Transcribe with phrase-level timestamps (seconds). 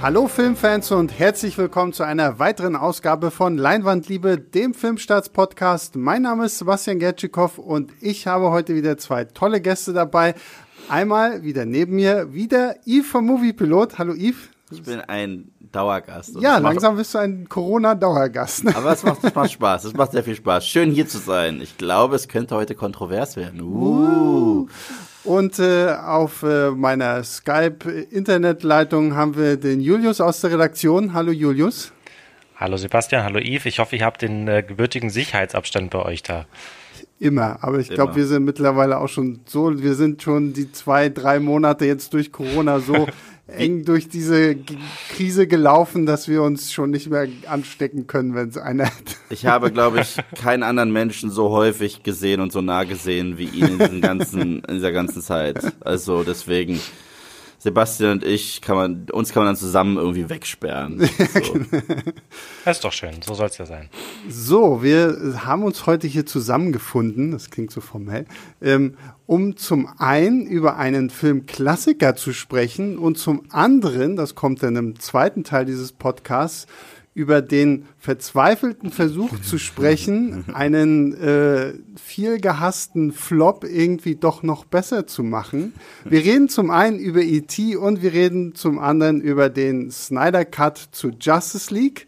[0.00, 5.96] Hallo Filmfans und herzlich willkommen zu einer weiteren Ausgabe von Leinwandliebe, dem Filmstarts-Podcast.
[5.96, 10.36] Mein Name ist Sebastian Gertschikow und ich habe heute wieder zwei tolle Gäste dabei.
[10.88, 13.98] Einmal wieder neben mir, wieder Yves vom Moviepilot.
[13.98, 14.48] Hallo Yves.
[14.70, 16.36] Ich bin ein Dauergast.
[16.40, 18.68] Ja, langsam bist du ein Corona-Dauergast.
[18.76, 19.84] Aber es macht, es macht Spaß.
[19.84, 20.64] Es macht sehr viel Spaß.
[20.64, 21.60] Schön hier zu sein.
[21.60, 23.62] Ich glaube, es könnte heute kontrovers werden.
[23.62, 24.68] Uh.
[25.28, 31.12] Und äh, auf äh, meiner Skype-Internetleitung haben wir den Julius aus der Redaktion.
[31.12, 31.92] Hallo Julius.
[32.56, 33.66] Hallo Sebastian, hallo Yves.
[33.66, 36.46] Ich hoffe, ihr habt den äh, gebürtigen Sicherheitsabstand bei euch da.
[37.20, 41.10] Immer, aber ich glaube, wir sind mittlerweile auch schon so, wir sind schon die zwei,
[41.10, 43.06] drei Monate jetzt durch Corona so
[43.48, 44.56] eng durch diese
[45.10, 49.16] Krise gelaufen, dass wir uns schon nicht mehr anstecken können, wenn es einer hat.
[49.30, 53.46] Ich habe, glaube ich, keinen anderen Menschen so häufig gesehen und so nah gesehen wie
[53.46, 55.72] ihn in, ganzen, in dieser ganzen Zeit.
[55.80, 56.80] Also deswegen
[57.58, 61.08] Sebastian und ich kann man, uns kann man dann zusammen irgendwie wegsperren.
[61.38, 61.60] So.
[62.64, 63.88] das ist doch schön, so soll es ja sein.
[64.28, 68.26] So, wir haben uns heute hier zusammengefunden, das klingt so formell,
[68.60, 74.76] ähm, um zum einen über einen Filmklassiker zu sprechen und zum anderen, das kommt dann
[74.76, 76.66] im zweiten Teil dieses Podcasts,
[77.18, 85.08] über den verzweifelten Versuch zu sprechen, einen äh, viel gehassten Flop irgendwie doch noch besser
[85.08, 85.74] zu machen.
[86.04, 87.74] Wir reden zum einen über E.T.
[87.74, 92.06] und wir reden zum anderen über den Snyder Cut zu Justice League.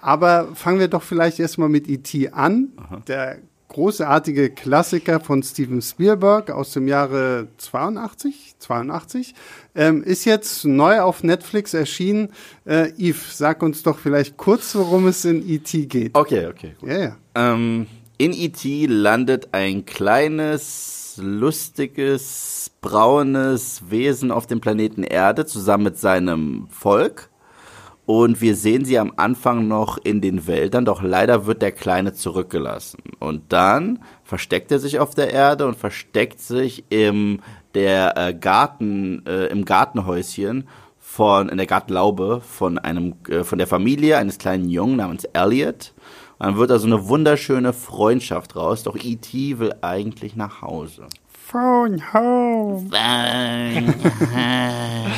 [0.00, 2.30] Aber fangen wir doch vielleicht erstmal mit E.T.
[2.30, 2.72] an.
[2.76, 3.02] Aha.
[3.06, 3.38] Der
[3.70, 9.34] großartige Klassiker von Steven Spielberg aus dem Jahre 82, 82,
[9.74, 12.30] ähm, ist jetzt neu auf Netflix erschienen.
[12.64, 15.86] Äh, Yves, sag uns doch vielleicht kurz, worum es in E.T.
[15.86, 16.14] geht.
[16.14, 16.74] Okay, okay.
[16.82, 17.16] Ja, ja.
[17.34, 17.86] Ähm,
[18.18, 18.86] in E.T.
[18.86, 27.30] landet ein kleines, lustiges, braunes Wesen auf dem Planeten Erde zusammen mit seinem Volk.
[28.06, 32.12] Und wir sehen sie am Anfang noch in den Wäldern, doch leider wird der Kleine
[32.12, 32.98] zurückgelassen.
[33.20, 37.38] Und dann versteckt er sich auf der Erde und versteckt sich im
[37.74, 43.66] der äh, Garten, äh, im Gartenhäuschen von, in der Gartenlaube von einem, äh, von der
[43.66, 45.92] Familie eines kleinen Jungen namens Elliot.
[46.38, 49.58] Und dann wird da so eine wunderschöne Freundschaft raus, doch E.T.
[49.58, 51.06] will eigentlich nach Hause.
[51.28, 52.88] Phone home.
[52.90, 53.94] Phone
[54.34, 55.12] home.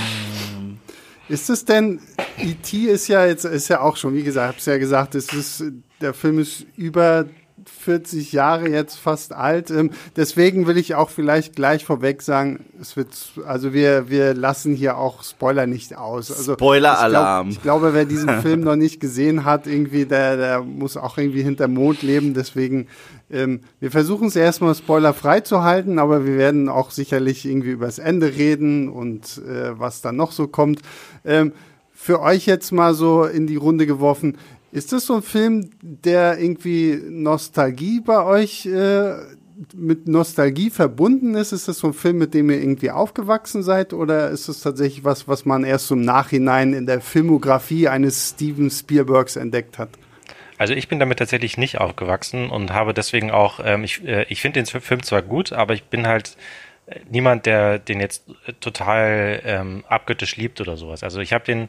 [1.29, 2.01] Ist es denn,
[2.39, 2.77] E.T.
[2.77, 5.65] ist ja jetzt, ist ja auch schon, wie gesagt, hab's ja gesagt, es ist,
[6.01, 7.27] der Film ist über
[7.67, 9.71] 40 Jahre jetzt fast alt.
[9.71, 13.09] Ähm, deswegen will ich auch vielleicht gleich vorweg sagen, es wird,
[13.47, 16.31] also wir, wir lassen hier auch Spoiler nicht aus.
[16.31, 17.49] Also Spoiler-Alarm.
[17.49, 20.97] Ich, glaub, ich, glaube, wer diesen Film noch nicht gesehen hat, irgendwie, der, der muss
[20.97, 22.35] auch irgendwie hinterm Mond leben.
[22.35, 22.89] Deswegen,
[23.31, 27.99] ähm, wir versuchen es erstmal spoilerfrei zu halten, aber wir werden auch sicherlich irgendwie übers
[27.99, 30.81] Ende reden und äh, was dann noch so kommt.
[31.25, 31.53] Ähm,
[31.93, 34.37] für euch jetzt mal so in die Runde geworfen,
[34.73, 39.13] ist das so ein Film, der irgendwie Nostalgie bei euch äh,
[39.75, 41.53] mit Nostalgie verbunden ist?
[41.53, 43.93] Ist das so ein Film, mit dem ihr irgendwie aufgewachsen seid?
[43.93, 48.71] Oder ist es tatsächlich was, was man erst im Nachhinein in der Filmografie eines Steven
[48.71, 49.91] Spielbergs entdeckt hat?
[50.57, 54.41] Also ich bin damit tatsächlich nicht aufgewachsen und habe deswegen auch, ähm, ich, äh, ich
[54.41, 56.39] finde den Film zwar gut, aber ich bin halt
[56.87, 58.25] äh, niemand, der den jetzt
[58.61, 61.03] total ähm, abgöttisch liebt oder sowas.
[61.03, 61.69] Also ich habe den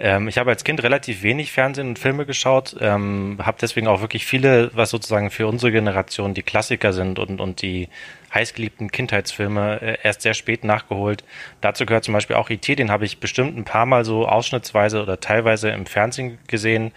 [0.00, 4.00] ähm, ich habe als Kind relativ wenig Fernsehen und Filme geschaut, ähm, habe deswegen auch
[4.00, 7.88] wirklich viele, was sozusagen für unsere Generation die Klassiker sind und, und die
[8.32, 11.22] heißgeliebten Kindheitsfilme äh, erst sehr spät nachgeholt.
[11.60, 15.02] Dazu gehört zum Beispiel auch IT, den habe ich bestimmt ein paar Mal so ausschnittsweise
[15.02, 16.92] oder teilweise im Fernsehen gesehen.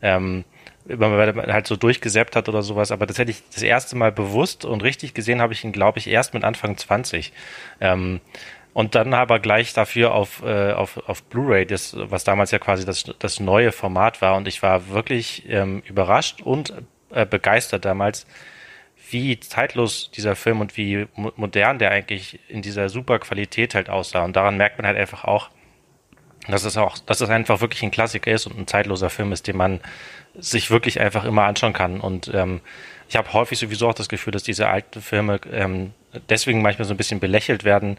[0.00, 0.44] Ähm,
[0.88, 4.12] weil man halt so durchgesäppt hat oder sowas, aber das hätte ich das erste Mal
[4.12, 7.32] bewusst und richtig gesehen habe ich ihn, glaube ich, erst mit Anfang 20.
[7.80, 8.20] Ähm,
[8.76, 12.84] und dann aber gleich dafür auf, äh, auf, auf Blu-ray, das, was damals ja quasi
[12.84, 14.36] das, das neue Format war.
[14.36, 16.74] Und ich war wirklich ähm, überrascht und
[17.10, 18.26] äh, begeistert damals,
[19.10, 24.26] wie zeitlos dieser Film und wie modern der eigentlich in dieser super Qualität halt aussah.
[24.26, 25.48] Und daran merkt man halt einfach auch,
[26.46, 29.46] dass es auch, dass es einfach wirklich ein Klassiker ist und ein zeitloser Film ist,
[29.46, 29.80] den man
[30.34, 31.98] sich wirklich einfach immer anschauen kann.
[31.98, 32.60] Und ähm,
[33.08, 35.94] ich habe häufig sowieso auch das Gefühl, dass diese alten Filme ähm,
[36.28, 37.98] deswegen manchmal so ein bisschen belächelt werden,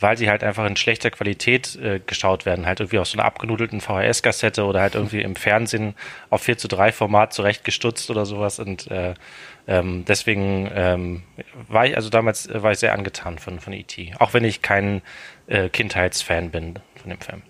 [0.00, 3.26] weil sie halt einfach in schlechter Qualität äh, geschaut werden, halt irgendwie aus so einer
[3.26, 5.94] abgenudelten VHS-Kassette oder halt irgendwie im Fernsehen
[6.30, 9.14] auf 4 zu 3 Format zurechtgestutzt oder sowas und äh,
[9.66, 11.22] ähm, deswegen ähm,
[11.68, 14.62] war ich, also damals äh, war ich sehr angetan von, von E.T., auch wenn ich
[14.62, 15.02] kein
[15.46, 17.42] äh, Kindheitsfan bin von dem Film.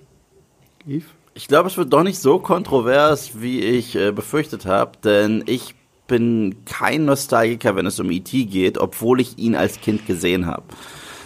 [0.87, 1.06] Yves?
[1.32, 5.75] Ich glaube, es wird doch nicht so kontrovers, wie ich äh, befürchtet habe, denn ich
[6.08, 8.47] bin kein Nostalgiker, wenn es um E.T.
[8.47, 10.64] geht, obwohl ich ihn als Kind gesehen habe.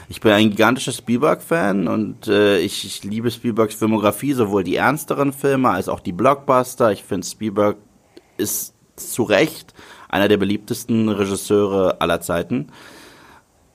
[0.08, 5.32] Ich bin ein gigantischer Spielberg-Fan und äh, ich, ich liebe Spielbergs Filmografie, sowohl die ernsteren
[5.32, 6.92] Filme als auch die Blockbuster.
[6.92, 7.76] Ich finde, Spielberg
[8.36, 9.74] ist zu Recht
[10.08, 12.68] einer der beliebtesten Regisseure aller Zeiten.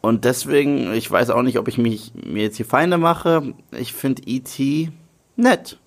[0.02, 3.54] Und deswegen, ich weiß auch nicht, ob ich mich mir jetzt hier Feinde mache.
[3.72, 4.92] Ich finde E.T.
[5.36, 5.78] nett.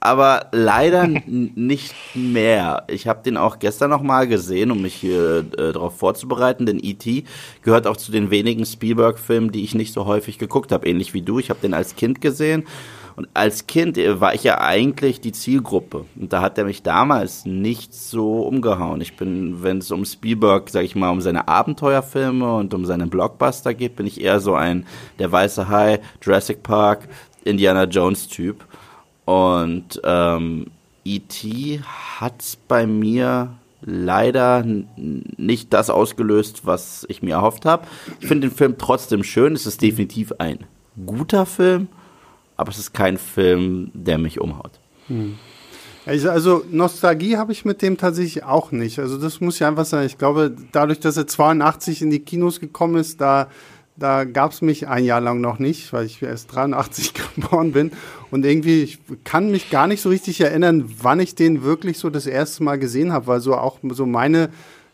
[0.00, 2.84] Aber leider nicht mehr.
[2.88, 6.80] Ich habe den auch gestern noch mal gesehen, um mich hier äh, darauf vorzubereiten, denn
[6.82, 7.24] E.T.
[7.62, 11.20] gehört auch zu den wenigen Spielberg-Filmen, die ich nicht so häufig geguckt habe, ähnlich wie
[11.20, 11.38] du.
[11.38, 12.64] Ich habe den als Kind gesehen
[13.20, 16.06] und als Kind äh, war ich ja eigentlich die Zielgruppe.
[16.18, 19.02] Und da hat er mich damals nicht so umgehauen.
[19.02, 23.10] Ich bin, wenn es um Spielberg, sag ich mal, um seine Abenteuerfilme und um seinen
[23.10, 24.86] Blockbuster geht, bin ich eher so ein
[25.18, 27.08] der weiße Hai, Jurassic Park,
[27.44, 28.64] Indiana Jones Typ.
[29.30, 30.66] Und ähm,
[31.04, 31.80] E.T.
[32.18, 37.86] hat bei mir leider nicht das ausgelöst, was ich mir erhofft habe.
[38.20, 39.54] Ich finde den Film trotzdem schön.
[39.54, 40.66] Es ist definitiv ein
[41.06, 41.88] guter Film
[42.60, 44.72] aber es ist kein Film, der mich umhaut.
[45.06, 45.38] Hm.
[46.04, 48.98] Also Nostalgie habe ich mit dem tatsächlich auch nicht.
[48.98, 50.04] Also das muss ich einfach sagen.
[50.04, 53.48] Ich glaube, dadurch, dass er 82 in die Kinos gekommen ist, da,
[53.96, 57.92] da gab es mich ein Jahr lang noch nicht, weil ich erst 83 geboren bin.
[58.30, 62.10] Und irgendwie, ich kann mich gar nicht so richtig erinnern, wann ich den wirklich so
[62.10, 64.50] das erste Mal gesehen habe, weil so auch so meine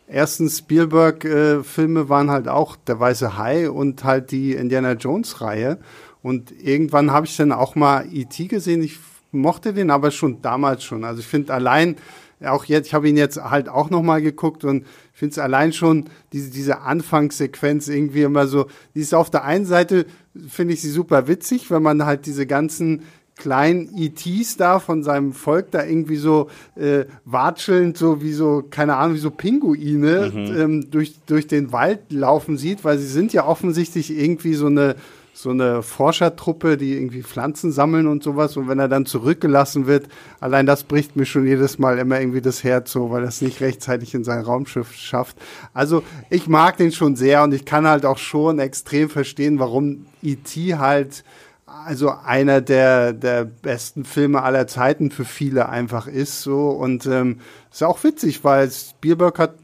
[0.07, 5.77] ersten Spielberg-Filme äh, waren halt auch Der Weiße Hai und halt die Indiana Jones-Reihe.
[6.23, 8.47] Und irgendwann habe ich dann auch mal E.T.
[8.47, 8.81] gesehen.
[8.81, 8.99] Ich
[9.31, 11.03] mochte den aber schon damals schon.
[11.03, 11.97] Also ich finde allein,
[12.45, 15.73] auch jetzt, ich habe ihn jetzt halt auch nochmal geguckt und ich finde es allein
[15.73, 20.05] schon, diese, diese Anfangssequenz irgendwie immer so, die ist auf der einen Seite,
[20.47, 23.03] finde ich sie super witzig, wenn man halt diese ganzen
[23.37, 28.95] kleinen ETs da von seinem Volk da irgendwie so äh, watschelnd, so wie so, keine
[28.95, 30.59] Ahnung, wie so Pinguine mhm.
[30.59, 34.95] ähm, durch, durch den Wald laufen sieht, weil sie sind ja offensichtlich irgendwie so eine
[35.37, 38.57] so eine Forschertruppe, die irgendwie Pflanzen sammeln und sowas.
[38.57, 40.07] Und wenn er dann zurückgelassen wird,
[40.39, 43.41] allein das bricht mir schon jedes Mal immer irgendwie das Herz so, weil er es
[43.41, 45.37] nicht rechtzeitig in sein Raumschiff schafft.
[45.75, 46.01] Also
[46.31, 50.75] ich mag den schon sehr und ich kann halt auch schon extrem verstehen, warum E.T.
[50.77, 51.23] halt
[51.67, 57.41] also einer der, der besten Filme aller Zeiten für viele einfach ist so und ähm,
[57.69, 59.55] ist auch witzig, weil Spielberg hat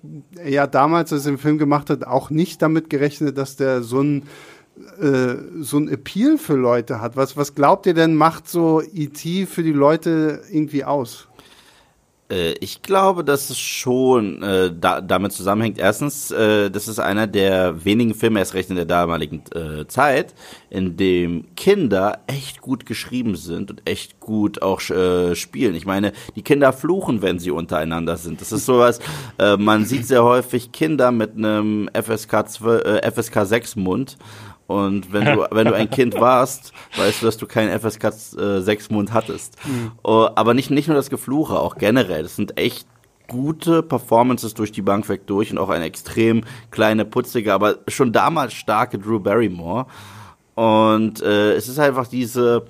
[0.44, 4.02] ja damals, als er den Film gemacht hat, auch nicht damit gerechnet, dass der so
[4.02, 4.24] ein
[5.00, 7.16] äh, so ein Appeal für Leute hat.
[7.16, 9.46] Was, was glaubt ihr denn, macht so E.T.
[9.46, 11.30] für die Leute irgendwie aus?
[12.34, 15.78] Äh, ich glaube, dass es schon äh, da, damit zusammenhängt.
[15.78, 20.34] Erstens, äh, das ist einer der wenigen Filme, erst recht in der damaligen äh, Zeit,
[20.70, 25.76] in dem Kinder echt gut geschrieben sind und echt gut auch äh, spielen.
[25.76, 28.42] Ich meine, die Kinder fluchen, wenn sie untereinander sind.
[28.42, 29.00] Das ist sowas,
[29.38, 34.18] äh, man sieht sehr häufig Kinder mit einem FSK, 12, äh, FSK 6 Mund
[34.68, 38.38] und wenn du, wenn du ein Kind warst, weißt du, dass du keinen FSK 6
[38.68, 39.58] äh, Mund hattest.
[39.66, 39.92] Mhm.
[40.06, 42.24] Uh, aber nicht, nicht nur das Gefluche, auch generell.
[42.24, 42.88] Das sind echt
[43.28, 48.12] gute Performances durch die Bank weg durch und auch eine extrem kleine, putzige, aber schon
[48.12, 49.86] damals starke Drew Barrymore.
[50.56, 52.66] Und äh, es ist einfach diese,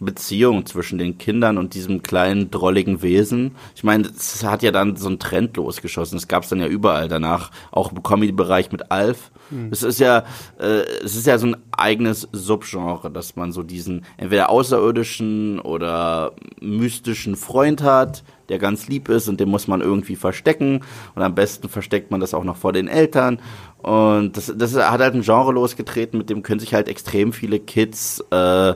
[0.00, 3.56] Beziehung zwischen den Kindern und diesem kleinen, drolligen Wesen.
[3.74, 6.16] Ich meine, es hat ja dann so einen Trend losgeschossen.
[6.16, 9.30] Es gab es dann ja überall danach, auch im Comedy-Bereich mit Alf.
[9.50, 9.68] Mhm.
[9.72, 10.24] Es ist ja,
[10.58, 16.32] äh, es ist ja so ein eigenes Subgenre, dass man so diesen entweder außerirdischen oder
[16.60, 20.82] mystischen Freund hat, der ganz lieb ist und den muss man irgendwie verstecken.
[21.14, 23.40] Und am besten versteckt man das auch noch vor den Eltern.
[23.78, 27.58] Und das, das hat halt ein Genre losgetreten, mit dem können sich halt extrem viele
[27.60, 28.74] Kids äh,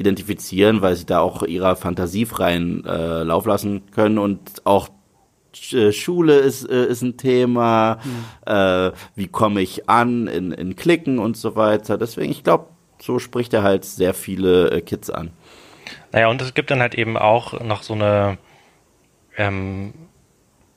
[0.00, 4.88] identifizieren, weil sie da auch ihrer Fantasie freien äh, Lauf lassen können und auch
[5.72, 8.52] äh, Schule ist, äh, ist ein Thema, mhm.
[8.52, 11.98] äh, wie komme ich an in, in Klicken und so weiter.
[11.98, 12.66] Deswegen, ich glaube,
[12.98, 15.32] so spricht er halt sehr viele äh, Kids an.
[16.12, 18.38] Naja, und es gibt dann halt eben auch noch so eine
[19.36, 19.92] ähm,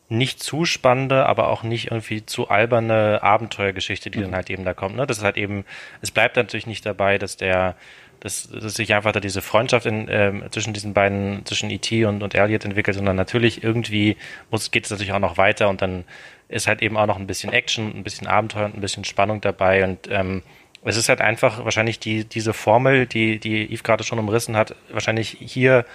[0.09, 4.23] nicht zu spannende, aber auch nicht irgendwie zu alberne Abenteuergeschichte, die mhm.
[4.23, 4.95] dann halt eben da kommt.
[4.95, 5.07] Ne?
[5.07, 5.65] Das ist halt eben,
[6.01, 7.75] es bleibt natürlich nicht dabei, dass der
[8.23, 12.05] dass, dass sich einfach da diese Freundschaft in, ähm, zwischen diesen beiden, zwischen E.T.
[12.05, 14.15] und, und Elliot entwickelt, sondern natürlich irgendwie
[14.49, 16.05] muss, geht es natürlich auch noch weiter und dann
[16.47, 19.41] ist halt eben auch noch ein bisschen Action, ein bisschen Abenteuer und ein bisschen Spannung
[19.41, 20.41] dabei und ähm,
[20.85, 24.73] es ist halt einfach wahrscheinlich die, diese Formel, die, die Yves gerade schon umrissen hat,
[24.89, 25.85] wahrscheinlich hier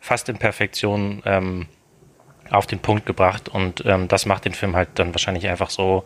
[0.00, 1.66] fast in Perfektion ähm,
[2.48, 6.04] auf den Punkt gebracht und ähm, das macht den Film halt dann wahrscheinlich einfach so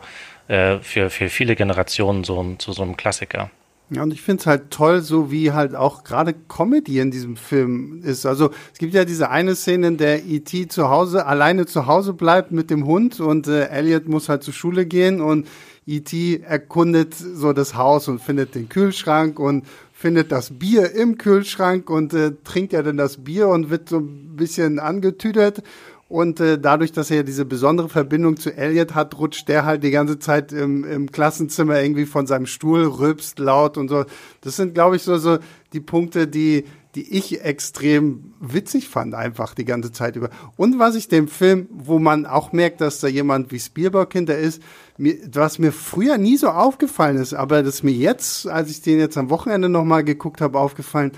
[0.49, 3.49] äh, für, für viele Generationen so zu so einem Klassiker.
[3.91, 7.35] Ja, und ich finde es halt toll, so wie halt auch gerade Comedy in diesem
[7.35, 8.27] Film ist.
[8.27, 10.67] Also es gibt ja diese eine Szene, in der E.T.
[10.67, 14.53] zu Hause, alleine zu Hause bleibt mit dem Hund und äh, Elliot muss halt zur
[14.53, 15.47] Schule gehen und
[15.87, 16.41] E.T.
[16.45, 22.13] erkundet so das Haus und findet den Kühlschrank und findet das Bier im Kühlschrank und
[22.13, 25.63] äh, trinkt ja dann das Bier und wird so ein bisschen angetüdert.
[26.09, 29.91] Und äh, dadurch, dass er diese besondere Verbindung zu Elliot hat, rutscht der halt die
[29.91, 34.05] ganze Zeit im, im Klassenzimmer irgendwie von seinem Stuhl, rülpst laut und so.
[34.41, 35.37] Das sind, glaube ich, so, so
[35.71, 40.31] die Punkte, die, die ich extrem witzig fand, einfach die ganze Zeit über.
[40.57, 44.35] Und was ich dem Film, wo man auch merkt, dass da jemand wie Spielberg hinter
[44.35, 44.63] ist,
[44.97, 48.97] mir, was mir früher nie so aufgefallen ist, aber das mir jetzt, als ich den
[48.97, 51.11] jetzt am Wochenende nochmal geguckt habe, aufgefallen,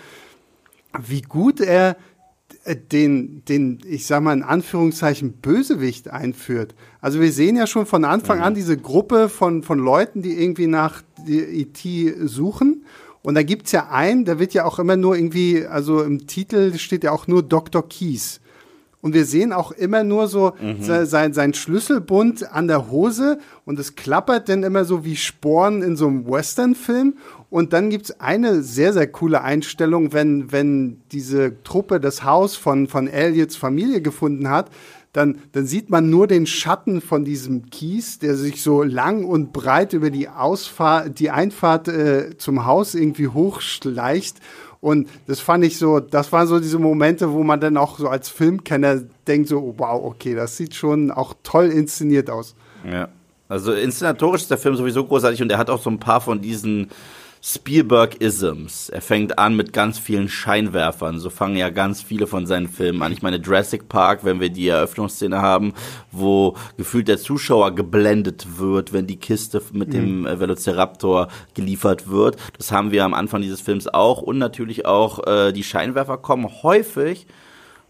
[1.00, 1.95] wie gut er
[2.91, 6.75] den, den, ich sag mal in Anführungszeichen, Bösewicht einführt.
[7.00, 8.44] Also wir sehen ja schon von Anfang mhm.
[8.44, 12.15] an diese Gruppe von, von Leuten, die irgendwie nach E.T.
[12.27, 12.86] suchen.
[13.24, 16.77] Und da gibt's ja einen, der wird ja auch immer nur irgendwie, also im Titel
[16.77, 17.88] steht ja auch nur Dr.
[17.88, 18.41] Keys.
[19.01, 21.06] Und wir sehen auch immer nur so mhm.
[21.06, 25.96] sein, sein Schlüsselbund an der Hose und es klappert dann immer so wie Sporen in
[25.96, 27.15] so einem Western-Film.
[27.51, 32.88] Und dann gibt's eine sehr, sehr coole Einstellung, wenn, wenn diese Truppe das Haus von,
[32.88, 34.72] von Elliots Familie gefunden hat,
[35.12, 39.51] dann, dann sieht man nur den Schatten von diesem Kies, der sich so lang und
[39.51, 44.38] breit über die Ausfahrt, die Einfahrt äh, zum Haus irgendwie hochschleicht.
[44.79, 48.08] Und das fand ich so, das waren so diese Momente, wo man dann auch so
[48.08, 52.55] als Filmkenner denkt so, wow, okay, das sieht schon auch toll inszeniert aus.
[52.89, 53.10] Ja.
[53.50, 56.39] Also inszenatorisch ist der Film sowieso großartig und er hat auch so ein paar von
[56.39, 56.88] diesen
[57.43, 58.89] Spielberg-Isms.
[58.89, 61.17] Er fängt an mit ganz vielen Scheinwerfern.
[61.17, 63.12] So fangen ja ganz viele von seinen Filmen an.
[63.12, 65.74] Ich meine, Jurassic Park, wenn wir die Eröffnungsszene haben,
[66.12, 69.91] wo gefühlt der Zuschauer geblendet wird, wenn die Kiste mit mhm.
[69.91, 72.38] dem äh, Velociraptor geliefert wird.
[72.57, 74.21] Das haben wir am Anfang dieses Films auch.
[74.21, 77.25] Und natürlich auch äh, die Scheinwerfer kommen häufig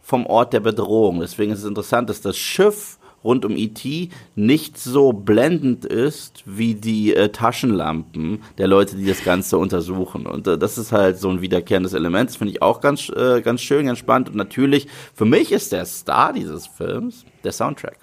[0.01, 1.19] vom Ort der Bedrohung.
[1.19, 4.09] Deswegen ist es interessant, dass das Schiff rund um E.T.
[4.35, 10.25] nicht so blendend ist wie die äh, Taschenlampen der Leute, die das Ganze untersuchen.
[10.25, 12.29] Und äh, das ist halt so ein wiederkehrendes Element.
[12.29, 14.29] Das finde ich auch ganz, äh, ganz schön, ganz spannend.
[14.29, 17.97] Und natürlich, für mich ist der Star dieses Films der Soundtrack.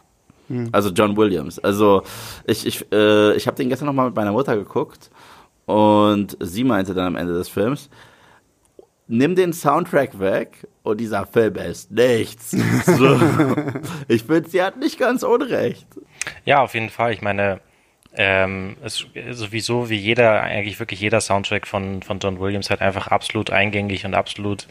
[0.49, 0.69] Hm.
[0.73, 1.59] Also John Williams.
[1.59, 2.03] Also
[2.47, 5.11] ich, ich, äh, ich habe den gestern noch mal mit meiner Mutter geguckt
[5.67, 7.91] und sie meinte dann am Ende des Films,
[9.09, 12.53] nimm den Soundtrack weg und dieser Film ist nichts.
[12.87, 13.21] So.
[14.09, 15.87] ich finde, sie hat nicht ganz unrecht.
[16.45, 17.12] Ja, auf jeden Fall.
[17.12, 17.61] Ich meine,
[18.21, 23.07] ähm, ist sowieso wie jeder, eigentlich wirklich jeder Soundtrack von, von John Williams halt einfach
[23.09, 24.67] absolut eingängig und absolut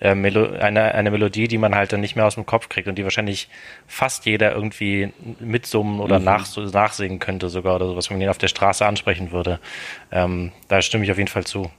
[0.00, 2.88] äh, Melo eine, eine Melodie, die man halt dann nicht mehr aus dem Kopf kriegt
[2.88, 3.48] und die wahrscheinlich
[3.86, 6.24] fast jeder irgendwie mitsummen oder mhm.
[6.24, 9.60] nach, nachsingen könnte sogar oder sowas, wenn man ihn auf der Straße ansprechen würde.
[10.10, 11.70] Ähm, da stimme ich auf jeden Fall zu.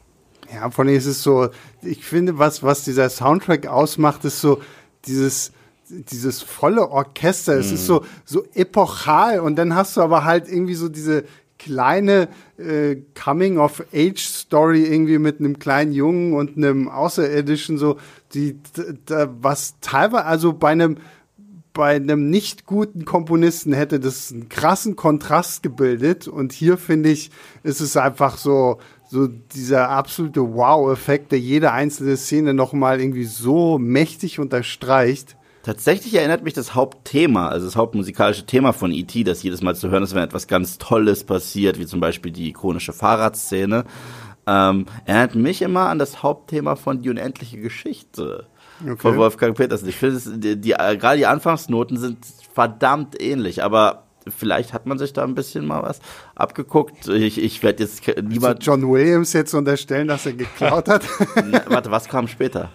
[0.54, 1.50] Ja, von ist es so,
[1.82, 4.62] ich finde, was, was dieser Soundtrack ausmacht, ist so
[5.06, 5.52] dieses,
[5.90, 7.58] dieses volle Orchester.
[7.58, 7.86] Es ist mhm.
[7.86, 11.26] so, so epochal und dann hast du aber halt irgendwie so diese
[11.58, 12.28] kleine
[12.58, 17.98] äh, Coming-of-Age-Story irgendwie mit einem kleinen Jungen und einem Außerirdischen, so,
[18.34, 18.60] die,
[19.06, 20.98] da, was teilweise, also bei einem,
[21.74, 27.32] bei einem nicht guten Komponisten hätte das einen krassen Kontrast gebildet und hier finde ich,
[27.64, 33.78] ist es einfach so, so dieser absolute Wow-Effekt, der jede einzelne Szene nochmal irgendwie so
[33.80, 35.38] mächtig unterstreicht.
[35.64, 39.90] Tatsächlich erinnert mich das Hauptthema, also das hauptmusikalische Thema von E.T., das jedes Mal zu
[39.90, 43.84] hören ist, wenn etwas ganz Tolles passiert, wie zum Beispiel die ikonische Fahrradszene,
[44.46, 48.48] ähm, erinnert mich immer an das Hauptthema von Die unendliche Geschichte
[48.82, 48.96] okay.
[48.98, 49.90] von Wolfgang Petersen.
[49.90, 52.20] Ich finde, die, die, gerade die Anfangsnoten sind
[52.54, 56.00] verdammt ähnlich, aber vielleicht hat man sich da ein bisschen mal was
[56.36, 57.08] abgeguckt.
[57.08, 58.64] Ich, ich werde jetzt niemand.
[58.66, 61.04] John Williams jetzt unterstellen, dass er geklaut hat?
[61.46, 62.70] Na, warte, was kam später?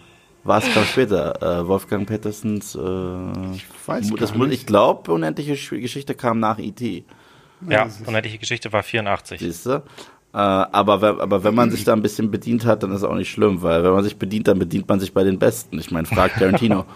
[0.45, 1.61] Was kam später?
[1.61, 2.75] Äh, Wolfgang Petersens.
[2.75, 2.79] Äh,
[3.55, 4.53] ich weiß das, nicht.
[4.53, 7.05] Ich glaube, unendliche Geschichte kam nach E.T.
[7.69, 9.41] Ja, unendliche Geschichte war 84.
[9.41, 9.71] Siehst du?
[9.71, 13.15] Äh, aber, aber wenn man sich da ein bisschen bedient hat, dann ist es auch
[13.15, 15.79] nicht schlimm, weil wenn man sich bedient, dann bedient man sich bei den Besten.
[15.79, 16.87] Ich meine, fragt Tarantino.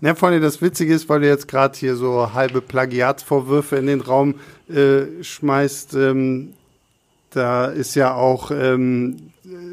[0.00, 3.86] Ja, vor allem das Witzige ist, weil du jetzt gerade hier so halbe Plagiatsvorwürfe in
[3.86, 4.34] den Raum
[4.68, 6.52] äh, schmeißt, ähm,
[7.30, 9.32] da ist ja auch ähm,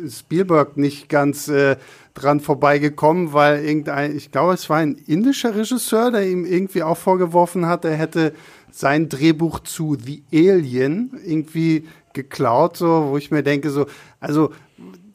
[0.10, 1.76] Spielberg nicht ganz äh,
[2.14, 6.98] dran vorbeigekommen, weil irgendein, ich glaube, es war ein indischer Regisseur, der ihm irgendwie auch
[6.98, 8.34] vorgeworfen hat, er hätte
[8.72, 13.86] sein Drehbuch zu The Alien irgendwie geklaut, so, wo ich mir denke, so,
[14.20, 14.52] also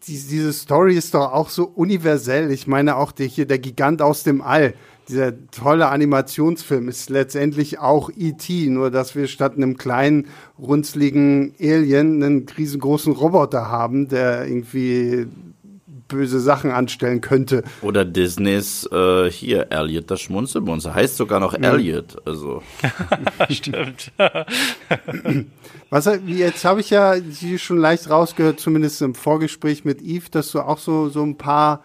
[0.07, 2.51] diese Story ist doch auch so universell.
[2.51, 4.75] Ich meine auch der, hier der Gigant aus dem All
[5.09, 10.27] dieser tolle Animationsfilm ist letztendlich auch E.T., nur dass wir statt einem kleinen,
[10.59, 15.29] runzligen Alien einen riesengroßen Roboter haben, der irgendwie
[16.09, 17.65] böse Sachen anstellen könnte.
[17.83, 20.95] Oder Disneys äh, hier, Elliot, das Schmunzelmonster.
[20.95, 22.17] Heißt sogar noch Elliot.
[22.27, 22.63] Also.
[23.51, 24.13] Stimmt.
[25.91, 27.15] Was jetzt habe ich ja
[27.59, 31.85] schon leicht rausgehört, zumindest im Vorgespräch mit Yves, dass du auch so, so ein paar,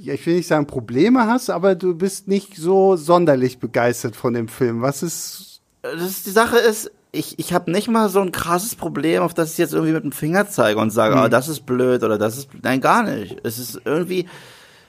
[0.00, 4.34] ja, ich will nicht sagen Probleme hast, aber du bist nicht so sonderlich begeistert von
[4.34, 4.80] dem Film.
[4.80, 5.60] Was ist.
[5.82, 9.34] Das ist die Sache ist, ich, ich habe nicht mal so ein krasses Problem, auf
[9.34, 11.24] das ich jetzt irgendwie mit dem Finger zeige und sage, hm.
[11.24, 12.48] oh, das ist blöd oder das ist.
[12.62, 13.36] Nein, gar nicht.
[13.42, 14.26] Es ist irgendwie.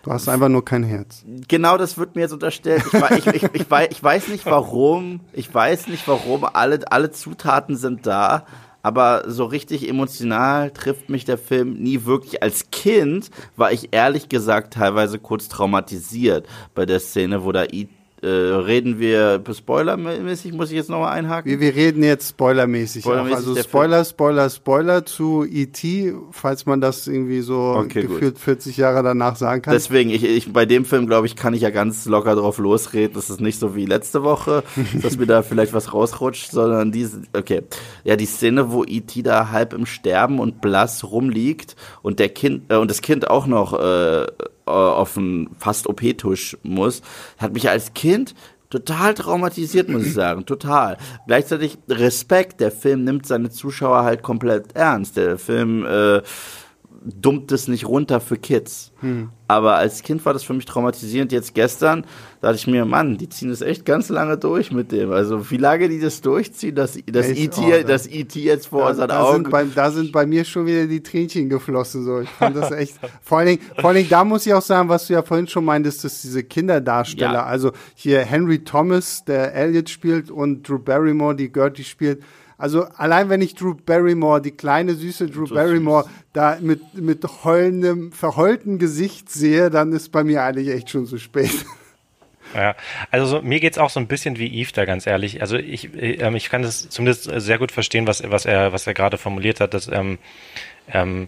[0.04, 1.26] Du hast einfach nur kein Herz.
[1.48, 2.84] Genau, das wird mir jetzt unterstellt.
[2.88, 5.20] Ich, ich, ich, ich, weiß, ich weiß nicht warum.
[5.34, 6.46] Ich weiß nicht warum.
[6.46, 8.46] Alle, alle Zutaten sind da.
[8.82, 12.42] Aber so richtig emotional trifft mich der Film nie wirklich.
[12.42, 17.66] Als Kind war ich ehrlich gesagt teilweise kurz traumatisiert bei der Szene, wo da
[18.22, 21.50] äh, reden wir spoilermäßig, muss ich jetzt nochmal einhaken?
[21.50, 23.04] Wir, wir, reden jetzt spoilermäßig.
[23.04, 28.44] spoilermäßig also Spoiler, Spoiler, Spoiler zu E.T., falls man das irgendwie so okay, gefühlt gut.
[28.44, 29.74] 40 Jahre danach sagen kann.
[29.74, 33.14] Deswegen, ich, ich bei dem Film, glaube ich, kann ich ja ganz locker drauf losreden.
[33.14, 34.64] Das ist nicht so wie letzte Woche,
[35.02, 37.62] dass mir da vielleicht was rausrutscht, sondern diese, okay.
[38.04, 39.22] Ja, die Szene, wo E.T.
[39.22, 43.48] da halb im Sterben und blass rumliegt und der Kind, äh, und das Kind auch
[43.48, 44.28] noch, äh,
[44.70, 47.02] äh, auf einen fast OP-Tusch muss,
[47.38, 48.36] hat mich als Kind
[48.70, 50.46] total traumatisiert, muss ich sagen.
[50.46, 50.98] Total.
[51.28, 52.62] Gleichzeitig Respekt.
[52.62, 55.18] Der Film nimmt seine Zuschauer halt komplett ernst.
[55.18, 56.22] Der Film äh,
[57.04, 58.92] dummt es nicht runter für Kids.
[59.00, 59.30] Hm.
[59.48, 61.32] Aber als Kind war das für mich traumatisierend.
[61.32, 62.06] Jetzt gestern
[62.42, 65.12] dachte ich mir, Mann, die ziehen das echt ganz lange durch mit dem.
[65.12, 68.90] Also wie lange die das durchziehen, dass das ET, oh, das ET jetzt vor da,
[68.90, 69.44] unseren Augen.
[69.44, 72.04] Sind bei, da sind bei mir schon wieder die Tränchen geflossen.
[72.04, 72.20] So.
[72.20, 72.96] Ich fand das echt.
[73.22, 75.48] vor, allen Dingen, vor allen Dingen, da muss ich auch sagen, was du ja vorhin
[75.48, 77.46] schon meintest, dass diese Kinderdarsteller, ja.
[77.46, 82.22] also hier Henry Thomas, der Elliot spielt, und Drew Barrymore, die Gertie spielt,
[82.60, 86.12] also allein wenn ich Drew Barrymore, die kleine süße Drew so Barrymore, süß.
[86.34, 91.18] da mit, mit heulendem, verheultem Gesicht sehe, dann ist bei mir eigentlich echt schon zu
[91.18, 91.66] spät.
[92.54, 92.76] Ja,
[93.12, 95.42] also so, mir geht's auch so ein bisschen wie Eve da, ganz ehrlich.
[95.42, 98.96] Also ich, ähm, ich kann das zumindest sehr gut verstehen, was, was er, was er
[98.96, 100.18] gerade formuliert hat, dass ähm,
[100.92, 101.28] ähm,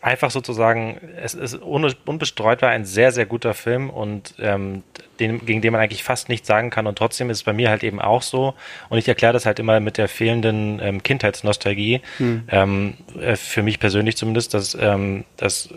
[0.00, 4.82] einfach sozusagen, es ist unbestreutbar ein sehr, sehr guter Film und ähm,
[5.18, 6.86] den, gegen den man eigentlich fast nichts sagen kann.
[6.86, 8.54] Und trotzdem ist es bei mir halt eben auch so.
[8.88, 12.00] Und ich erkläre das halt immer mit der fehlenden ähm, Kindheitsnostalgie.
[12.16, 12.42] Hm.
[12.48, 15.68] Ähm, äh, für mich persönlich zumindest, dass, ähm, dass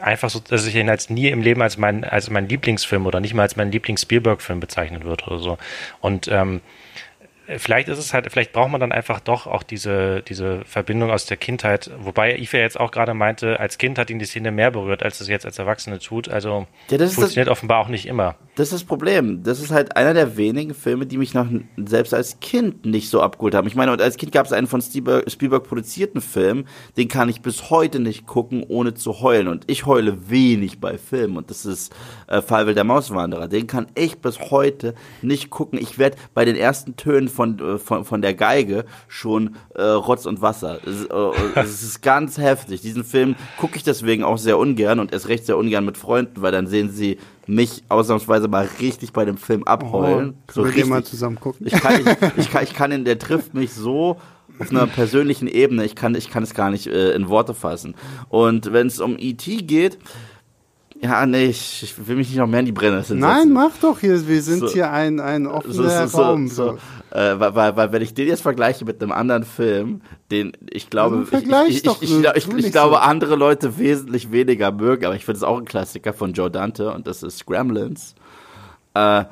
[0.00, 3.20] einfach so, dass ich ihn als nie im Leben als mein, als mein Lieblingsfilm oder
[3.20, 5.58] nicht mal als mein Lieblings-Spielberg-Film bezeichnen würde oder so.
[6.00, 6.60] Und ähm,
[7.56, 11.24] vielleicht ist es halt, vielleicht braucht man dann einfach doch auch diese, diese Verbindung aus
[11.24, 11.90] der Kindheit.
[11.98, 15.20] Wobei Ife jetzt auch gerade meinte, als Kind hat ihn die Szene mehr berührt, als
[15.20, 16.28] es jetzt als Erwachsene tut.
[16.28, 18.36] Also ja, das funktioniert das, offenbar auch nicht immer.
[18.56, 19.42] Das ist das Problem.
[19.42, 23.22] Das ist halt einer der wenigen Filme, die mich noch selbst als Kind nicht so
[23.22, 23.66] abgeholt haben.
[23.66, 27.40] Ich meine, als Kind gab es einen von Spielberg, Spielberg produzierten Film, den kann ich
[27.40, 29.48] bis heute nicht gucken, ohne zu heulen.
[29.48, 31.38] Und ich heule wenig bei Filmen.
[31.38, 31.94] Und das ist
[32.26, 33.48] äh, Fallwill der Mauswanderer.
[33.48, 35.78] Den kann ich bis heute nicht gucken.
[35.80, 40.26] Ich werde bei den ersten Tönen von, äh, von, von der Geige schon äh, Rotz
[40.26, 40.80] und Wasser.
[40.84, 42.80] Es, äh, es ist ganz heftig.
[42.80, 46.42] Diesen Film gucke ich deswegen auch sehr ungern und erst recht sehr ungern mit Freunden,
[46.42, 50.34] weil dann sehen sie mich ausnahmsweise mal richtig bei dem Film abheulen.
[50.48, 50.86] Oh, so richtig.
[50.86, 51.64] mal zusammen gucken?
[51.64, 54.16] Ich kann, ich, ich, kann, ich kann ihn, der trifft mich so
[54.58, 55.84] auf einer persönlichen Ebene.
[55.84, 57.94] Ich kann, ich kann es gar nicht äh, in Worte fassen.
[58.30, 59.58] Und wenn es um E.T.
[59.58, 59.96] geht,
[61.00, 63.20] ja, nee, ich, ich, will mich nicht noch mehr in die Brennnessel setzen.
[63.20, 64.26] Nein, mach doch hier.
[64.26, 66.48] Wir sind so, hier ein, ein offener so, Raum.
[66.48, 66.78] So,
[67.10, 70.90] äh, weil, weil, weil, wenn ich den jetzt vergleiche mit einem anderen Film, den ich
[70.90, 75.24] glaube, ja, ich, ich, ich, ich, ich glaube, andere Leute wesentlich weniger mögen, aber ich
[75.24, 78.14] finde es auch ein Klassiker von Joe Dante und das ist Gremlins.
[78.94, 79.24] Äh,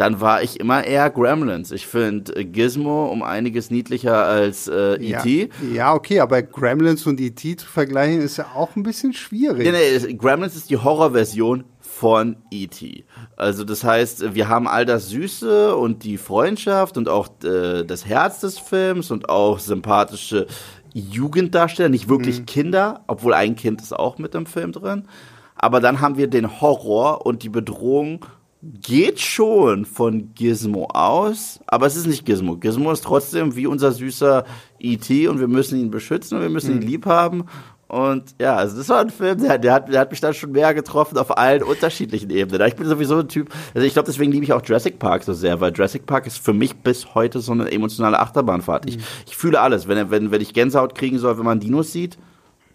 [0.00, 1.72] dann war ich immer eher Gremlins.
[1.72, 5.50] Ich finde äh, Gizmo um einiges niedlicher als äh, E.T.
[5.60, 7.56] Ja, ja, okay, aber Gremlins und E.T.
[7.56, 9.70] zu vergleichen ist ja auch ein bisschen schwierig.
[9.70, 13.04] Nee, nee, Gremlins ist die Horrorversion von E.T.
[13.36, 18.06] Also das heißt, wir haben all das Süße und die Freundschaft und auch äh, das
[18.06, 20.46] Herz des Films und auch sympathische
[20.94, 22.46] Jugenddarsteller, nicht wirklich mhm.
[22.46, 25.08] Kinder, obwohl ein Kind ist auch mit im Film drin.
[25.56, 28.24] Aber dann haben wir den Horror und die Bedrohung
[28.62, 32.56] geht schon von Gizmo aus, aber es ist nicht Gizmo.
[32.56, 34.44] Gizmo ist trotzdem wie unser süßer
[34.78, 35.28] E.T.
[35.28, 36.82] und wir müssen ihn beschützen und wir müssen mhm.
[36.82, 37.44] ihn lieb haben.
[37.88, 40.52] Und ja, also das war ein Film, der, der, hat, der hat mich dann schon
[40.52, 42.68] mehr getroffen auf allen unterschiedlichen Ebenen.
[42.68, 45.32] Ich bin sowieso ein Typ, also ich glaube, deswegen liebe ich auch Jurassic Park so
[45.32, 48.88] sehr, weil Jurassic Park ist für mich bis heute so eine emotionale Achterbahnfahrt.
[48.88, 49.02] Ich, mhm.
[49.26, 49.88] ich fühle alles.
[49.88, 52.16] Wenn, wenn, wenn ich Gänsehaut kriegen soll, wenn man Dinos sieht,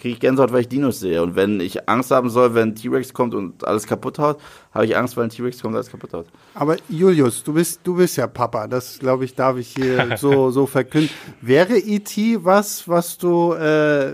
[0.06, 1.24] kriege ich Gänsehaut, weil ich Dinos sehe.
[1.24, 4.40] Und wenn ich Angst haben soll, wenn ein T-Rex kommt und alles kaputt haut,
[4.72, 6.28] habe ich Angst, weil ein T-Rex kommt und alles kaputt haut.
[6.54, 8.68] Aber Julius, du bist, du bist ja Papa.
[8.68, 11.10] Das, glaube ich, darf ich hier so, so verkünden.
[11.42, 12.38] Wäre E.T.
[12.44, 14.14] was, was du äh,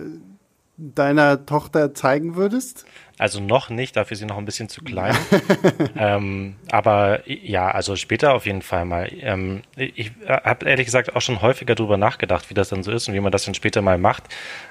[0.81, 2.85] deiner Tochter zeigen würdest?
[3.19, 5.15] Also noch nicht, dafür ist sie noch ein bisschen zu klein.
[5.95, 9.11] ähm, aber ja, also später auf jeden Fall mal.
[9.19, 13.07] Ähm, ich habe ehrlich gesagt auch schon häufiger darüber nachgedacht, wie das dann so ist
[13.07, 14.23] und wie man das dann später mal macht,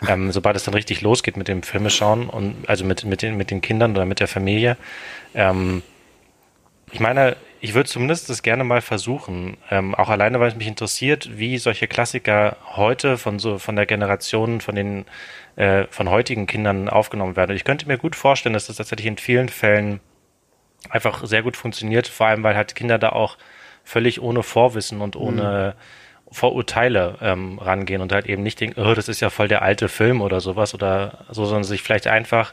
[0.09, 3.37] ähm, sobald es dann richtig losgeht mit dem Filme schauen und also mit, mit, den,
[3.37, 4.77] mit den Kindern oder mit der Familie.
[5.35, 5.85] Ähm,
[6.91, 10.67] ich meine, ich würde zumindest das gerne mal versuchen, ähm, auch alleine, weil es mich
[10.67, 15.05] interessiert, wie solche Klassiker heute von so von der Generation, von den
[15.57, 17.51] äh, von heutigen Kindern aufgenommen werden.
[17.51, 20.01] Und ich könnte mir gut vorstellen, dass das tatsächlich in vielen Fällen
[20.89, 23.37] einfach sehr gut funktioniert, vor allem weil halt Kinder da auch
[23.85, 26.33] völlig ohne Vorwissen und ohne mhm.
[26.33, 29.89] Vorurteile ähm, rangehen und halt eben nicht denken, oh, das ist ja voll der alte
[29.89, 32.53] Film oder sowas oder so, sondern sich vielleicht einfach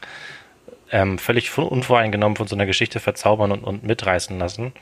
[0.90, 4.72] ähm, völlig unvoreingenommen von so einer Geschichte verzaubern und, und mitreißen lassen.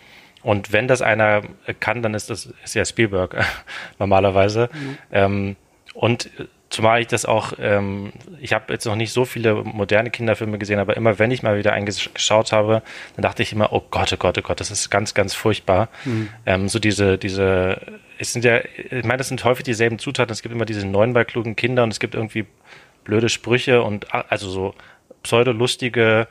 [0.42, 1.42] Und wenn das einer
[1.80, 3.36] kann, dann ist das ist ja Spielberg
[3.98, 4.70] normalerweise.
[4.72, 4.98] Mhm.
[5.12, 5.56] Ähm,
[5.92, 6.30] und
[6.76, 10.78] zumal ich das auch, ähm, ich habe jetzt noch nicht so viele moderne Kinderfilme gesehen,
[10.78, 12.82] aber immer wenn ich mal wieder eingeschaut habe,
[13.14, 15.88] dann dachte ich immer, oh Gott, oh Gott, oh Gott, das ist ganz, ganz furchtbar.
[16.04, 16.28] Mhm.
[16.44, 17.80] Ähm, so diese, diese,
[18.18, 20.30] es sind ja, ich meine, das sind häufig dieselben Zutaten.
[20.30, 22.44] Es gibt immer diese neunmal klugen Kinder und es gibt irgendwie
[23.04, 24.74] blöde Sprüche und also so
[25.22, 26.28] pseudolustige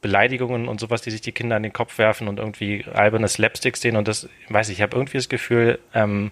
[0.00, 3.82] Beleidigungen und sowas, die sich die Kinder an den Kopf werfen und irgendwie alberne Slapsticks
[3.82, 3.96] sehen.
[3.96, 6.30] Und das, weiß ich, ich habe irgendwie das Gefühl, ähm,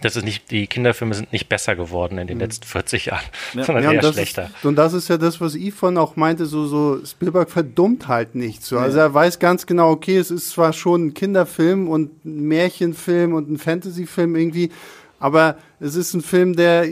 [0.00, 2.42] dass es nicht, die Kinderfilme sind nicht besser geworden in den mhm.
[2.42, 3.64] letzten 40 Jahren, ja.
[3.64, 4.44] sondern ja, eher schlechter.
[4.44, 8.34] Ist, und das ist ja das, was Yvonne auch meinte, so, so Spielberg verdummt halt
[8.34, 8.78] nicht so.
[8.78, 13.34] Also er weiß ganz genau, okay, es ist zwar schon ein Kinderfilm und ein Märchenfilm
[13.34, 14.70] und ein Fantasyfilm irgendwie,
[15.18, 16.86] aber es ist ein Film, der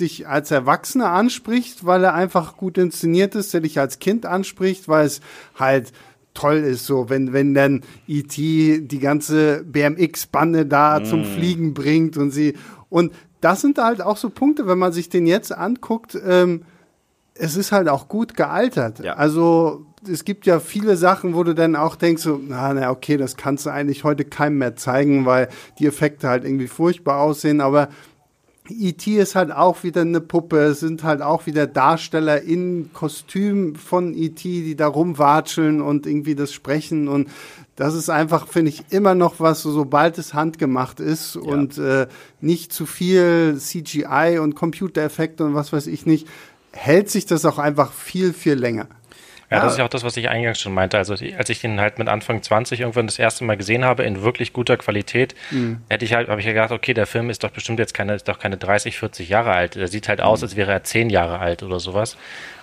[0.00, 4.88] dich als Erwachsener anspricht, weil er einfach gut inszeniert ist, der dich als Kind anspricht,
[4.88, 5.20] weil es
[5.58, 5.92] halt
[6.34, 8.80] toll ist, so wenn wenn dann E.T.
[8.82, 11.04] die ganze BMX-Bande da mm.
[11.04, 12.54] zum Fliegen bringt und sie
[12.88, 16.62] und das sind halt auch so Punkte, wenn man sich den jetzt anguckt, ähm,
[17.34, 18.98] es ist halt auch gut gealtert.
[19.00, 19.14] Ja.
[19.14, 23.16] Also es gibt ja viele Sachen, wo du dann auch denkst, so, na, na, okay,
[23.16, 27.60] das kannst du eigentlich heute keinem mehr zeigen, weil die Effekte halt irgendwie furchtbar aussehen,
[27.60, 27.88] aber
[28.72, 29.16] E.T.
[29.16, 34.14] ist halt auch wieder eine Puppe, es sind halt auch wieder Darsteller in Kostüm von
[34.14, 37.28] E.T., die da rumwatscheln und irgendwie das sprechen und
[37.76, 41.40] das ist einfach, finde ich, immer noch was, so, sobald es handgemacht ist ja.
[41.40, 42.08] und äh,
[42.40, 46.28] nicht zu viel CGI und Computereffekte und was weiß ich nicht,
[46.72, 48.86] hält sich das auch einfach viel, viel länger.
[49.50, 50.96] Ja, das ist auch das, was ich eingangs schon meinte.
[50.96, 54.22] Also als ich den halt mit Anfang 20 irgendwann das erste Mal gesehen habe, in
[54.22, 55.80] wirklich guter Qualität, mhm.
[55.88, 58.14] hätte ich halt, habe ich ja gedacht, okay, der Film ist doch bestimmt jetzt keine,
[58.14, 59.74] ist doch keine 30, 40 Jahre alt.
[59.74, 60.44] Der sieht halt aus, mhm.
[60.44, 62.16] als wäre er 10 Jahre alt oder sowas.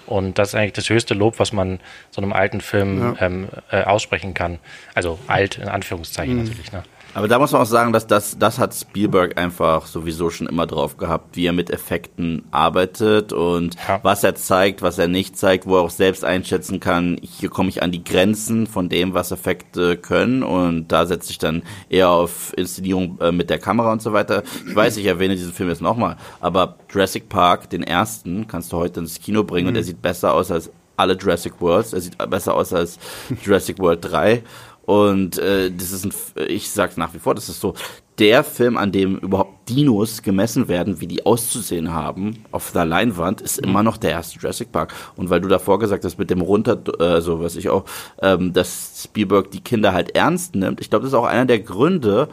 [0.06, 3.26] Und das ist eigentlich das höchste Lob, was man so einem alten Film ja.
[3.26, 4.60] ähm, äh, aussprechen kann.
[4.96, 6.44] Also alt in Anführungszeichen mhm.
[6.44, 6.72] natürlich.
[6.72, 6.84] Ne?
[7.18, 10.68] Aber da muss man auch sagen, dass das, das hat Spielberg einfach sowieso schon immer
[10.68, 14.00] drauf gehabt, wie er mit Effekten arbeitet und ja.
[14.04, 17.70] was er zeigt, was er nicht zeigt, wo er auch selbst einschätzen kann, hier komme
[17.70, 22.12] ich an die Grenzen von dem, was Effekte können und da setze ich dann eher
[22.12, 24.44] auf Inszenierung äh, mit der Kamera und so weiter.
[24.68, 28.78] Ich weiß, ich erwähne diesen Film jetzt nochmal, aber Jurassic Park, den ersten, kannst du
[28.78, 29.70] heute ins Kino bringen mhm.
[29.70, 31.94] und er sieht besser aus als alle Jurassic Worlds.
[31.94, 33.00] Er sieht besser aus als
[33.44, 34.44] Jurassic World 3.
[34.88, 36.14] Und äh, das ist ein,
[36.48, 37.74] ich sag's nach wie vor, das ist so
[38.20, 43.42] der Film, an dem überhaupt Dinos gemessen werden, wie die auszusehen haben auf der Leinwand,
[43.42, 44.94] ist immer noch der erste Jurassic Park.
[45.18, 47.84] Und weil du davor gesagt hast, mit dem runter, äh, so weiß ich auch,
[48.22, 50.80] ähm, dass Spielberg die Kinder halt ernst nimmt.
[50.80, 52.30] Ich glaube, das ist auch einer der Gründe,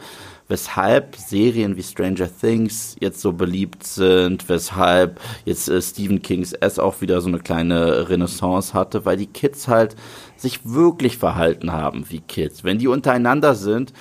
[0.47, 6.79] weshalb Serien wie Stranger Things jetzt so beliebt sind, weshalb jetzt äh, Stephen Kings S
[6.79, 9.95] auch wieder so eine kleine Renaissance hatte, weil die Kids halt
[10.37, 12.63] sich wirklich verhalten haben wie Kids.
[12.63, 13.93] Wenn die untereinander sind,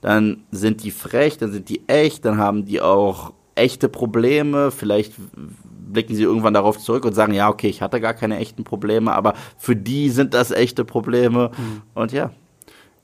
[0.00, 5.14] dann sind die frech, dann sind die echt, dann haben die auch echte Probleme, vielleicht
[5.94, 9.12] blicken sie irgendwann darauf zurück und sagen, ja, okay, ich hatte gar keine echten Probleme,
[9.12, 11.52] aber für die sind das echte Probleme.
[11.56, 11.82] Mhm.
[11.94, 12.30] Und ja.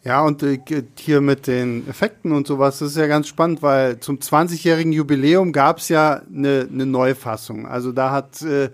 [0.03, 0.59] Ja, und äh,
[0.99, 5.53] hier mit den Effekten und sowas, das ist ja ganz spannend, weil zum 20-jährigen Jubiläum
[5.53, 7.66] gab es ja eine, eine Neufassung.
[7.66, 8.71] Also da hat äh,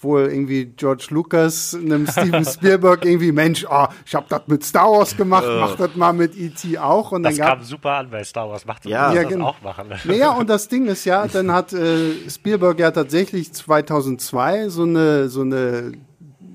[0.00, 4.90] wohl irgendwie George Lucas einem Steven Spielberg irgendwie, Mensch, oh, ich habe das mit Star
[4.90, 6.78] Wars gemacht, mach das mal mit E.T.
[6.78, 7.12] auch.
[7.12, 9.48] Und das dann kam super an bei Star Wars, macht ja, ja das genau.
[9.48, 9.88] auch machen.
[10.04, 15.28] Naja, und das Ding ist ja, dann hat äh, Spielberg ja tatsächlich 2002 so eine,
[15.28, 15.92] so eine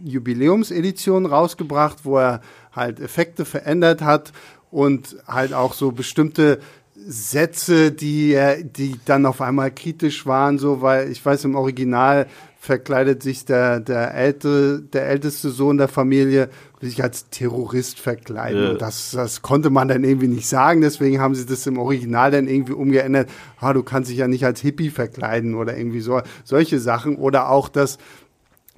[0.05, 4.31] Jubiläumsedition rausgebracht, wo er halt Effekte verändert hat
[4.71, 6.59] und halt auch so bestimmte
[6.95, 12.27] Sätze, die, die dann auf einmal kritisch waren, so, weil ich weiß, im Original
[12.63, 16.47] verkleidet sich der, der, älte, der älteste Sohn der Familie
[16.79, 18.63] sich als Terrorist verkleiden.
[18.63, 18.73] Ja.
[18.75, 22.47] Das, das konnte man dann irgendwie nicht sagen, deswegen haben sie das im Original dann
[22.47, 23.29] irgendwie umgeändert.
[23.59, 27.17] Ah, du kannst dich ja nicht als Hippie verkleiden oder irgendwie so, solche Sachen.
[27.17, 27.97] Oder auch, dass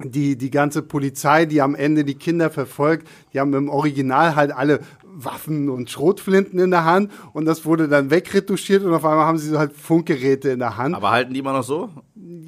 [0.02, 4.50] die, die ganze Polizei, die am Ende die Kinder verfolgt, die haben im Original halt
[4.50, 4.80] alle
[5.16, 9.38] Waffen und Schrotflinten in der Hand und das wurde dann wegretuschiert und auf einmal haben
[9.38, 10.94] sie so halt Funkgeräte in der Hand.
[10.94, 11.88] Aber halten die immer noch so?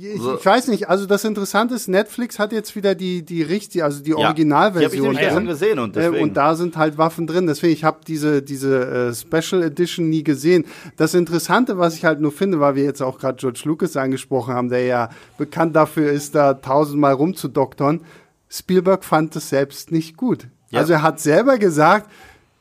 [0.01, 3.85] Ich, ich weiß nicht, also das Interessante ist, Netflix hat jetzt wieder die, die richtige,
[3.85, 5.47] also die Originalversion die hab ich drin.
[5.47, 6.23] gesehen und, deswegen.
[6.23, 7.47] und da sind halt Waffen drin.
[7.47, 10.67] Deswegen, ich habe diese, diese äh, Special Edition nie gesehen.
[10.97, 14.55] Das Interessante, was ich halt nur finde, weil wir jetzt auch gerade George Lucas angesprochen
[14.55, 18.03] haben, der ja bekannt dafür ist, da tausendmal rumzudoktern.
[18.49, 20.49] Spielberg fand es selbst nicht gut.
[20.71, 20.81] Ja.
[20.81, 22.11] Also er hat selber gesagt,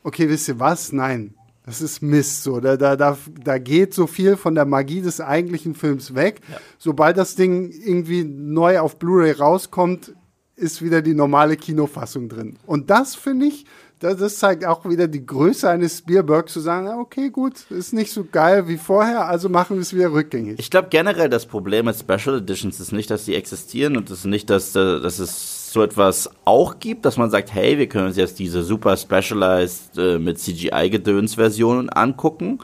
[0.02, 0.92] okay, wisst ihr was?
[0.92, 1.34] Nein,
[1.66, 2.42] das ist Mist.
[2.44, 6.40] So, da, da, da, da geht so viel von der Magie des eigentlichen Films weg.
[6.50, 6.56] Ja.
[6.78, 10.14] Sobald das Ding irgendwie neu auf Blu-ray rauskommt,
[10.56, 12.56] ist wieder die normale Kinofassung drin.
[12.66, 13.64] Und das finde ich,
[14.00, 18.12] das, das, zeigt auch wieder die Größe eines Spielberg zu sagen, okay, gut, ist nicht
[18.12, 20.58] so geil wie vorher, also machen wir es wieder rückgängig.
[20.58, 24.20] Ich glaube generell das Problem mit Special Editions ist nicht, dass sie existieren und es
[24.20, 28.06] ist nicht, dass, dass es so etwas auch gibt, dass man sagt, hey, wir können
[28.06, 32.58] uns jetzt diese super specialized äh, mit CGI-Gedöns-Versionen angucken.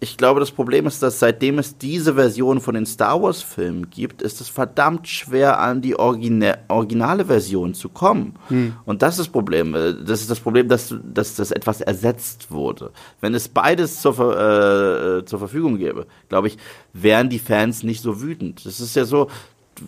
[0.00, 4.22] Ich glaube, das Problem ist, dass seitdem es diese Version von den Star Wars-Filmen gibt,
[4.22, 8.36] ist es verdammt schwer, an die Origina originale Version zu kommen.
[8.46, 8.74] Hm.
[8.84, 9.72] Und das ist das Problem.
[9.72, 12.92] Das ist das Problem, dass, dass das etwas ersetzt wurde.
[13.20, 16.58] Wenn es beides zur, äh, zur Verfügung gäbe, glaube ich,
[16.92, 18.64] wären die Fans nicht so wütend.
[18.66, 19.26] Das ist ja so,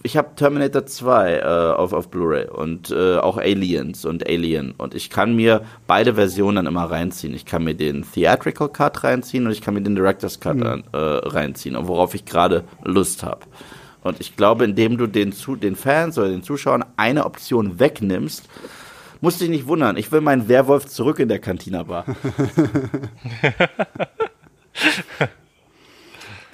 [0.02, 4.94] ich habe Terminator 2 äh, auf, auf Blu-ray und äh, auch Aliens und Alien und
[4.94, 7.34] ich kann mir beide Versionen dann immer reinziehen.
[7.34, 10.84] Ich kann mir den Theatrical Cut reinziehen und ich kann mir den Director's Cut mhm.
[10.92, 13.46] äh, reinziehen, worauf ich gerade Lust habe.
[14.02, 18.48] Und ich glaube, indem du den, zu, den Fans oder den Zuschauern eine Option wegnimmst,
[19.20, 19.96] musst dich nicht wundern.
[19.96, 22.04] Ich will meinen Werwolf zurück in der Cantina Bar.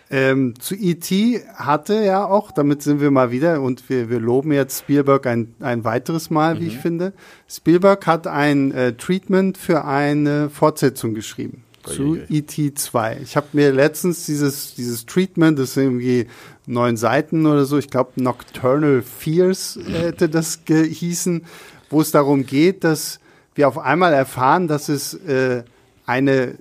[0.09, 1.43] Ähm, zu E.T.
[1.57, 5.55] hatte ja auch, damit sind wir mal wieder und wir, wir loben jetzt Spielberg ein,
[5.61, 6.61] ein weiteres Mal, mhm.
[6.61, 6.81] wie ich mhm.
[6.81, 7.13] finde.
[7.49, 12.75] Spielberg hat ein äh, Treatment für eine Fortsetzung geschrieben zu E.T.
[12.75, 13.19] 2.
[13.23, 16.27] Ich habe mir letztens dieses, dieses Treatment, das irgendwie
[16.67, 21.45] neun Seiten oder so, ich glaube Nocturnal Fears hätte das gehießen,
[21.91, 23.21] wo es darum geht, dass
[23.55, 25.63] wir auf einmal erfahren, dass es äh,
[26.07, 26.57] eine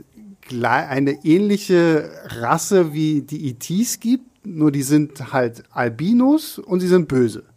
[0.51, 7.08] eine ähnliche Rasse wie die ETs gibt, nur die sind halt Albinos und sie sind
[7.08, 7.43] böse.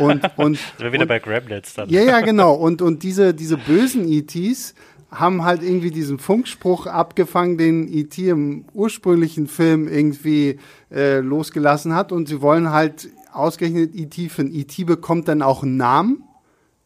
[0.00, 1.88] Und, und, sind wir wieder und, bei Grablets dann.
[1.88, 2.54] Ja, ja, genau.
[2.54, 4.74] Und, und diese, diese bösen ETs
[5.12, 10.58] haben halt irgendwie diesen Funkspruch abgefangen, den ET im ursprünglichen Film irgendwie
[10.90, 12.10] äh, losgelassen hat.
[12.10, 14.58] Und sie wollen halt ausgerechnet ET finden.
[14.58, 16.24] ET bekommt dann auch einen Namen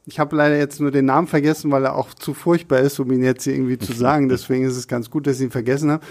[0.07, 3.11] ich habe leider jetzt nur den Namen vergessen, weil er auch zu furchtbar ist, um
[3.13, 4.29] ihn jetzt hier irgendwie zu sagen.
[4.29, 6.05] Deswegen ist es ganz gut, dass ich ihn vergessen habe.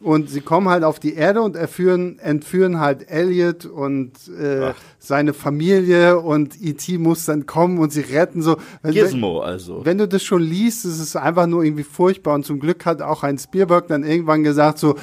[0.00, 5.32] Und sie kommen halt auf die Erde und erführen, entführen halt Elliot und äh, seine
[5.32, 6.98] Familie und E.T.
[6.98, 8.58] muss dann kommen und sie retten so.
[8.82, 9.80] Wenn, Gizmo also.
[9.82, 13.00] Wenn du das schon liest, ist es einfach nur irgendwie furchtbar und zum Glück hat
[13.00, 14.96] auch ein Spielberg dann irgendwann gesagt so,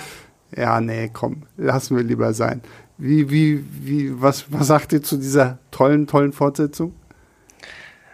[0.56, 2.62] ja, nee, komm, lassen wir lieber sein.
[3.00, 6.94] Wie, wie, wie, was, was sagt ihr zu dieser tollen, tollen Fortsetzung?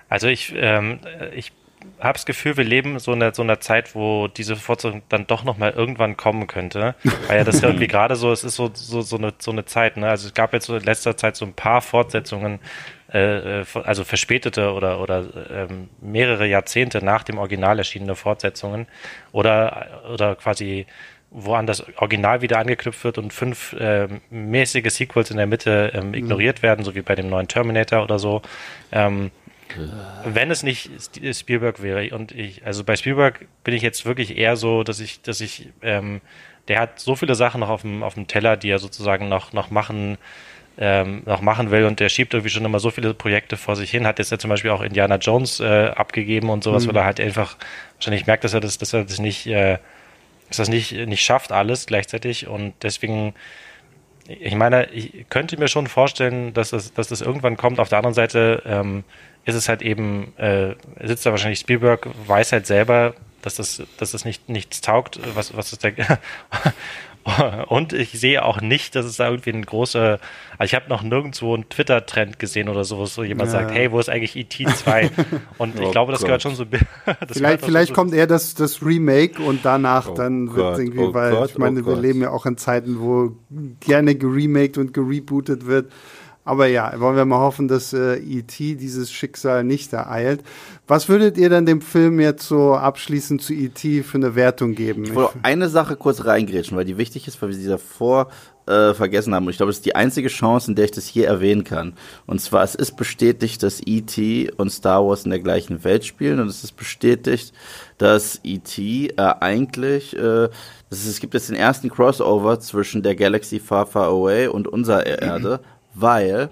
[0.09, 0.99] Also ich, ähm,
[1.35, 1.51] ich
[1.99, 5.25] habe das Gefühl, wir leben so in der, so einer Zeit, wo diese Fortsetzung dann
[5.27, 6.95] doch nochmal irgendwann kommen könnte.
[7.27, 9.65] Weil ja das ja irgendwie gerade so, es ist so, so, so, eine, so eine
[9.65, 10.07] Zeit, ne?
[10.07, 12.59] Also es gab jetzt so in letzter Zeit so ein paar Fortsetzungen,
[13.13, 18.87] äh, äh also verspätete oder, oder ähm, mehrere Jahrzehnte nach dem Original erschienene Fortsetzungen
[19.31, 20.85] oder, oder quasi
[21.29, 25.91] wo an das Original wieder angeknüpft wird und fünf äh, mäßige Sequels in der Mitte
[25.93, 26.63] ähm, ignoriert mhm.
[26.63, 28.41] werden, so wie bei dem neuen Terminator oder so.
[28.93, 29.31] Ähm,
[30.25, 30.89] wenn es nicht
[31.33, 35.21] Spielberg wäre und ich, also bei Spielberg bin ich jetzt wirklich eher so, dass ich,
[35.21, 36.21] dass ich, ähm,
[36.67, 39.53] der hat so viele Sachen noch auf dem, auf dem Teller, die er sozusagen noch,
[39.53, 40.17] noch machen,
[40.77, 43.89] ähm, noch machen will und der schiebt irgendwie schon immer so viele Projekte vor sich
[43.89, 46.89] hin, hat jetzt ja zum Beispiel auch Indiana Jones äh, abgegeben und sowas, mhm.
[46.89, 47.57] weil er halt einfach
[47.95, 49.77] wahrscheinlich merkt, dass er das, dass er das nicht, äh,
[50.49, 53.33] dass das nicht, nicht schafft alles gleichzeitig und deswegen
[54.27, 57.79] ich meine, ich könnte mir schon vorstellen, dass das, dass das irgendwann kommt.
[57.79, 59.03] Auf der anderen Seite ähm,
[59.47, 64.11] ist es halt eben, äh, sitzt da wahrscheinlich Spielberg, weiß halt selber, dass das, dass
[64.11, 66.19] das nicht, nichts taugt, was, was ist der,
[67.67, 70.19] und ich sehe auch nicht, dass es da irgendwie ein großer,
[70.57, 73.59] also ich habe noch nirgendwo einen Twitter-Trend gesehen oder so, wo jemand ja.
[73.59, 75.11] sagt, hey, wo ist eigentlich ET 2?
[75.57, 76.27] Und ich oh glaube, das Gott.
[76.27, 76.65] gehört schon so.
[77.31, 81.13] vielleicht vielleicht so kommt eher das, das Remake und danach oh dann wird irgendwie, oh
[81.13, 83.31] weil Gott, ich meine, oh wir leben ja auch in Zeiten, wo
[83.79, 85.91] gerne geremaked und gerebootet wird.
[86.47, 88.75] Aber ja, wollen wir mal hoffen, dass äh, E.T.
[88.75, 90.43] dieses Schicksal nicht ereilt.
[90.87, 94.03] Was würdet ihr dann dem Film jetzt so abschließend zu E.T.
[94.03, 95.03] für eine Wertung geben?
[95.03, 98.29] Ich wollte eine Sache kurz reingrätschen, weil die wichtig ist, weil wir sie davor
[98.67, 99.45] äh, vergessen haben.
[99.45, 101.93] Und ich glaube, es ist die einzige Chance, in der ich das hier erwähnen kann.
[102.25, 104.51] Und zwar, es ist bestätigt, dass E.T.
[104.55, 106.39] und Star Wars in der gleichen Welt spielen.
[106.39, 107.53] Und es ist bestätigt,
[107.97, 109.07] dass E.T.
[109.07, 110.49] Äh, eigentlich, äh,
[110.89, 115.59] es gibt jetzt den ersten Crossover zwischen der Galaxy Far Far Away und unserer Erde,
[115.99, 116.49] weil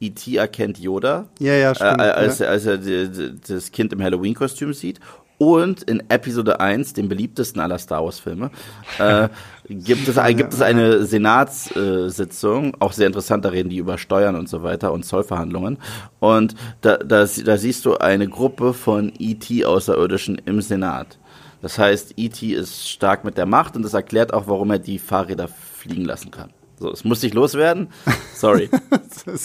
[0.00, 0.36] E.T.
[0.36, 1.98] erkennt Yoda, Ja, ja, stimmt.
[2.00, 5.00] äh, als, er- als er die, die, das Kind im Halloween-Kostüm sieht.
[5.38, 8.50] Und in Episode 1, dem beliebtesten aller Star Wars-Filme,
[8.98, 9.28] äh,
[9.68, 14.34] gibt, es, ein- gibt es eine Senatssitzung, auch sehr interessant, da reden die über Steuern
[14.36, 15.78] und so weiter und Zollverhandlungen.
[16.20, 21.18] Und da, da, da siehst du eine Gruppe von E.T.-Außerirdischen im Senat.
[21.62, 22.46] Das heißt, E.T.
[22.52, 26.30] ist stark mit der Macht und das erklärt auch, warum er die Fahrräder fliegen lassen
[26.30, 26.50] kann.
[26.78, 27.88] So, es muss nicht loswerden.
[28.34, 28.70] Sorry,
[29.26, 29.36] äh,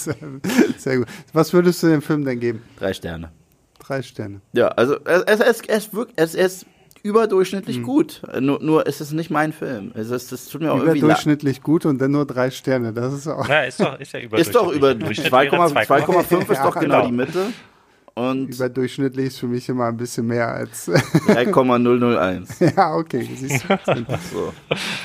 [0.78, 1.08] Sehr gut.
[1.34, 2.62] Was würdest du dem Film denn geben?
[2.78, 3.32] drei Sterne.
[3.80, 4.42] Drei Sterne.
[4.54, 6.66] Ja, also es, es, es, es, wirkt, es, es ist
[7.02, 7.84] überdurchschnittlich Hm.
[7.84, 8.22] gut.
[8.40, 9.92] Nur, nur es ist nicht mein Film.
[9.96, 10.98] Es ist, das tut mir auch irgendwie leid.
[11.00, 12.94] Überdurchschnittlich gut und dann nur drei Sterne.
[12.94, 16.52] Das ist auch Ja, ist doch, ist ja Ist doch über Durchschnitt wäre 2,5 2,5
[16.52, 17.06] ist doch genau genau.
[17.08, 17.46] die Mitte.
[18.16, 20.86] Und überdurchschnittlich ist für mich immer ein bisschen mehr als.
[21.28, 22.60] 3,001.
[22.78, 23.28] ja, okay.
[23.36, 24.06] Siehst du.
[24.32, 24.54] So.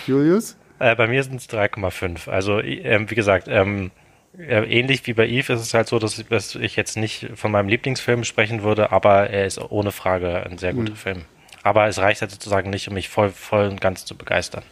[0.07, 0.57] Julius?
[0.79, 2.29] Äh, bei mir sind es 3,5.
[2.29, 3.91] Also, ähm, wie gesagt, ähm,
[4.37, 7.31] äh, ähnlich wie bei Eve ist es halt so, dass ich, dass ich jetzt nicht
[7.35, 11.25] von meinem Lieblingsfilm sprechen würde, aber er ist ohne Frage ein sehr guter Film.
[11.62, 14.62] Aber es reicht halt sozusagen nicht, um mich voll, voll und ganz zu begeistern.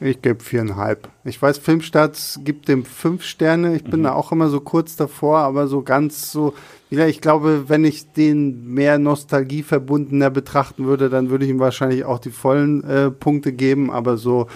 [0.00, 1.08] Ich gebe viereinhalb.
[1.24, 3.76] Ich weiß, Filmstarts gibt dem fünf Sterne.
[3.76, 6.54] Ich bin da auch immer so kurz davor, aber so ganz so.
[6.90, 12.18] Ich glaube, wenn ich den mehr nostalgieverbundener betrachten würde, dann würde ich ihm wahrscheinlich auch
[12.18, 14.48] die vollen äh, Punkte geben, aber so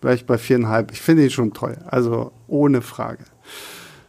[0.00, 0.92] vielleicht bei viereinhalb.
[0.92, 1.76] Ich finde ihn schon toll.
[1.86, 3.24] Also ohne Frage.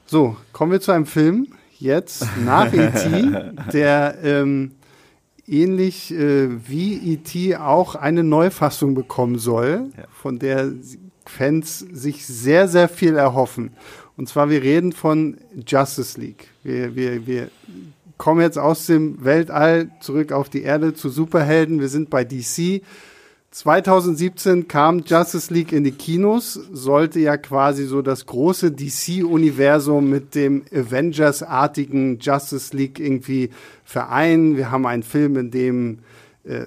[0.05, 1.47] So, kommen wir zu einem Film.
[1.77, 4.71] Jetzt nach E.T., der ähm,
[5.47, 7.55] ähnlich äh, wie E.T.
[7.55, 10.71] auch eine Neufassung bekommen soll, von der
[11.25, 13.71] Fans sich sehr, sehr viel erhoffen.
[14.17, 16.47] Und zwar, wir reden von Justice League.
[16.63, 17.49] Wir, wir, wir
[18.17, 21.79] kommen jetzt aus dem Weltall zurück auf die Erde zu Superhelden.
[21.79, 22.81] Wir sind bei DC.
[23.51, 30.35] 2017 kam Justice League in die Kinos, sollte ja quasi so das große DC-Universum mit
[30.35, 33.49] dem Avengers-artigen Justice League irgendwie
[33.83, 34.55] vereinen.
[34.55, 35.99] Wir haben einen Film, in dem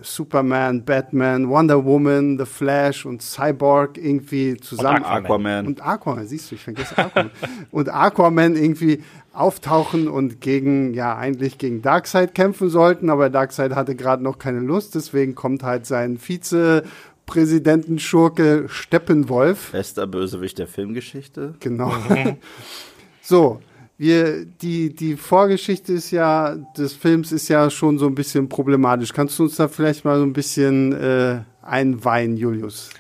[0.03, 5.25] Superman, Batman, Wonder Woman, The Flash und Cyborg irgendwie zusammen Aquaman.
[5.25, 5.67] Aquaman.
[5.67, 7.31] und Aquaman, siehst du, ich vergesse Aquaman.
[7.71, 13.97] und Aquaman irgendwie auftauchen und gegen, ja, eigentlich gegen Darkseid kämpfen sollten, aber Darkseid hatte
[13.97, 19.73] gerade noch keine Lust, deswegen kommt halt sein Vizepräsidentenschurke Steppenwolf.
[19.73, 21.55] Bester Bösewicht der Filmgeschichte.
[21.61, 21.95] Genau.
[23.23, 23.61] so,
[24.03, 29.13] wir, die, die Vorgeschichte ist ja, des Films ist ja schon so ein bisschen problematisch.
[29.13, 32.91] Kannst du uns da vielleicht mal so ein bisschen äh, einweihen, Julius?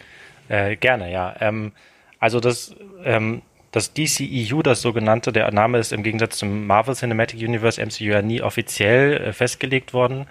[0.48, 1.34] Äh, gerne, ja.
[1.40, 1.72] Ähm,
[2.20, 7.40] also das, ähm, das DCEU, das sogenannte, der Name ist im Gegensatz zum Marvel Cinematic
[7.40, 10.26] Universe MCU ja nie offiziell äh, festgelegt worden.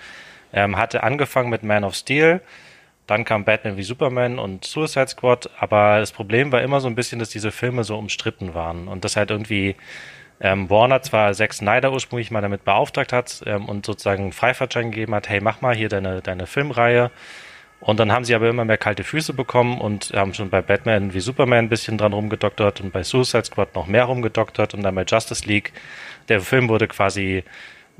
[0.53, 2.39] Ähm, hatte angefangen mit Man of Steel,
[3.07, 6.95] dann kam Batman wie Superman und Suicide Squad, aber das Problem war immer so ein
[6.95, 9.75] bisschen, dass diese Filme so umstritten waren und das halt irgendwie
[10.41, 14.91] ähm, Warner zwar Zack Snyder ursprünglich mal damit beauftragt hat ähm, und sozusagen einen Freifahrtschein
[14.91, 17.11] gegeben hat, hey, mach mal hier deine, deine Filmreihe.
[17.79, 21.15] Und dann haben sie aber immer mehr kalte Füße bekommen und haben schon bei Batman
[21.15, 24.93] wie Superman ein bisschen dran rumgedoktert und bei Suicide Squad noch mehr rumgedoktert und dann
[24.93, 25.73] bei Justice League.
[26.29, 27.43] Der Film wurde quasi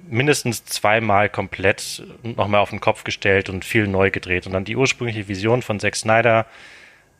[0.07, 4.45] mindestens zweimal komplett nochmal auf den Kopf gestellt und viel neu gedreht.
[4.45, 6.45] Und dann die ursprüngliche Vision von Zack Snyder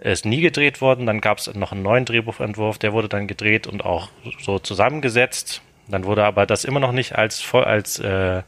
[0.01, 1.05] ist nie gedreht worden.
[1.05, 4.09] Dann gab es noch einen neuen Drehbuchentwurf, der wurde dann gedreht und auch
[4.41, 5.61] so zusammengesetzt.
[5.87, 8.41] Dann wurde aber das immer noch nicht als als äh,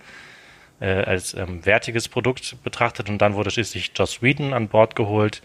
[0.80, 5.42] äh, als ähm, wertiges Produkt betrachtet und dann wurde schließlich Joss Whedon an Bord geholt,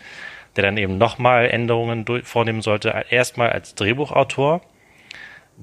[0.56, 3.04] der dann eben nochmal Änderungen vornehmen sollte.
[3.10, 4.62] Erstmal als Drehbuchautor.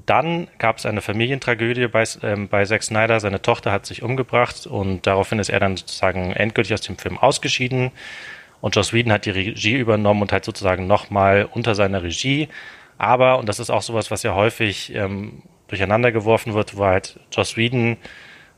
[0.05, 3.19] Dann gab es eine Familientragödie bei, ähm, bei Zack Snyder.
[3.19, 7.17] Seine Tochter hat sich umgebracht und daraufhin ist er dann sozusagen endgültig aus dem Film
[7.17, 7.91] ausgeschieden.
[8.61, 12.49] Und Joss Whedon hat die Regie übernommen und halt sozusagen nochmal unter seiner Regie.
[12.97, 17.19] Aber, und das ist auch sowas, was ja häufig ähm, durcheinander geworfen wird, wo halt
[17.31, 17.97] Joss Whedon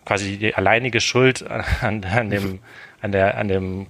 [0.06, 1.46] quasi die alleinige Schuld
[1.82, 2.60] an, an dem,
[3.02, 3.88] an der, an dem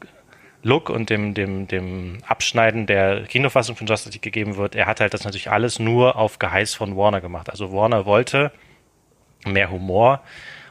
[0.64, 4.76] Look und dem, dem, dem Abschneiden der Kinofassung von Justice League gegeben wird.
[4.76, 7.50] Er hat halt das natürlich alles nur auf Geheiß von Warner gemacht.
[7.50, 8.52] Also Warner wollte
[9.46, 10.22] mehr Humor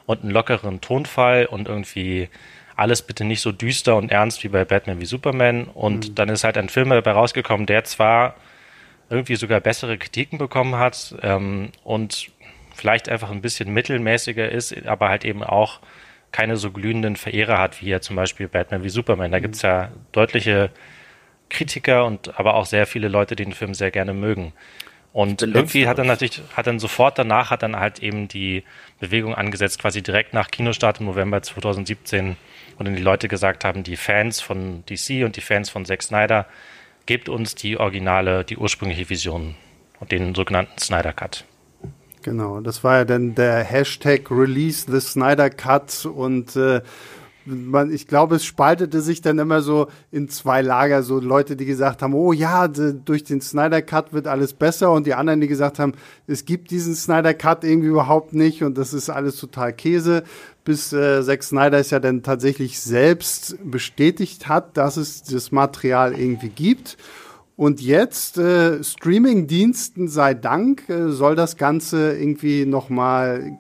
[0.04, 2.28] und einen lockeren Tonfall und irgendwie
[2.76, 5.64] alles bitte nicht so düster und ernst wie bei Batman wie Superman.
[5.64, 8.36] Und dann ist halt ein Film dabei rausgekommen, der zwar
[9.08, 12.30] irgendwie sogar bessere Kritiken bekommen hat ähm, und
[12.74, 15.80] vielleicht einfach ein bisschen mittelmäßiger ist, aber halt eben auch
[16.32, 19.32] keine so glühenden Verehrer hat, wie ja zum Beispiel Batman wie Superman.
[19.32, 20.70] Da gibt's ja deutliche
[21.48, 24.52] Kritiker und aber auch sehr viele Leute, die den Film sehr gerne mögen.
[25.12, 28.64] Und irgendwie hat dann natürlich, hat dann sofort danach hat dann halt eben die
[29.00, 32.36] Bewegung angesetzt, quasi direkt nach Kinostart im November 2017,
[32.76, 36.02] wo dann die Leute gesagt haben, die Fans von DC und die Fans von Zack
[36.02, 36.46] Snyder,
[37.06, 39.54] gebt uns die originale, die ursprüngliche Vision
[40.00, 41.44] und den sogenannten Snyder Cut.
[42.22, 46.80] Genau, das war ja dann der Hashtag Release the Snyder Cut und äh,
[47.46, 51.64] man, ich glaube, es spaltete sich dann immer so in zwei Lager, so Leute, die
[51.64, 54.92] gesagt haben, oh ja, durch den Snyder Cut wird alles besser.
[54.92, 55.92] Und die anderen, die gesagt haben,
[56.26, 58.62] es gibt diesen Snyder Cut irgendwie überhaupt nicht.
[58.62, 60.24] Und das ist alles total Käse,
[60.64, 66.18] bis äh, Zack Snyder es ja dann tatsächlich selbst bestätigt hat, dass es das Material
[66.18, 66.96] irgendwie gibt.
[67.56, 73.58] Und jetzt, äh, Streaming-Diensten sei Dank, äh, soll das Ganze irgendwie nochmal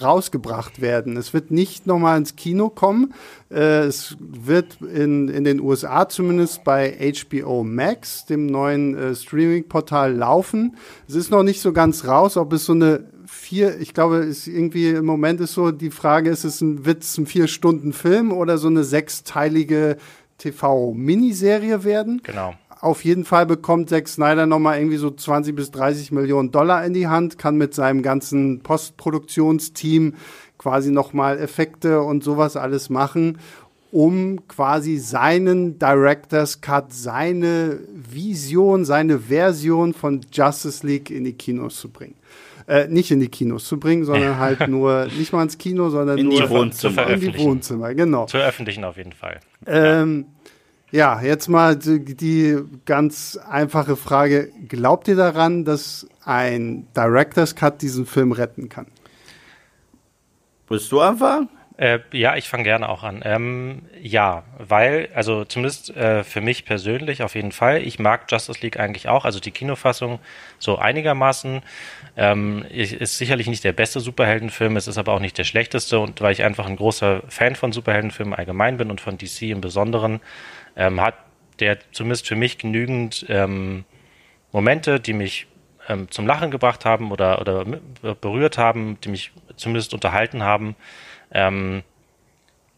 [0.00, 1.16] rausgebracht werden.
[1.16, 3.14] Es wird nicht nochmal ins Kino kommen.
[3.50, 10.14] Äh, es wird in, in den USA zumindest bei HBO Max, dem neuen äh, Streaming-Portal,
[10.14, 10.76] laufen.
[11.08, 14.46] Es ist noch nicht so ganz raus, ob es so eine vier, ich glaube, ist
[14.46, 18.32] irgendwie im Moment ist so die Frage, ist es ein, es ein vier Stunden Film
[18.32, 19.96] oder so eine sechsteilige
[20.38, 22.20] TV-Miniserie werden?
[22.22, 26.84] Genau auf jeden Fall bekommt Zack Snyder nochmal irgendwie so 20 bis 30 Millionen Dollar
[26.84, 30.14] in die Hand, kann mit seinem ganzen Postproduktionsteam
[30.58, 33.38] quasi nochmal Effekte und sowas alles machen,
[33.92, 41.80] um quasi seinen Director's Cut, seine Vision, seine Version von Justice League in die Kinos
[41.80, 42.14] zu bringen.
[42.68, 46.18] Äh, nicht in die Kinos zu bringen, sondern halt nur, nicht mal ins Kino, sondern
[46.18, 47.06] in nur die Wohnzimmer.
[47.08, 48.26] in die Wohnzimmer, genau.
[48.26, 49.38] Zu öffentlichen auf jeden Fall.
[49.66, 50.26] Ähm,
[50.90, 54.50] ja, jetzt mal die ganz einfache Frage.
[54.68, 58.86] Glaubt ihr daran, dass ein Director's Cut diesen Film retten kann?
[60.68, 61.48] Willst du anfangen?
[61.78, 63.20] Äh, ja, ich fange gerne auch an.
[63.22, 67.82] Ähm, ja, weil, also zumindest äh, für mich persönlich auf jeden Fall.
[67.82, 70.18] Ich mag Justice League eigentlich auch, also die Kinofassung
[70.58, 71.60] so einigermaßen.
[72.16, 76.22] Ähm, ist sicherlich nicht der beste Superheldenfilm, es ist aber auch nicht der schlechteste und
[76.22, 80.20] weil ich einfach ein großer Fan von Superheldenfilmen allgemein bin und von DC im Besonderen,
[80.76, 81.14] ähm, hat
[81.60, 83.84] der zumindest für mich genügend ähm,
[84.52, 85.46] Momente, die mich
[85.88, 87.64] ähm, zum Lachen gebracht haben oder, oder
[88.20, 90.76] berührt haben, die mich zumindest unterhalten haben.
[91.32, 91.82] Ähm,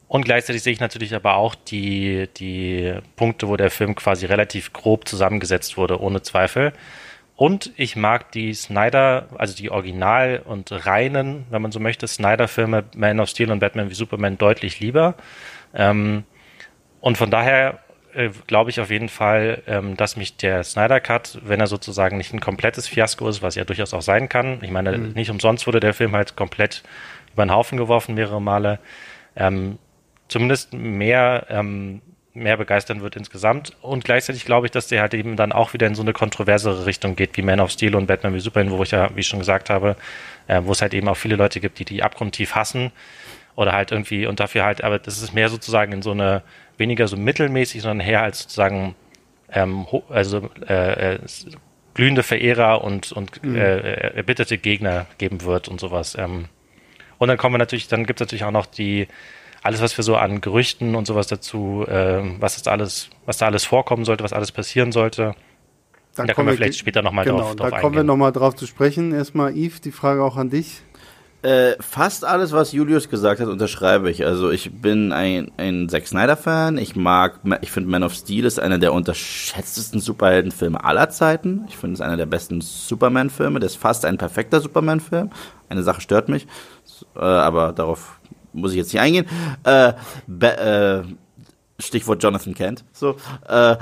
[0.06, 4.72] und gleichzeitig sehe ich natürlich aber auch die, die Punkte, wo der Film quasi relativ
[4.72, 6.72] grob zusammengesetzt wurde, ohne Zweifel.
[7.36, 12.84] Und ich mag die Snyder, also die Original- und reinen, wenn man so möchte, Snyder-Filme
[12.96, 15.14] Man of Steel und Batman wie Superman deutlich lieber.
[15.74, 16.24] Ähm,
[17.00, 17.78] und von daher
[18.18, 22.16] äh, glaube ich auf jeden Fall, ähm, dass mich der Snyder Cut, wenn er sozusagen
[22.16, 25.12] nicht ein komplettes Fiasko ist, was ja durchaus auch sein kann, ich meine, mhm.
[25.12, 26.82] nicht umsonst wurde der Film halt komplett
[27.32, 28.80] über den Haufen geworfen mehrere Male,
[29.36, 29.78] ähm,
[30.26, 32.02] zumindest mehr, ähm,
[32.34, 33.76] mehr begeistern wird insgesamt.
[33.82, 36.86] Und gleichzeitig glaube ich, dass der halt eben dann auch wieder in so eine kontroversere
[36.86, 39.28] Richtung geht, wie Man of Steel und Batman wie Superman, wo ich ja, wie ich
[39.28, 39.94] schon gesagt habe,
[40.48, 42.90] äh, wo es halt eben auch viele Leute gibt, die die abgrundtief hassen
[43.54, 46.42] oder halt irgendwie und dafür halt, aber das ist mehr sozusagen in so eine
[46.78, 48.94] weniger so mittelmäßig, sondern eher als sozusagen
[49.50, 51.18] ähm, also äh, äh,
[51.94, 53.56] glühende Verehrer und, und mhm.
[53.56, 56.16] äh, erbitterte Gegner geben wird und sowas.
[56.18, 56.46] Ähm.
[57.18, 59.08] Und dann kommen wir natürlich, dann gibt es natürlich auch noch die,
[59.62, 63.46] alles, was wir so an Gerüchten und sowas dazu, äh, was ist alles, was da
[63.46, 65.34] alles vorkommen sollte, was alles passieren sollte.
[66.14, 68.54] Da, da kommen wir vielleicht später nochmal genau, drauf, drauf da kommen wir nochmal drauf
[68.56, 69.12] zu sprechen.
[69.12, 70.82] Erstmal, Yves, die Frage auch an dich.
[71.42, 74.26] Äh, fast alles, was Julius gesagt hat, unterschreibe ich.
[74.26, 76.78] Also ich bin ein, ein Zack Snyder-Fan.
[76.78, 81.64] Ich mag, ich finde Man of Steel ist einer der unterschätztesten Superheldenfilme aller Zeiten.
[81.68, 83.60] Ich finde es einer der besten Superman-Filme.
[83.60, 85.30] Das ist fast ein perfekter Superman-Film.
[85.68, 86.48] Eine Sache stört mich,
[87.14, 88.18] äh, aber darauf
[88.52, 89.26] muss ich jetzt nicht eingehen.
[89.62, 89.92] Äh,
[90.40, 91.02] äh,
[91.80, 92.84] Stichwort Jonathan Kent.
[92.92, 93.14] So,
[93.48, 93.76] äh,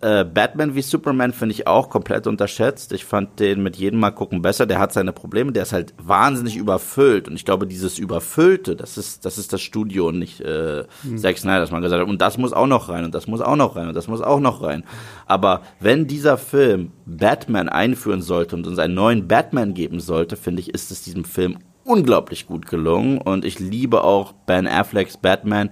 [0.00, 2.92] äh, Batman wie Superman finde ich auch komplett unterschätzt.
[2.92, 4.64] Ich fand den mit jedem Mal gucken besser.
[4.64, 5.52] Der hat seine Probleme.
[5.52, 7.28] Der ist halt wahnsinnig überfüllt.
[7.28, 11.18] Und ich glaube, dieses Überfüllte, das ist, das ist das Studio und nicht äh, mhm.
[11.18, 13.42] Zack Snyder, dass man gesagt hat, und das muss auch noch rein und das muss
[13.42, 14.84] auch noch rein und das muss auch noch rein.
[15.26, 20.60] Aber wenn dieser Film Batman einführen sollte und uns einen neuen Batman geben sollte, finde
[20.60, 23.18] ich, ist es diesem Film unglaublich gut gelungen.
[23.18, 25.68] Und ich liebe auch Ben Afflecks Batman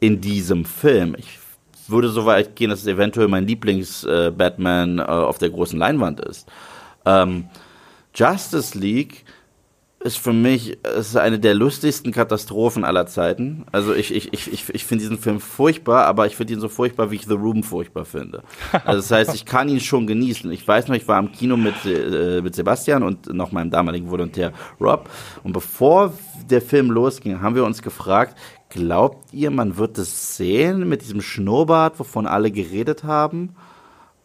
[0.00, 1.14] in diesem Film.
[1.18, 1.38] Ich
[1.88, 6.20] würde so weit gehen, dass es eventuell mein Lieblings-Batman äh, äh, auf der großen Leinwand
[6.20, 6.48] ist.
[7.04, 7.48] Ähm,
[8.14, 9.24] Justice League
[10.02, 13.66] ist für mich ist eine der lustigsten Katastrophen aller Zeiten.
[13.70, 16.70] Also ich, ich, ich, ich, ich finde diesen Film furchtbar, aber ich finde ihn so
[16.70, 18.42] furchtbar, wie ich The Room furchtbar finde.
[18.72, 20.50] Also das heißt, ich kann ihn schon genießen.
[20.52, 24.10] Ich weiß noch, ich war im Kino mit, äh, mit Sebastian und noch meinem damaligen
[24.10, 25.10] Volontär Rob.
[25.44, 26.14] Und bevor
[26.48, 28.38] der Film losging, haben wir uns gefragt,
[28.70, 33.54] glaubt ihr, man wird es sehen mit diesem Schnurrbart, wovon alle geredet haben?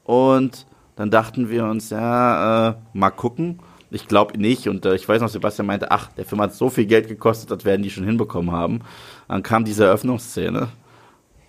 [0.03, 0.65] Und
[0.95, 3.59] dann dachten wir uns, ja, äh, mal gucken.
[3.91, 4.67] Ich glaube nicht.
[4.69, 7.51] Und äh, ich weiß noch, Sebastian meinte, ach, der Film hat so viel Geld gekostet,
[7.51, 8.81] das werden die schon hinbekommen haben.
[9.27, 10.69] Dann kam diese Eröffnungsszene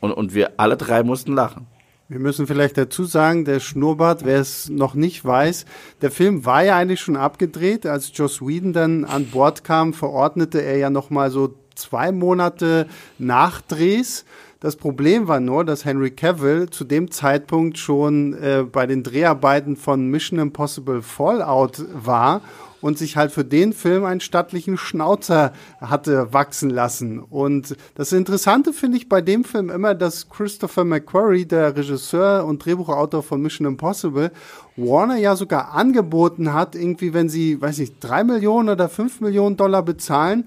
[0.00, 1.66] und, und wir alle drei mussten lachen.
[2.08, 5.64] Wir müssen vielleicht dazu sagen, der Schnurrbart, wer es noch nicht weiß,
[6.02, 7.84] der Film war ja eigentlich schon abgedreht.
[7.84, 12.86] Als Joss Whedon dann an Bord kam, verordnete er ja noch mal so zwei Monate
[13.18, 14.24] Nachdrehs.
[14.60, 19.76] Das Problem war nur, dass Henry Cavill zu dem Zeitpunkt schon äh, bei den Dreharbeiten
[19.76, 22.40] von Mission Impossible Fallout war
[22.80, 27.18] und sich halt für den Film einen stattlichen Schnauzer hatte wachsen lassen.
[27.20, 32.64] Und das Interessante finde ich bei dem Film immer, dass Christopher McQuarrie, der Regisseur und
[32.64, 34.30] Drehbuchautor von Mission Impossible,
[34.76, 39.56] Warner ja sogar angeboten hat, irgendwie, wenn sie, weiß ich, drei Millionen oder fünf Millionen
[39.56, 40.46] Dollar bezahlen,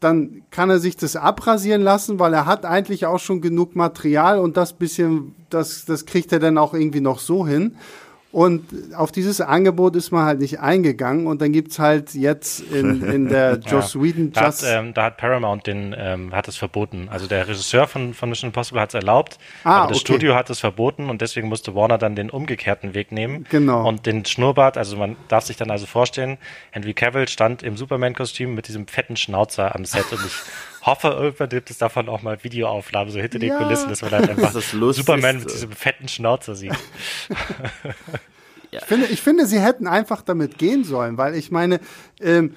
[0.00, 4.38] dann kann er sich das abrasieren lassen, weil er hat eigentlich auch schon genug Material
[4.38, 7.76] und das bisschen, das, das kriegt er dann auch irgendwie noch so hin.
[8.32, 13.02] Und auf dieses Angebot ist man halt nicht eingegangen und dann gibt's halt jetzt in,
[13.02, 16.56] in der Joss ja, Whedon da hat, ähm, da hat Paramount den, ähm, hat es
[16.56, 17.08] verboten.
[17.10, 20.12] Also der Regisseur von, von Mission Impossible hat es erlaubt, ah, aber das okay.
[20.12, 23.46] Studio hat es verboten und deswegen musste Warner dann den umgekehrten Weg nehmen.
[23.50, 23.88] Genau.
[23.88, 26.38] Und den Schnurrbart, also man darf sich dann also vorstellen,
[26.70, 30.32] Henry Cavill stand im Superman-Kostüm mit diesem fetten Schnauzer am Set und ich
[30.82, 33.58] hoffe, irgendwann gibt es davon auch mal Videoaufnahmen, so hinter ja.
[33.58, 36.72] den Kulissen, dass man dann einfach das Superman mit diesem fetten Schnauzer sieht.
[38.70, 38.80] ja.
[38.80, 41.80] ich, finde, ich finde, sie hätten einfach damit gehen sollen, weil ich meine,
[42.20, 42.54] ähm,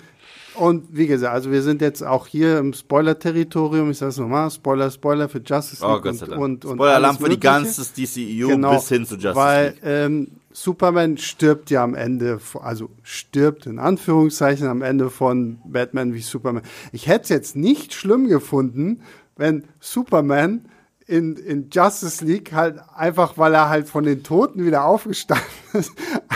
[0.55, 3.89] und wie gesagt, also wir sind jetzt auch hier im Spoiler-Territorium.
[3.89, 7.17] Ich sage es nochmal, Spoiler, Spoiler für Justice oh, League oh, und, und, und Spoiler-Alarm
[7.17, 9.81] für die ganze DCEU genau, bis hin zu Justice weil, League.
[9.83, 16.21] Ähm, Superman stirbt ja am Ende, also stirbt in Anführungszeichen am Ende von Batman wie
[16.21, 16.63] Superman.
[16.91, 19.01] Ich hätte es jetzt nicht schlimm gefunden,
[19.35, 20.69] wenn Superman
[21.07, 25.91] in, in Justice League halt einfach, weil er halt von den Toten wieder aufgestanden ist,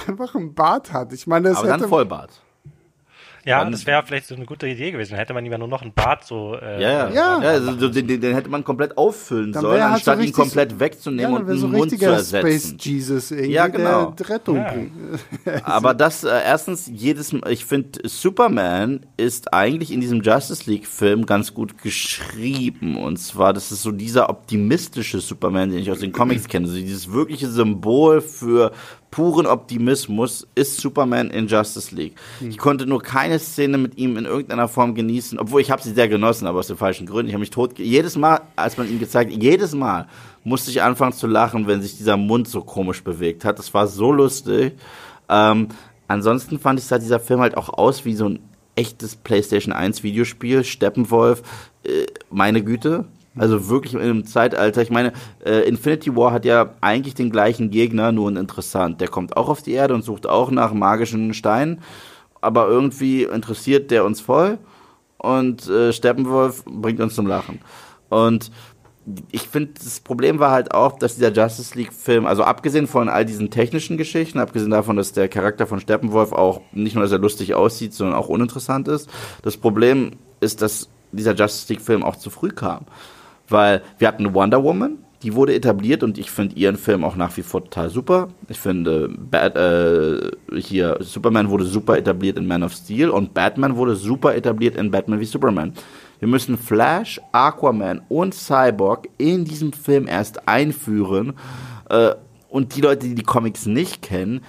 [0.08, 1.14] einfach einen Bart hat.
[1.14, 2.42] Ich meine, das Aber hätte, dann Vollbart.
[3.48, 5.12] Ja, das wäre vielleicht so eine gute Idee gewesen.
[5.12, 6.56] Dann hätte man ihm ja nur noch einen Bart so.
[6.56, 7.10] Äh, ja, ja.
[7.10, 7.42] ja.
[7.42, 10.80] ja also, den, den, hätte man komplett auffüllen dann sollen, halt anstatt so ihn komplett
[10.82, 12.46] wegzunehmen ja, und einen so Mund zu ersetzen.
[12.46, 14.12] Space Jesus irgendwie, ja, genau.
[14.12, 14.74] der Rettung ja.
[15.64, 21.54] Aber das, äh, erstens, jedes, ich finde, Superman ist eigentlich in diesem Justice League-Film ganz
[21.54, 22.98] gut geschrieben.
[22.98, 26.68] Und zwar, das ist so dieser optimistische Superman, den ich aus den Comics kenne.
[26.68, 28.74] Also dieses wirkliche Symbol für
[29.12, 32.16] puren Optimismus ist Superman in Justice League.
[32.40, 32.50] Hm.
[32.50, 35.94] Ich konnte nur keine Szene mit ihm in irgendeiner Form genießen, obwohl ich habe sie
[35.94, 37.28] sehr genossen, aber aus den falschen Gründen.
[37.28, 40.08] Ich habe mich tot jedes Mal, als man ihn gezeigt, jedes Mal
[40.44, 43.60] musste ich anfangen zu lachen, wenn sich dieser Mund so komisch bewegt hat.
[43.60, 44.74] Das war so lustig.
[45.30, 45.68] Ähm,
[46.08, 48.40] ansonsten fand ich sah dieser Film halt auch aus wie so ein
[48.76, 50.64] echtes PlayStation 1 Videospiel.
[50.64, 51.42] Steppenwolf,
[51.84, 53.06] äh, meine Güte,
[53.38, 54.82] also wirklich im Zeitalter.
[54.82, 55.14] Ich meine,
[55.46, 59.02] äh, Infinity War hat ja eigentlich den gleichen Gegner, nur interessant.
[59.02, 61.82] Der kommt auch auf die Erde und sucht auch nach magischen Steinen,
[62.42, 64.58] aber irgendwie interessiert der uns voll
[65.18, 67.60] und äh, Steppenwolf bringt uns zum Lachen.
[68.10, 68.52] Und
[69.32, 73.26] ich finde, das Problem war halt auch, dass dieser Justice League-Film, also abgesehen von all
[73.26, 77.20] diesen technischen Geschichten, abgesehen davon, dass der Charakter von Steppenwolf auch nicht nur, dass er
[77.20, 79.10] lustig aussieht, sondern auch uninteressant ist.
[79.44, 80.12] Das Problem
[80.42, 82.86] ist, dass dieser Justice League-Film auch zu früh kam
[83.50, 87.36] weil wir hatten Wonder Woman, die wurde etabliert und ich finde ihren Film auch nach
[87.38, 88.30] wie vor total super.
[88.50, 93.76] Ich finde, Bad, äh, hier Superman wurde super etabliert in Man of Steel und Batman
[93.76, 95.74] wurde super etabliert in Batman wie Superman.
[96.20, 101.34] Wir müssen Flash, Aquaman und Cyborg in diesem Film erst einführen.
[101.90, 102.14] Äh,
[102.50, 104.42] und die Leute, die die Comics nicht kennen,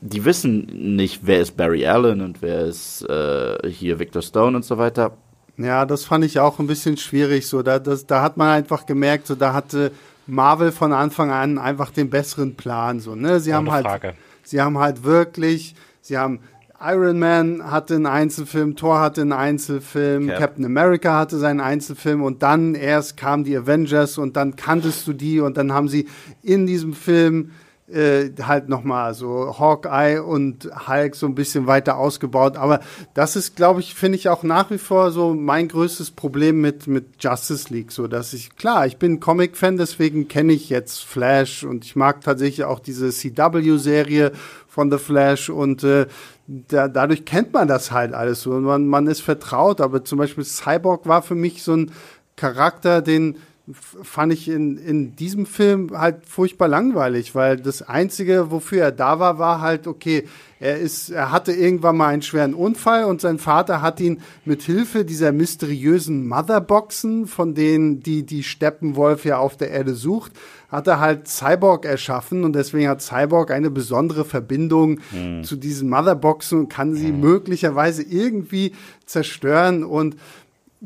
[0.00, 4.64] die wissen nicht, wer ist Barry Allen und wer ist äh, hier Victor Stone und
[4.64, 5.16] so weiter.
[5.58, 7.46] Ja, das fand ich auch ein bisschen schwierig.
[7.46, 9.92] So, da, das, da hat man einfach gemerkt, so da hatte
[10.26, 13.00] Marvel von Anfang an einfach den besseren Plan.
[13.00, 13.40] So, ne?
[13.40, 14.14] Sie haben halt, Frage.
[14.42, 16.40] sie haben halt wirklich, sie haben
[16.80, 20.38] Iron Man hatte einen Einzelfilm, Thor hatte einen Einzelfilm, Cap.
[20.38, 25.14] Captain America hatte seinen Einzelfilm und dann erst kamen die Avengers und dann kanntest du
[25.14, 26.06] die und dann haben sie
[26.42, 27.52] in diesem Film
[27.88, 32.56] äh, halt nochmal so Hawkeye und Hulk so ein bisschen weiter ausgebaut.
[32.56, 32.80] Aber
[33.14, 36.86] das ist, glaube ich, finde ich auch nach wie vor so mein größtes Problem mit,
[36.86, 37.92] mit Justice League.
[37.92, 42.22] So, dass ich, klar, ich bin Comic-Fan, deswegen kenne ich jetzt Flash und ich mag
[42.22, 44.32] tatsächlich auch diese CW-Serie
[44.66, 46.06] von The Flash und äh,
[46.46, 49.80] da, dadurch kennt man das halt alles so und man, man ist vertraut.
[49.80, 51.92] Aber zum Beispiel Cyborg war für mich so ein
[52.36, 53.36] Charakter, den
[53.72, 59.18] fand ich in, in diesem Film halt furchtbar langweilig, weil das Einzige, wofür er da
[59.18, 60.24] war, war halt, okay,
[60.60, 64.62] er ist, er hatte irgendwann mal einen schweren Unfall und sein Vater hat ihn mit
[64.62, 70.32] Hilfe dieser mysteriösen Motherboxen, von denen die, die Steppenwolf ja auf der Erde sucht,
[70.68, 75.42] hat er halt Cyborg erschaffen und deswegen hat Cyborg eine besondere Verbindung mhm.
[75.42, 77.20] zu diesen Motherboxen und kann sie mhm.
[77.20, 78.72] möglicherweise irgendwie
[79.04, 80.16] zerstören und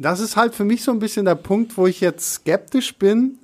[0.00, 3.38] das ist halt für mich so ein bisschen der Punkt, wo ich jetzt skeptisch bin,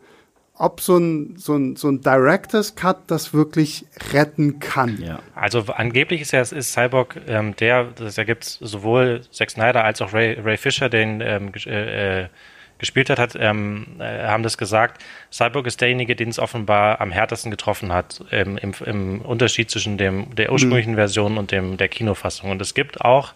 [0.55, 3.85] ob so ein, so ein, so ein Director's Cut das wirklich
[4.15, 4.99] retten kann.
[5.03, 5.19] Ja.
[5.35, 9.85] Also angeblich ist ja ist Cyborg ähm, der, das, da gibt es sowohl Zack Snyder
[9.85, 12.29] als auch Ray, Ray Fisher, den ähm, äh, äh,
[12.79, 15.03] gespielt hat, hat ähm, äh, haben das gesagt.
[15.31, 19.99] Cyborg ist derjenige, den es offenbar am härtesten getroffen hat, ähm, im, im Unterschied zwischen
[19.99, 20.97] dem der ursprünglichen mhm.
[20.97, 22.51] Version und dem der Kinofassung.
[22.51, 23.35] Und es gibt auch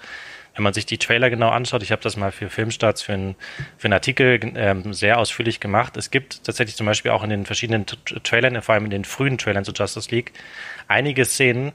[0.55, 3.37] wenn man sich die Trailer genau anschaut, ich habe das mal für Filmstarts für, ein,
[3.79, 5.97] für einen Artikel ähm, sehr ausführlich gemacht.
[5.97, 9.39] Es gibt tatsächlich zum Beispiel auch in den verschiedenen Trailern, vor allem in den frühen
[9.39, 10.33] Trailern zu Justice League,
[10.89, 11.73] einige Szenen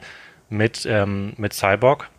[0.49, 2.09] mit, ähm, mit Cyborg.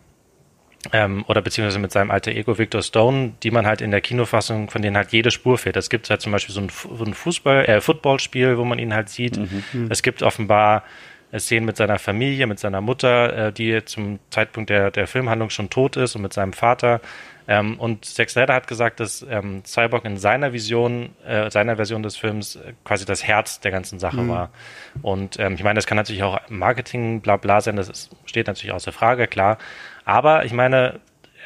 [0.93, 4.69] Ähm, oder beziehungsweise mit seinem alter Ego Victor Stone, die man halt in der Kinofassung,
[4.69, 5.75] von denen halt jede Spur fehlt.
[5.75, 8.93] Es gibt halt zum Beispiel so ein, so ein Fußball, äh, Footballspiel, wo man ihn
[8.93, 9.37] halt sieht.
[9.37, 9.87] Mhm.
[9.89, 10.83] Es gibt offenbar
[11.39, 15.69] Szenen mit seiner Familie, mit seiner Mutter, äh, die zum Zeitpunkt der, der Filmhandlung schon
[15.69, 17.01] tot ist und mit seinem Vater.
[17.47, 22.03] Ähm, und Zack Snyder hat gesagt, dass ähm, Cyborg in seiner Vision, äh, seiner Version
[22.03, 24.29] des Films äh, quasi das Herz der ganzen Sache mhm.
[24.29, 24.49] war.
[25.01, 28.47] Und ähm, ich meine, das kann natürlich auch Marketing, bla bla sein, das ist, steht
[28.47, 29.57] natürlich außer Frage, klar.
[30.03, 30.99] Aber ich meine,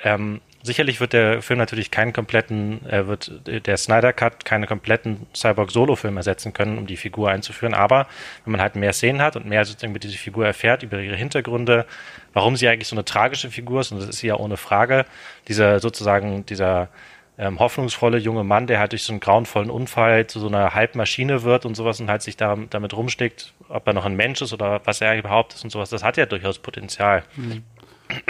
[0.03, 5.28] ähm, sicherlich wird der Film natürlich keinen kompletten, äh, wird der Snyder Cut keine kompletten
[5.36, 7.74] Cyborg-Solo-Film ersetzen können, um die Figur einzuführen.
[7.74, 8.07] Aber
[8.45, 11.16] wenn man halt mehr Szenen hat und mehr sozusagen über diese Figur erfährt, über ihre
[11.16, 11.86] Hintergründe,
[12.34, 15.05] warum sie eigentlich so eine tragische Figur ist, und das ist sie ja ohne Frage,
[15.47, 16.89] dieser sozusagen, dieser
[17.38, 21.43] ähm, hoffnungsvolle junge Mann, der halt durch so einen grauenvollen Unfall zu so einer Halbmaschine
[21.43, 24.53] wird und sowas und halt sich da, damit rumsteckt, ob er noch ein Mensch ist
[24.53, 27.24] oder was er überhaupt ist und sowas, das hat ja durchaus Potenzial.
[27.36, 27.64] Mhm.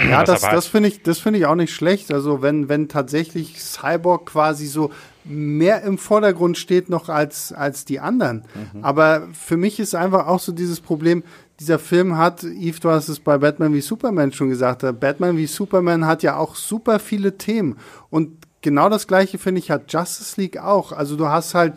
[0.00, 2.12] Ja, das, das finde ich, das finde ich auch nicht schlecht.
[2.12, 4.90] Also wenn, wenn tatsächlich Cyborg quasi so
[5.24, 8.44] mehr im Vordergrund steht noch als, als die anderen.
[8.74, 8.84] Mhm.
[8.84, 11.22] Aber für mich ist einfach auch so dieses Problem,
[11.60, 15.46] dieser Film hat, Yves, du hast es bei Batman wie Superman schon gesagt, Batman wie
[15.46, 17.76] Superman hat ja auch super viele Themen.
[18.10, 20.92] Und genau das gleiche, finde ich, hat Justice League auch.
[20.92, 21.74] Also du hast halt,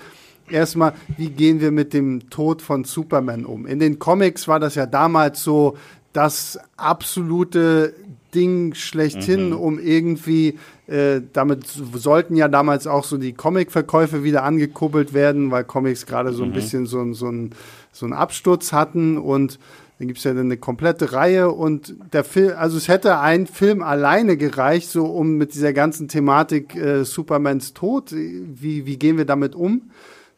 [0.49, 3.65] erstmal, wie gehen wir mit dem Tod von Superman um?
[3.65, 5.77] In den Comics war das ja damals so,
[6.15, 7.93] das absolute
[8.33, 9.57] Ding schlechthin, mhm.
[9.57, 10.57] um irgendwie,
[10.87, 16.33] äh, damit sollten ja damals auch so die Comic-Verkäufe wieder angekuppelt werden, weil Comics gerade
[16.33, 16.53] so ein mhm.
[16.53, 17.51] bisschen so, so, ein,
[17.91, 19.59] so einen Absturz hatten und
[19.97, 23.81] dann gibt es ja eine komplette Reihe und der Film, also es hätte ein Film
[23.81, 29.25] alleine gereicht, so um mit dieser ganzen Thematik äh, Supermans Tod, wie, wie gehen wir
[29.25, 29.89] damit um?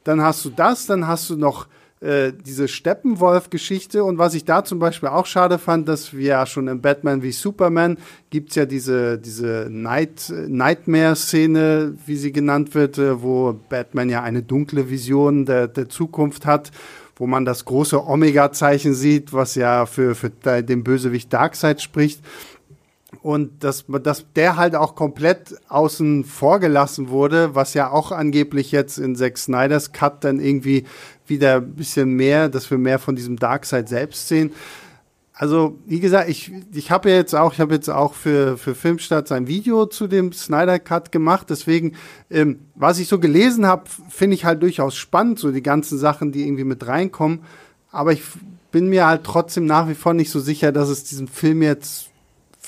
[0.04, 1.68] Dann hast du das, dann hast du noch
[2.00, 6.46] äh, diese Steppenwolf-Geschichte und was ich da zum Beispiel auch schade fand, dass wir ja
[6.46, 7.98] schon in Batman wie Superman
[8.30, 14.44] gibt's ja diese, diese Night, Nightmare-Szene, wie sie genannt wird, äh, wo Batman ja eine
[14.44, 16.72] dunkle Vision der, der Zukunft hat
[17.20, 22.22] wo man das große Omega-Zeichen sieht, was ja für, für den Bösewicht Darkseid spricht.
[23.22, 28.72] Und dass, dass der halt auch komplett außen vor gelassen wurde, was ja auch angeblich
[28.72, 30.86] jetzt in Zack Snyders Cut dann irgendwie
[31.26, 34.52] wieder ein bisschen mehr, dass wir mehr von diesem Darkseid selbst sehen.
[35.40, 39.32] Also, wie gesagt, ich, ich habe jetzt auch, ich habe jetzt auch für, für Filmstadt
[39.32, 41.50] ein Video zu dem Snyder Cut gemacht.
[41.50, 41.94] Deswegen,
[42.32, 46.32] ähm, was ich so gelesen habe, finde ich halt durchaus spannend, so die ganzen Sachen,
[46.32, 47.42] die irgendwie mit reinkommen.
[47.92, 48.24] Aber ich
[48.72, 52.10] bin mir halt trotzdem nach wie vor nicht so sicher, dass es diesen Film jetzt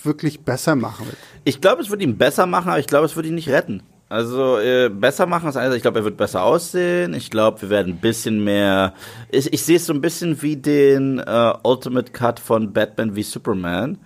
[0.05, 1.17] wirklich besser machen wird.
[1.43, 3.83] Ich glaube, es wird ihn besser machen, aber ich glaube, es wird ihn nicht retten.
[4.09, 7.13] Also äh, besser machen ist eine ich glaube, er wird besser aussehen.
[7.13, 8.95] Ich glaube, wir werden ein bisschen mehr.
[9.29, 13.21] Ich, ich sehe es so ein bisschen wie den äh, Ultimate Cut von Batman wie
[13.21, 13.99] Superman.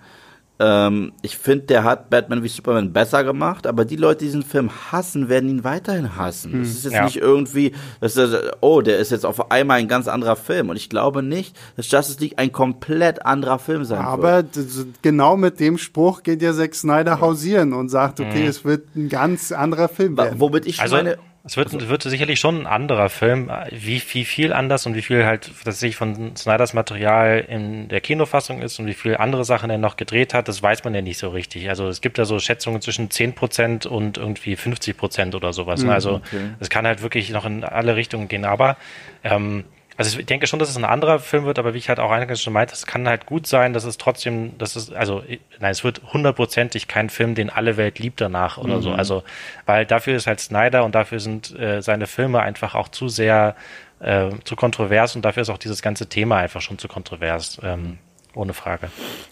[0.60, 4.44] Ähm, ich finde, der hat Batman wie Superman besser gemacht, aber die Leute, die diesen
[4.44, 6.52] Film hassen, werden ihn weiterhin hassen.
[6.52, 7.04] Hm, es ist jetzt ja.
[7.04, 10.68] nicht irgendwie, dass der, oh, der ist jetzt auf einmal ein ganz anderer Film.
[10.68, 14.56] Und ich glaube nicht, dass Justice League ein komplett anderer Film sein aber wird.
[14.56, 18.48] Aber genau mit dem Spruch geht ja Zack Snyder hausieren und sagt, okay, mhm.
[18.48, 20.38] es wird ein ganz anderer Film werden.
[20.38, 23.50] Womit ich also, meine Es wird, also, wird sicherlich schon ein anderer Film.
[23.70, 28.62] Wie, wie viel anders und wie viel halt tatsächlich von Snyders Material in der Kinofassung
[28.62, 31.18] ist und wie viel andere Sachen er noch gedreht hat, das weiß man ja nicht
[31.18, 31.68] so richtig.
[31.68, 35.84] Also es gibt ja so Schätzungen zwischen 10% und irgendwie 50% oder sowas.
[35.84, 36.22] Mhm, also
[36.60, 38.46] es kann halt wirklich noch in alle Richtungen gehen.
[38.46, 38.78] Aber
[39.22, 39.64] ähm,
[39.96, 42.10] also ich denke schon, dass es ein anderer Film wird, aber wie ich halt auch
[42.10, 45.22] eingangs schon meinte, es kann halt gut sein, dass es trotzdem, dass es, also,
[45.60, 48.82] nein, es wird hundertprozentig kein Film, den alle Welt liebt danach oder mhm.
[48.82, 48.92] so.
[48.92, 49.22] Also,
[49.66, 53.54] weil dafür ist halt Snyder und dafür sind äh, seine Filme einfach auch zu sehr,
[54.00, 57.98] äh, zu kontrovers und dafür ist auch dieses ganze Thema einfach schon zu kontrovers, ähm,
[58.34, 58.90] ohne Frage.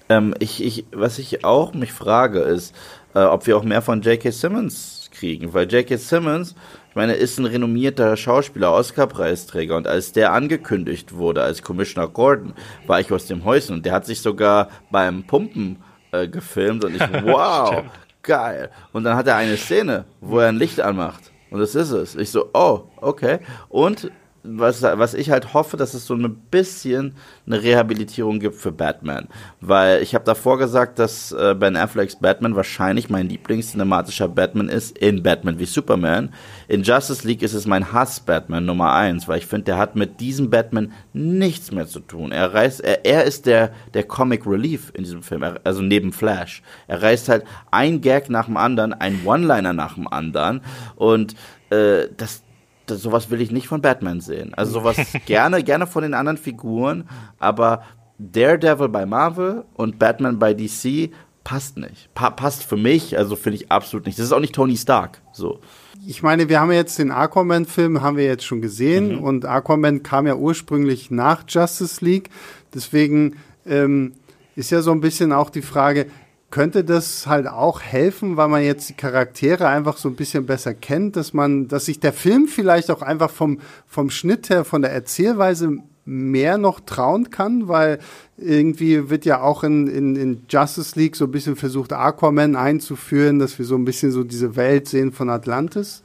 [0.08, 2.74] Ähm, ich, ich, was ich auch mich frage, ist,
[3.14, 4.30] äh, ob wir auch mehr von J.K.
[4.30, 5.96] Simmons kriegen, weil J.K.
[5.96, 6.54] Simmons
[6.92, 9.78] ich meine, er ist ein renommierter Schauspieler, Oscar-Preisträger.
[9.78, 12.52] Und als der angekündigt wurde als Commissioner Gordon,
[12.86, 13.76] war ich aus dem Häuschen.
[13.76, 15.78] Und der hat sich sogar beim Pumpen
[16.10, 16.84] äh, gefilmt.
[16.84, 17.82] Und ich, wow,
[18.22, 18.68] geil.
[18.92, 21.32] Und dann hat er eine Szene, wo er ein Licht anmacht.
[21.48, 22.14] Und das ist es.
[22.14, 23.38] Ich so, oh, okay.
[23.70, 24.10] Und
[24.44, 27.14] was, was ich halt hoffe, dass es so ein bisschen
[27.46, 29.28] eine Rehabilitierung gibt für Batman.
[29.60, 34.98] Weil ich habe davor gesagt, dass äh, Ben Afflecks Batman wahrscheinlich mein Lieblingscinematischer Batman ist
[34.98, 36.34] in Batman wie Superman.
[36.66, 40.20] In Justice League ist es mein Hass-Batman Nummer eins, weil ich finde, der hat mit
[40.20, 42.32] diesem Batman nichts mehr zu tun.
[42.32, 46.62] Er reißt, er, er ist der, der Comic Relief in diesem Film, also neben Flash.
[46.88, 50.62] Er reißt halt ein Gag nach dem anderen, ein One-Liner nach dem anderen
[50.96, 51.34] und
[51.70, 52.42] äh, das
[52.86, 54.54] das, sowas will ich nicht von Batman sehen.
[54.54, 57.08] Also sowas gerne, gerne von den anderen Figuren,
[57.38, 57.82] aber
[58.18, 61.10] Daredevil bei Marvel und Batman bei DC
[61.44, 62.12] passt nicht.
[62.14, 64.18] Pa passt für mich, also finde ich absolut nicht.
[64.18, 65.20] Das ist auch nicht Tony Stark.
[65.32, 65.60] So.
[66.06, 69.24] Ich meine, wir haben jetzt den Aquaman-Film, haben wir jetzt schon gesehen mhm.
[69.24, 72.30] und Aquaman kam ja ursprünglich nach Justice League.
[72.74, 74.12] Deswegen ähm,
[74.56, 76.06] ist ja so ein bisschen auch die Frage,
[76.52, 80.74] könnte das halt auch helfen, weil man jetzt die Charaktere einfach so ein bisschen besser
[80.74, 84.82] kennt, dass man, dass sich der Film vielleicht auch einfach vom, vom Schnitt her, von
[84.82, 88.00] der Erzählweise mehr noch trauen kann, weil
[88.36, 93.38] irgendwie wird ja auch in, in, in Justice League so ein bisschen versucht, Aquaman einzuführen,
[93.38, 96.04] dass wir so ein bisschen so diese Welt sehen von Atlantis.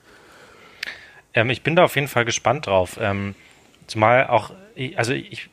[1.34, 2.98] Ähm, ich bin da auf jeden Fall gespannt drauf.
[3.02, 3.36] Ähm,
[3.88, 4.52] zumal auch,
[4.96, 5.50] also ich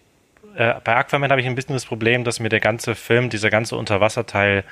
[0.57, 3.51] äh, bei Aquaman habe ich ein bisschen das Problem, dass mir der ganze Film, dieser
[3.51, 4.65] ganze Unterwasserteil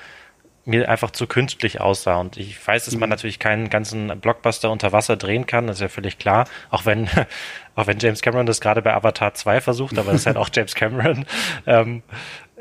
[0.65, 2.21] mir einfach zu künstlich aussah.
[2.21, 3.13] Und ich weiß, dass man mhm.
[3.13, 6.47] natürlich keinen ganzen Blockbuster unter Wasser drehen kann, das ist ja völlig klar.
[6.71, 7.09] Auch wenn,
[7.75, 10.51] auch wenn James Cameron das gerade bei Avatar 2 versucht, aber das ist halt auch
[10.55, 11.27] James Cameron.
[11.67, 12.03] Ähm,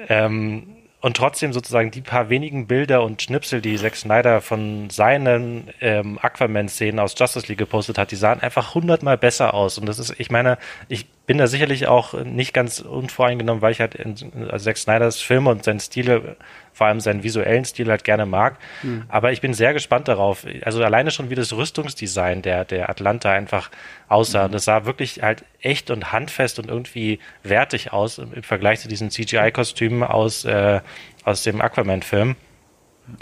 [0.10, 5.70] ähm, und trotzdem sozusagen die paar wenigen Bilder und Schnipsel, die Zack Snyder von seinen
[5.82, 9.80] ähm, Aquaman-Szenen aus Justice League gepostet hat, die sahen einfach hundertmal besser aus.
[9.80, 10.60] Und das ist, ich meine,
[10.90, 14.18] ich bin da sicherlich auch nicht ganz unvoreingenommen, weil ich halt in,
[14.50, 16.36] also Zack Snyders Filme und seinen Stil
[16.74, 18.58] vor allem seinen visuellen Stil halt gerne mag.
[18.84, 19.06] Mhm.
[19.08, 20.46] Aber ich bin sehr gespannt darauf.
[20.64, 23.72] Also alleine schon wie das Rüstungsdesign der, der Atlanta einfach
[24.10, 24.50] aussah.
[24.50, 24.52] Mhm.
[24.52, 28.90] Das sah wirklich halt echt und handfest und irgendwie wertig aus im, im Vergleich zu
[28.90, 30.82] diesen CGI-Kostümen aus, äh,
[31.24, 32.36] aus dem Aquaman-Film.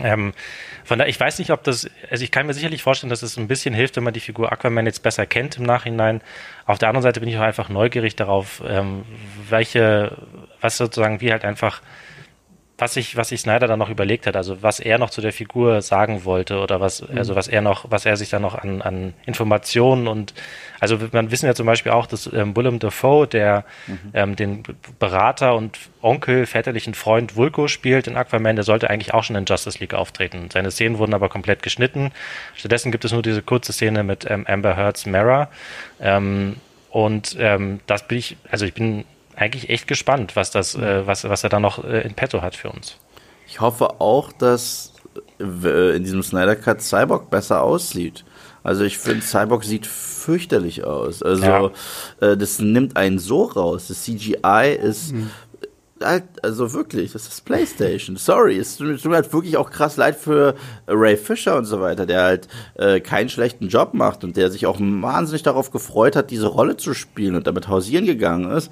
[0.02, 0.34] Ähm,
[0.90, 3.38] von daher, ich weiß nicht, ob das, also ich kann mir sicherlich vorstellen, dass es
[3.38, 6.20] ein bisschen hilft, wenn man die Figur Aquaman jetzt besser kennt im Nachhinein.
[6.66, 9.04] Auf der anderen Seite bin ich auch einfach neugierig darauf, ähm,
[9.48, 10.18] welche,
[10.62, 11.84] was sozusagen, wie halt einfach
[12.80, 15.34] was sich was sich Snyder dann noch überlegt hat, also was er noch zu der
[15.34, 17.18] Figur sagen wollte oder was, mhm.
[17.18, 20.34] also was er noch, was er sich dann noch an, an Informationen und
[20.80, 24.00] also man wissen ja zum Beispiel auch, dass ähm, Willem Dafoe, der mhm.
[24.14, 24.64] ähm, den
[24.98, 29.46] Berater und Onkel, väterlichen Freund Vulko spielt in Aquaman, der sollte eigentlich auch schon in
[29.46, 30.50] Justice League auftreten.
[30.52, 32.12] Seine Szenen wurden aber komplett geschnitten.
[32.56, 35.50] Stattdessen gibt es nur diese kurze Szene mit ähm, Amber Heard's Mara.
[36.00, 36.56] Ähm,
[36.90, 39.06] und ähm, das bin ich, also ich bin
[39.40, 42.56] eigentlich echt gespannt, was das, äh, was, was er da noch äh, in petto hat
[42.56, 42.98] für uns.
[43.48, 44.94] Ich hoffe auch, dass
[45.40, 48.26] äh, in diesem Snyder Cut Cyborg besser aussieht.
[48.64, 51.24] Also ich finde, Cyborg sieht fürchterlich aus.
[51.24, 51.72] Also ja.
[52.20, 53.88] äh, das nimmt einen so raus.
[53.88, 55.30] Das CGI ist mhm.
[56.04, 58.18] halt, also wirklich, das ist PlayStation.
[58.18, 60.56] Sorry, es tut mir halt wirklich auch krass leid für
[60.88, 64.68] Ray Fisher und so weiter, der halt äh, keinen schlechten Job macht und der sich
[64.68, 68.70] auch wahnsinnig darauf gefreut hat, diese Rolle zu spielen und damit hausieren gegangen ist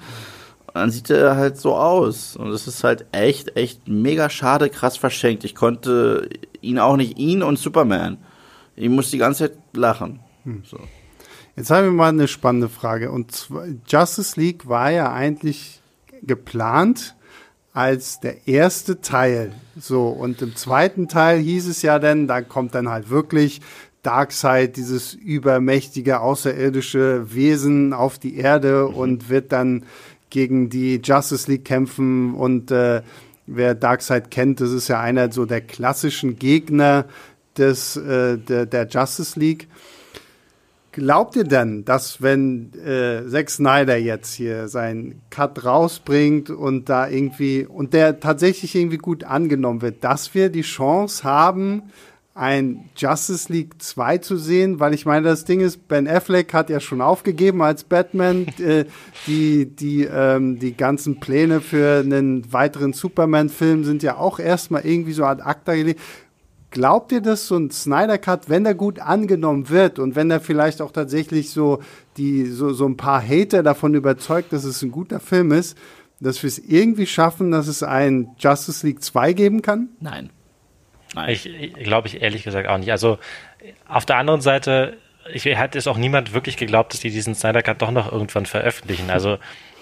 [0.74, 2.36] dann sieht er halt so aus.
[2.36, 5.44] Und es ist halt echt, echt mega schade, krass verschenkt.
[5.44, 6.28] Ich konnte
[6.60, 8.18] ihn auch nicht, ihn und Superman.
[8.76, 10.20] Ich muss die ganze Zeit lachen.
[10.44, 10.62] Hm.
[10.64, 10.78] So.
[11.56, 13.10] Jetzt haben wir mal eine spannende Frage.
[13.10, 15.80] Und zwar, Justice League war ja eigentlich
[16.22, 17.16] geplant
[17.72, 19.52] als der erste Teil.
[19.78, 23.60] So, und im zweiten Teil hieß es ja dann, da kommt dann halt wirklich
[24.02, 28.94] Darkseid, dieses übermächtige außerirdische Wesen auf die Erde mhm.
[28.94, 29.84] und wird dann
[30.30, 33.02] gegen die Justice League kämpfen und äh,
[33.46, 37.06] wer Darkseid kennt, das ist ja einer so der klassischen Gegner
[37.56, 39.68] des, äh, der, der Justice League.
[40.92, 47.08] Glaubt ihr denn, dass wenn äh, Zack Snyder jetzt hier seinen Cut rausbringt und da
[47.08, 51.84] irgendwie und der tatsächlich irgendwie gut angenommen wird, dass wir die Chance haben,
[52.38, 56.70] ein Justice League 2 zu sehen, weil ich meine, das Ding ist, Ben Affleck hat
[56.70, 58.46] ja schon aufgegeben als Batman.
[58.58, 58.84] äh,
[59.26, 65.12] die, die, ähm, die ganzen Pläne für einen weiteren Superman-Film sind ja auch erstmal irgendwie
[65.12, 66.00] so ad acta gelegt.
[66.70, 70.40] Glaubt ihr, dass so ein Snyder Cut, wenn er gut angenommen wird und wenn er
[70.40, 71.80] vielleicht auch tatsächlich so
[72.18, 75.76] die so, so ein paar Hater davon überzeugt, dass es ein guter Film ist,
[76.20, 79.88] dass wir es irgendwie schaffen, dass es ein Justice League 2 geben kann?
[80.00, 80.30] Nein.
[81.14, 81.30] Nein.
[81.30, 82.90] Ich, ich glaube ich ehrlich gesagt auch nicht.
[82.90, 83.18] Also
[83.88, 84.96] auf der anderen Seite,
[85.32, 88.46] ich hat es auch niemand wirklich geglaubt, dass die diesen Snyder Cut doch noch irgendwann
[88.46, 89.10] veröffentlichen.
[89.10, 89.38] Also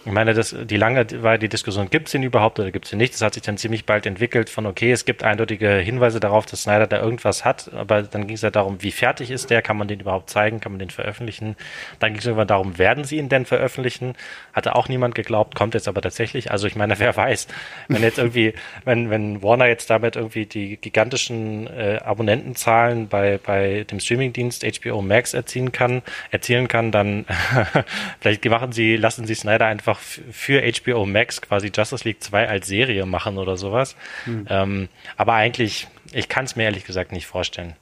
[0.07, 2.93] ich meine, das, die lange war die Diskussion, gibt es ihn überhaupt oder gibt es
[2.93, 3.13] ihn nicht?
[3.13, 6.63] Das hat sich dann ziemlich bald entwickelt von, okay, es gibt eindeutige Hinweise darauf, dass
[6.63, 9.77] Snyder da irgendwas hat, aber dann ging es ja darum, wie fertig ist der, kann
[9.77, 11.57] man den überhaupt zeigen, kann man den veröffentlichen?
[11.99, 14.15] Dann ging es irgendwann darum, werden sie ihn denn veröffentlichen?
[14.53, 16.53] Hatte auch niemand geglaubt, kommt jetzt aber tatsächlich.
[16.53, 17.49] Also ich meine, wer weiß,
[17.89, 18.55] wenn jetzt irgendwie,
[18.85, 25.03] wenn, wenn Warner jetzt damit irgendwie die gigantischen äh, Abonnentenzahlen bei, bei dem Streamingdienst HBO
[25.03, 27.27] Max erzielen kann, erzielen kann, dann
[28.21, 32.49] vielleicht machen sie, lassen sie Snyder einfach einfach für HBO Max quasi Justice League 2
[32.49, 33.97] als Serie machen oder sowas.
[34.25, 34.47] Hm.
[34.49, 37.75] Ähm, aber eigentlich, ich kann es mir ehrlich gesagt nicht vorstellen.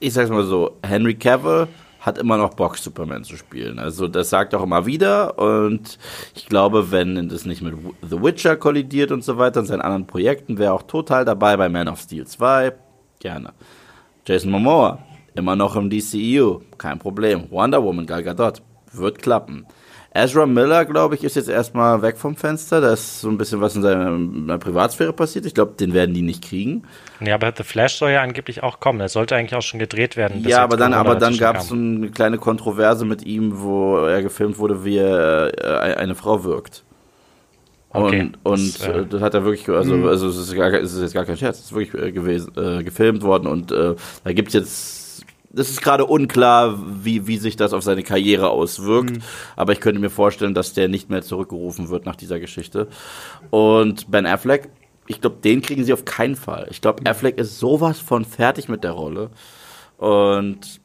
[0.00, 1.68] Ich sag's mal so, Henry Cavill
[2.00, 3.78] hat immer noch Bock, Superman zu spielen.
[3.78, 5.98] Also das sagt er auch immer wieder und
[6.34, 7.74] ich glaube, wenn das nicht mit
[8.08, 11.68] The Witcher kollidiert und so weiter und seinen anderen Projekten, wäre auch total dabei bei
[11.68, 12.72] Man of Steel 2.
[13.18, 13.52] Gerne.
[14.24, 15.00] Jason Momoa,
[15.34, 17.50] immer noch im DCEU, kein Problem.
[17.50, 18.62] Wonder Woman, Gal Gadot,
[18.92, 19.66] wird klappen.
[20.18, 22.80] Ezra Miller, glaube ich, ist jetzt erstmal weg vom Fenster.
[22.80, 25.46] Da ist so ein bisschen was in seiner Privatsphäre passiert.
[25.46, 26.82] Ich glaube, den werden die nicht kriegen.
[27.20, 29.00] Ja, aber The Flash soll ja angeblich auch kommen.
[29.00, 30.44] Er sollte eigentlich auch schon gedreht werden.
[30.46, 34.22] Ja, aber dann, aber dann gab es so eine kleine Kontroverse mit ihm, wo er
[34.22, 36.84] gefilmt wurde, wie er äh, eine Frau wirkt.
[37.90, 38.20] Okay.
[38.20, 40.06] Und, und das, äh, das, hat er wirklich, also, mhm.
[40.06, 42.52] also es, ist gar, es ist jetzt gar kein Scherz, es ist wirklich äh, gewesen,
[42.56, 43.94] äh, gefilmt worden und äh,
[44.24, 44.97] da gibt es jetzt
[45.50, 49.16] das ist gerade unklar, wie, wie sich das auf seine Karriere auswirkt.
[49.16, 49.22] Mhm.
[49.56, 52.88] Aber ich könnte mir vorstellen, dass der nicht mehr zurückgerufen wird nach dieser Geschichte.
[53.50, 54.68] Und Ben Affleck,
[55.06, 56.68] ich glaube, den kriegen sie auf keinen Fall.
[56.70, 59.30] Ich glaube, Affleck ist sowas von fertig mit der Rolle.
[59.96, 60.80] Und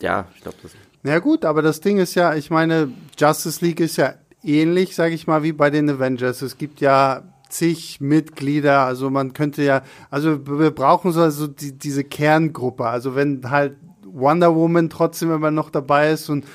[0.00, 0.72] ja, ich glaube, das.
[1.02, 5.14] Ja gut, aber das Ding ist ja, ich meine, Justice League ist ja ähnlich, sage
[5.14, 6.40] ich mal, wie bei den Avengers.
[6.40, 11.72] Es gibt ja zig Mitglieder, also man könnte ja, also wir brauchen so also die,
[11.72, 12.86] diese Kerngruppe.
[12.86, 13.76] Also wenn halt
[14.14, 16.46] Wonder Woman trotzdem immer noch dabei ist und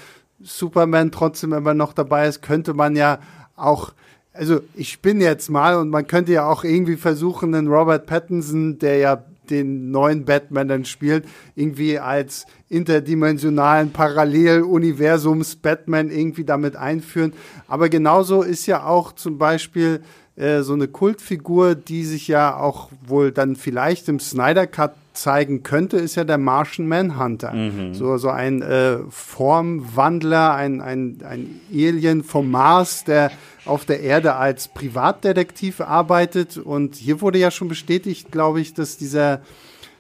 [0.41, 3.19] Superman trotzdem immer noch dabei ist, könnte man ja
[3.55, 3.91] auch,
[4.33, 8.79] also ich bin jetzt mal und man könnte ja auch irgendwie versuchen, den Robert Pattinson,
[8.79, 17.33] der ja den neuen Batman dann spielt, irgendwie als interdimensionalen Paralleluniversums Batman irgendwie damit einführen.
[17.67, 20.01] Aber genauso ist ja auch zum Beispiel
[20.35, 25.63] äh, so eine Kultfigur, die sich ja auch wohl dann vielleicht im Snyder Cut zeigen
[25.63, 27.53] könnte, ist ja der Martian Manhunter.
[27.53, 27.93] Mhm.
[27.93, 33.31] So, so ein äh, Formwandler, ein, ein, ein Alien vom Mars, der
[33.65, 36.57] auf der Erde als Privatdetektiv arbeitet.
[36.57, 39.41] Und hier wurde ja schon bestätigt, glaube ich, dass dieser,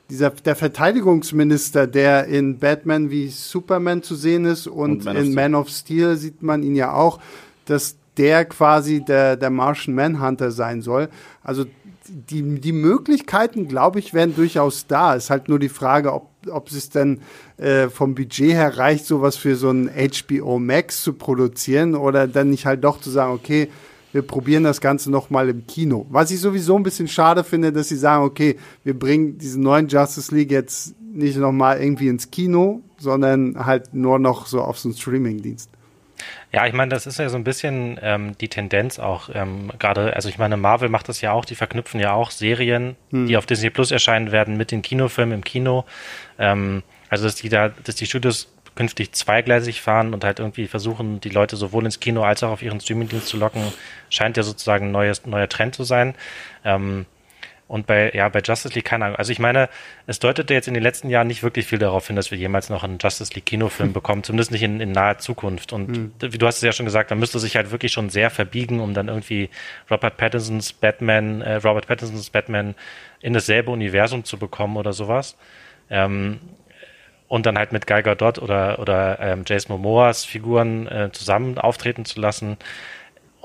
[0.09, 5.33] dieser, der Verteidigungsminister, der in Batman wie Superman zu sehen ist und, und Man in
[5.33, 7.19] Man of Steel sieht man ihn ja auch,
[7.65, 11.09] dass der quasi der, der Martian Manhunter sein soll.
[11.41, 11.65] Also
[12.09, 15.13] die, die Möglichkeiten, glaube ich, wären durchaus da.
[15.13, 17.21] Ist halt nur die Frage, ob, ob es denn
[17.57, 22.49] äh, vom Budget her reicht, sowas für so ein HBO Max zu produzieren oder dann
[22.49, 23.69] nicht halt doch zu sagen, okay,
[24.11, 26.05] wir probieren das Ganze nochmal im Kino.
[26.09, 29.87] Was ich sowieso ein bisschen schade finde, dass sie sagen, okay, wir bringen diesen neuen
[29.87, 34.89] Justice League jetzt nicht nochmal irgendwie ins Kino, sondern halt nur noch so auf so
[34.89, 35.69] einen Streaming-Dienst.
[36.51, 40.15] Ja, ich meine, das ist ja so ein bisschen ähm, die Tendenz auch ähm, gerade,
[40.15, 43.27] also ich meine, Marvel macht das ja auch, die verknüpfen ja auch Serien, hm.
[43.27, 45.85] die auf Disney Plus erscheinen werden, mit den Kinofilmen im Kino.
[46.37, 51.19] Ähm, also dass die da, dass die Studios künftig zweigleisig fahren und halt irgendwie versuchen,
[51.19, 53.61] die Leute sowohl ins Kino als auch auf ihren Streamingdienst zu locken,
[54.09, 56.15] scheint ja sozusagen ein neues, neuer Trend zu sein.
[56.63, 57.05] Ähm,
[57.69, 59.17] und bei, ja, bei Justice League, keine Ahnung.
[59.17, 59.69] Also ich meine,
[60.07, 62.71] es deutete jetzt in den letzten Jahren nicht wirklich viel darauf hin, dass wir jemals
[62.71, 65.71] noch einen Justice League Kinofilm bekommen, zumindest nicht in, in naher Zukunft.
[65.71, 66.11] Und hm.
[66.19, 68.79] wie du hast es ja schon gesagt, man müsste sich halt wirklich schon sehr verbiegen,
[68.79, 69.51] um dann irgendwie
[69.89, 72.73] Robert Pattinsons Batman, äh, Robert Pattinsons Batman
[73.21, 75.37] in dasselbe Universum zu bekommen oder sowas.
[75.91, 76.39] Ähm,
[77.27, 82.03] und dann halt mit Geiger Dot oder, oder ähm, Jason Momoas Figuren äh, zusammen auftreten
[82.03, 82.57] zu lassen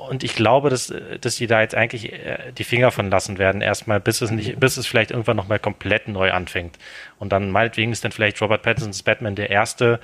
[0.09, 3.61] und ich glaube, dass, dass die da jetzt eigentlich äh, die Finger von lassen werden,
[3.61, 6.79] erstmal, bis es nicht, bis es vielleicht irgendwann nochmal komplett neu anfängt.
[7.19, 10.01] Und dann meinetwegen ist dann vielleicht Robert Pattinsons Batman der erste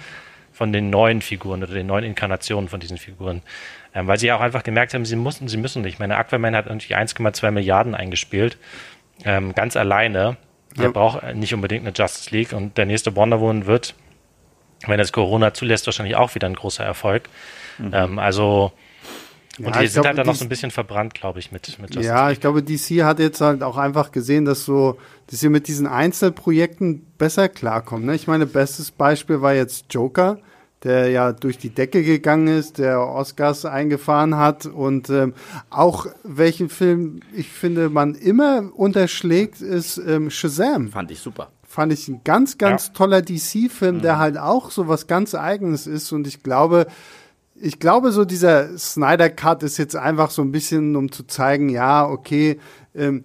[0.52, 3.42] von den neuen Figuren oder den neuen Inkarnationen von diesen Figuren.
[3.94, 5.94] Ähm, weil sie auch einfach gemerkt haben, sie mussten, sie müssen nicht.
[5.94, 8.58] Ich meine, Aquaman hat irgendwie 1,2 Milliarden eingespielt,
[9.24, 10.36] ähm, ganz alleine.
[10.76, 10.90] Der ja.
[10.90, 13.94] braucht nicht unbedingt eine Justice League und der nächste Wonder Woman wird,
[14.86, 17.28] wenn es Corona zulässt, wahrscheinlich auch wieder ein großer Erfolg.
[17.78, 17.90] Mhm.
[17.92, 18.72] Ähm, also
[19.58, 21.78] und ja, die sind glaube, halt dann noch so ein bisschen verbrannt, glaube ich, mit,
[21.80, 25.40] mit Justice Ja, ich glaube, DC hat jetzt halt auch einfach gesehen, dass so, dass
[25.40, 28.06] sie mit diesen Einzelprojekten besser klarkommen.
[28.06, 28.14] Ne?
[28.14, 30.38] Ich meine, bestes Beispiel war jetzt Joker,
[30.82, 35.34] der ja durch die Decke gegangen ist, der Oscars eingefahren hat und ähm,
[35.68, 40.88] auch welchen Film ich finde man immer unterschlägt ist ähm, Shazam.
[40.88, 41.50] Fand ich super.
[41.66, 42.92] Fand ich ein ganz, ganz ja.
[42.94, 44.02] toller DC-Film, mhm.
[44.02, 46.86] der halt auch so was ganz Eigenes ist und ich glaube,
[47.60, 51.68] ich glaube, so dieser Snyder Cut ist jetzt einfach so ein bisschen, um zu zeigen,
[51.68, 52.58] ja, okay,
[52.94, 53.24] ähm,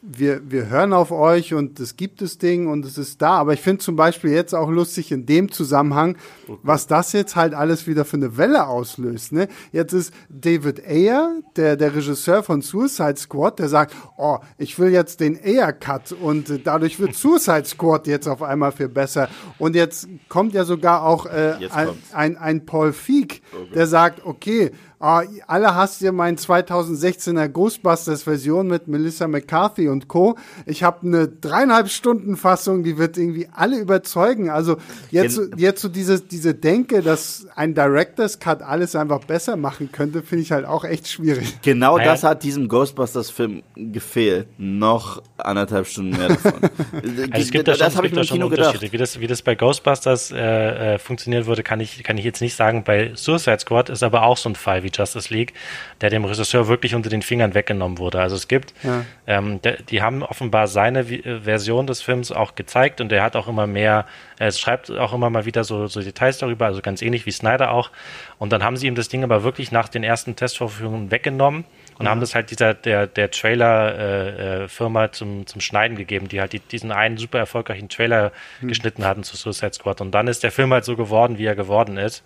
[0.00, 3.30] wir, wir hören auf euch und es gibt das Ding und es ist da.
[3.30, 6.58] Aber ich finde zum Beispiel jetzt auch lustig in dem Zusammenhang, okay.
[6.62, 9.32] was das jetzt halt alles wieder für eine Welle auslöst.
[9.32, 9.48] Ne?
[9.72, 14.90] Jetzt ist David Ayer, der, der Regisseur von Suicide Squad, der sagt, oh, ich will
[14.90, 19.28] jetzt den Ayer-Cut und dadurch wird Suicide Squad jetzt auf einmal viel besser.
[19.58, 23.74] Und jetzt kommt ja sogar auch äh, ein, ein, ein Paul Feig, okay.
[23.74, 24.70] der sagt, okay,
[25.00, 30.36] Oh, alle hast ihr meinen 2016er Ghostbusters-Version mit Melissa McCarthy und Co.
[30.66, 34.50] Ich habe eine dreieinhalb Stunden Fassung, die wird irgendwie alle überzeugen.
[34.50, 34.78] Also
[35.12, 39.92] jetzt, so, jetzt so diese, diese Denke, dass ein Director's Cut alles einfach besser machen
[39.92, 41.60] könnte, finde ich halt auch echt schwierig.
[41.62, 42.10] Genau naja.
[42.10, 44.48] das hat diesem Ghostbusters-Film gefehlt.
[44.58, 46.54] Noch anderthalb Stunden mehr davon.
[46.92, 48.80] also es gibt das, das habe ich mir im Kino gedacht.
[48.80, 52.40] Wie das, wie das bei Ghostbusters äh, äh, funktionieren würde, kann ich, kann ich jetzt
[52.40, 52.82] nicht sagen.
[52.82, 55.54] Bei Suicide Squad ist aber auch so ein Fall wie Justice League,
[56.00, 58.20] der dem Regisseur wirklich unter den Fingern weggenommen wurde.
[58.20, 59.04] Also es gibt, ja.
[59.26, 63.36] ähm, der, die haben offenbar seine äh, Version des Films auch gezeigt und er hat
[63.36, 64.06] auch immer mehr,
[64.38, 67.70] er schreibt auch immer mal wieder so, so Details darüber, also ganz ähnlich wie Snyder
[67.72, 67.90] auch.
[68.38, 71.64] Und dann haben sie ihm das Ding aber wirklich nach den ersten Testvorführungen weggenommen
[71.98, 72.08] und mhm.
[72.08, 76.52] haben das halt dieser der der Trailer äh, Firma zum zum Schneiden gegeben, die halt
[76.52, 78.68] die, diesen einen super erfolgreichen Trailer mhm.
[78.68, 81.56] geschnitten hatten zu Suicide Squad und dann ist der Film halt so geworden, wie er
[81.56, 82.22] geworden ist.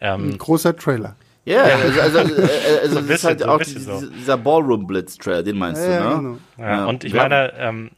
[0.00, 1.16] Ähm, Ein großer Trailer.
[1.44, 2.32] Ja, yeah, also, also, also,
[2.82, 4.06] also so ist halt so auch dieser, so.
[4.08, 6.16] dieser Ballroom-Blitz-Trailer, den meinst ja, du, ne?
[6.16, 6.38] Genau.
[6.58, 7.90] Ja, ja, und ich meine, ähm,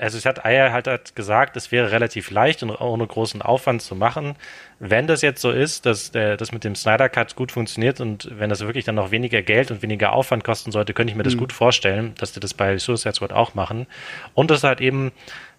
[0.00, 3.82] also es hat Eier halt, halt gesagt, es wäre relativ leicht und ohne großen Aufwand
[3.82, 4.34] zu machen.
[4.78, 8.28] Wenn das jetzt so ist, dass der, das mit dem Snyder Cut gut funktioniert und
[8.38, 11.22] wenn das wirklich dann noch weniger Geld und weniger Aufwand kosten sollte, könnte ich mir
[11.22, 11.40] das mhm.
[11.40, 13.86] gut vorstellen, dass die das bei Suicide Squad auch machen.
[14.34, 15.12] Und das halt eben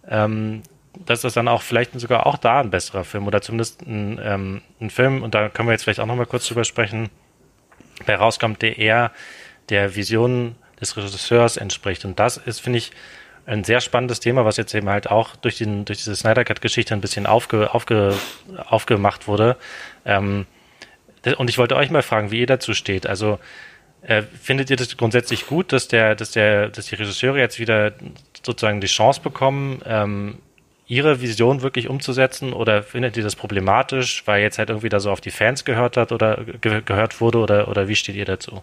[0.08, 0.62] ähm,
[1.06, 4.62] dass das dann auch vielleicht sogar auch da ein besserer Film oder zumindest ein, ähm,
[4.80, 7.10] ein Film, und da können wir jetzt vielleicht auch nochmal kurz drüber sprechen,
[8.06, 9.12] bei rauskommt, der eher
[9.70, 12.06] der Vision des Regisseurs entspricht.
[12.06, 12.92] Und das ist, finde ich,
[13.46, 16.94] ein sehr spannendes Thema, was jetzt eben halt auch durch, den, durch diese Snyder Cut-Geschichte
[16.94, 18.14] ein bisschen aufge, aufge,
[18.68, 19.56] aufgemacht wurde.
[20.06, 20.46] Ähm,
[21.38, 23.08] und ich wollte euch mal fragen, wie ihr dazu steht.
[23.08, 23.40] Also
[24.02, 27.94] äh, findet ihr das grundsätzlich gut, dass der, dass der, dass die Regisseure jetzt wieder
[28.46, 30.40] sozusagen die Chance bekommen, ähm,
[30.88, 35.12] ihre Vision wirklich umzusetzen oder findet ihr das problematisch, weil jetzt halt irgendwie da so
[35.12, 38.62] auf die Fans gehört hat oder ge gehört wurde oder, oder wie steht ihr dazu?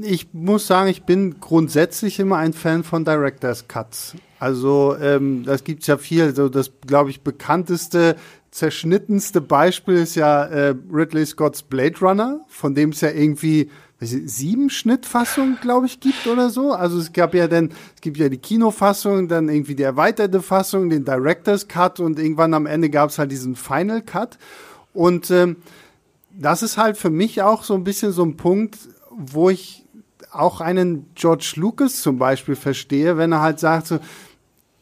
[0.00, 4.14] Ich muss sagen, ich bin grundsätzlich immer ein Fan von Director's Cuts.
[4.38, 6.22] Also ähm, das gibt's ja viel.
[6.22, 8.16] Also das, glaube ich, bekannteste,
[8.50, 13.70] zerschnittenste Beispiel ist ja äh, Ridley Scott's Blade Runner, von dem es ja irgendwie
[14.00, 16.72] sieben Schnittfassungen, glaube ich, gibt oder so.
[16.72, 20.88] Also es gab ja dann, es gibt ja die Kinofassung, dann irgendwie die erweiterte Fassung,
[20.88, 24.38] den Director's Cut und irgendwann am Ende gab es halt diesen Final Cut.
[24.94, 25.56] Und ähm,
[26.30, 28.78] das ist halt für mich auch so ein bisschen so ein Punkt,
[29.10, 29.84] wo ich
[30.30, 33.98] auch einen George Lucas zum Beispiel verstehe, wenn er halt sagt so,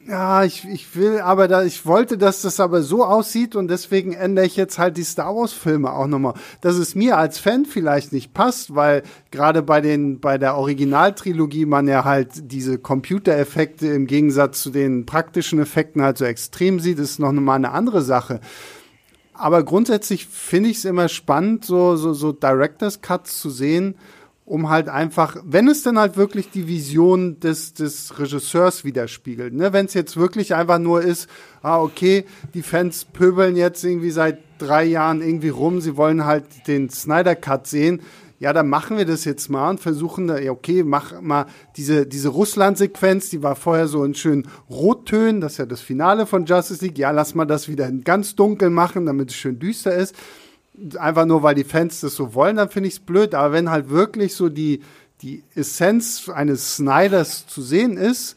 [0.09, 4.13] ja, ich, ich will, aber da, ich wollte, dass das aber so aussieht und deswegen
[4.13, 6.35] ändere ich jetzt halt die Star Wars Filme auch nochmal.
[6.61, 9.03] Dass es mir als Fan vielleicht nicht passt, weil
[9.33, 15.07] gerade bei den, bei der Originaltrilogie man ja halt diese Computereffekte im Gegensatz zu den
[15.07, 18.41] praktischen Effekten halt so extrem sieht, ist noch mal eine andere Sache.
[19.35, 23.97] Aber grundsätzlich finde ich es immer spannend, so, so, so Directors Cuts zu sehen
[24.47, 29.73] um halt einfach, wenn es dann halt wirklich die Vision des, des Regisseurs widerspiegelt, ne?
[29.73, 31.29] wenn es jetzt wirklich einfach nur ist,
[31.63, 32.25] ah, okay,
[32.55, 37.35] die Fans pöbeln jetzt irgendwie seit drei Jahren irgendwie rum, sie wollen halt den Snyder
[37.35, 38.01] Cut sehen,
[38.39, 43.31] ja, dann machen wir das jetzt mal und versuchen, okay, mach mal diese, diese Russland-Sequenz,
[43.31, 46.99] die war vorher so in schönen Rottönen, das ist ja das Finale von Justice League,
[46.99, 50.15] ja, lass mal das wieder ganz dunkel machen, damit es schön düster ist
[50.99, 53.35] einfach nur, weil die Fans das so wollen, dann finde ich es blöd.
[53.35, 54.81] Aber wenn halt wirklich so die,
[55.23, 58.37] die Essenz eines Snyders zu sehen ist,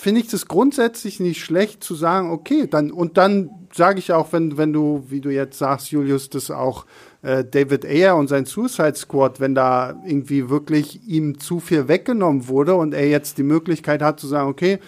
[0.00, 4.32] finde ich das grundsätzlich nicht schlecht zu sagen, okay, dann und dann sage ich auch,
[4.32, 6.86] wenn wenn du, wie du jetzt sagst, Julius, das auch
[7.22, 12.48] äh, David Ayer und sein Suicide Squad, wenn da irgendwie wirklich ihm zu viel weggenommen
[12.48, 14.78] wurde und er jetzt die Möglichkeit hat zu sagen, okay,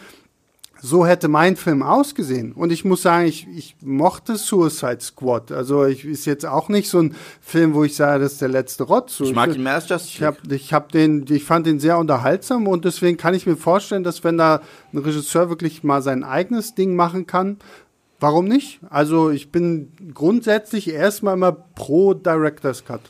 [0.84, 2.52] so hätte mein Film ausgesehen.
[2.52, 5.52] Und ich muss sagen, ich, ich mochte Suicide Squad.
[5.52, 8.48] Also ich ist jetzt auch nicht so ein Film, wo ich sage, das ist der
[8.48, 9.20] letzte Rotz.
[9.20, 11.98] Ich mag ihn mehr als Justice Ich, hab, ich, hab den, ich fand den sehr
[11.98, 14.60] unterhaltsam und deswegen kann ich mir vorstellen, dass wenn da
[14.92, 17.58] ein Regisseur wirklich mal sein eigenes Ding machen kann,
[18.18, 18.80] warum nicht?
[18.90, 23.02] Also ich bin grundsätzlich erstmal immer pro Director's Cut.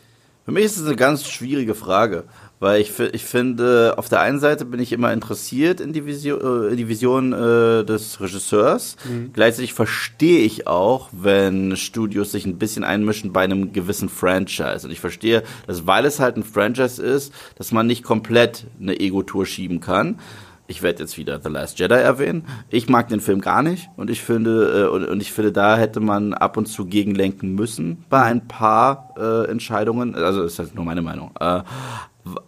[0.45, 2.25] Für mich ist es eine ganz schwierige Frage,
[2.63, 6.71] weil ich, ich finde, auf der einen Seite bin ich immer interessiert in die Vision,
[6.71, 8.95] äh, die Vision äh, des Regisseurs.
[9.05, 9.33] Mhm.
[9.33, 14.87] Gleichzeitig verstehe ich auch, wenn Studios sich ein bisschen einmischen bei einem gewissen Franchise.
[14.87, 19.01] Und ich verstehe, dass weil es halt ein Franchise ist, dass man nicht komplett eine
[19.01, 20.21] Ego-Tour schieben kann
[20.69, 22.47] ich werde jetzt wieder The Last Jedi erwähnen.
[22.71, 25.77] Ich mag den Film gar nicht und ich finde, äh, und, und, ich finde, da
[25.77, 30.15] hätte man ab und zu gegenlenken müssen bei ein paar äh, Entscheidungen.
[30.15, 31.33] Also ist halt nur meine Meinung.
[31.39, 31.63] Äh, äh,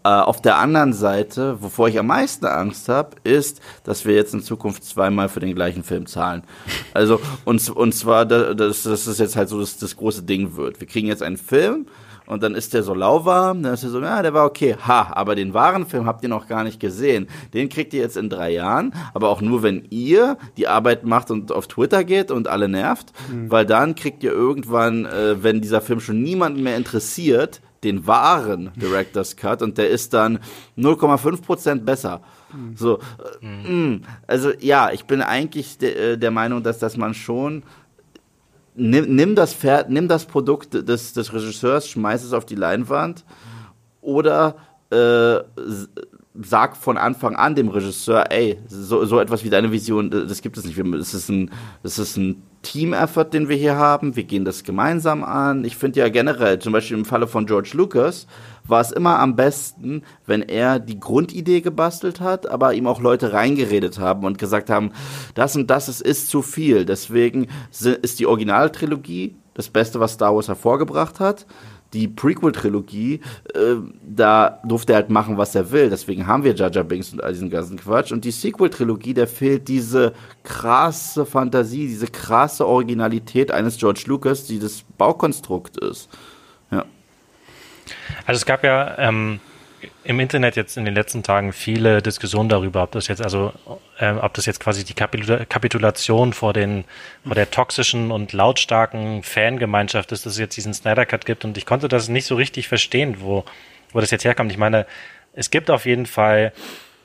[0.03, 4.41] auf der anderen Seite, wovor ich am meisten Angst habe, ist, dass wir jetzt in
[4.41, 6.43] Zukunft zweimal für den gleichen Film zahlen.
[6.95, 10.81] Also, und, und zwar, dass, dass das jetzt halt so das, das große Ding wird.
[10.81, 11.87] Wir kriegen jetzt einen Film,
[12.27, 14.77] und dann ist der so lauwarm, dann ist er so, ja, der war okay.
[14.87, 17.29] Ha, aber den wahren Film habt ihr noch gar nicht gesehen.
[17.53, 21.31] Den kriegt ihr jetzt in drei Jahren, aber auch nur, wenn ihr die Arbeit macht
[21.31, 23.51] und auf Twitter geht und alle nervt, mhm.
[23.51, 28.71] weil dann kriegt ihr irgendwann, äh, wenn dieser Film schon niemanden mehr interessiert, den wahren
[28.77, 30.41] Director's Cut und der ist dann
[30.77, 32.23] 0,5% besser.
[32.53, 32.77] Mhm.
[32.77, 32.99] So,
[33.41, 34.03] äh, mhm.
[34.27, 37.63] also ja, ich bin eigentlich de, äh, der Meinung, dass, dass man schon
[38.75, 43.25] nimm, nimm das Pferd, nimm das Produkt des, des Regisseurs, schmeiß es auf die Leinwand
[44.01, 44.57] oder
[44.91, 45.37] äh,
[46.43, 50.57] sag von Anfang an dem Regisseur, ey, so, so etwas wie deine Vision, das gibt
[50.57, 50.79] es nicht.
[50.79, 51.51] Das ist ein,
[51.83, 54.17] das ist ein Team-Effort, den wir hier haben.
[54.17, 55.65] Wir gehen das gemeinsam an.
[55.65, 58.27] Ich finde ja generell, zum Beispiel im Falle von George Lucas,
[58.67, 63.33] war es immer am besten, wenn er die Grundidee gebastelt hat, aber ihm auch Leute
[63.33, 64.91] reingeredet haben und gesagt haben,
[65.35, 66.85] das und das ist, ist zu viel.
[66.85, 71.47] Deswegen ist die Originaltrilogie das Beste, was Star Wars hervorgebracht hat
[71.95, 73.21] die Prequel-Trilogie,
[73.55, 75.89] äh, da durfte er halt machen, was er will.
[75.89, 78.13] Deswegen haben wir Jaja Binks und all diesen ganzen Quatsch.
[78.13, 84.59] Und die Sequel-Trilogie, der fehlt diese krasse Fantasie, diese krasse Originalität eines George Lucas, die
[84.59, 86.09] das Baukonstrukt ist.
[86.71, 86.85] Ja.
[88.27, 89.41] Also es gab ja ähm,
[90.05, 93.53] im Internet jetzt in den letzten Tagen viele Diskussionen darüber, ob das jetzt also,
[93.99, 96.85] äh, ob das jetzt quasi die Kapitulation vor den,
[97.25, 101.45] vor der toxischen und lautstarken Fangemeinschaft ist, dass es jetzt diesen Snyder Cut gibt.
[101.45, 103.45] Und ich konnte das nicht so richtig verstehen, wo,
[103.93, 104.53] wo das jetzt herkommt.
[104.53, 104.87] Ich meine,
[105.33, 106.53] es gibt auf jeden Fall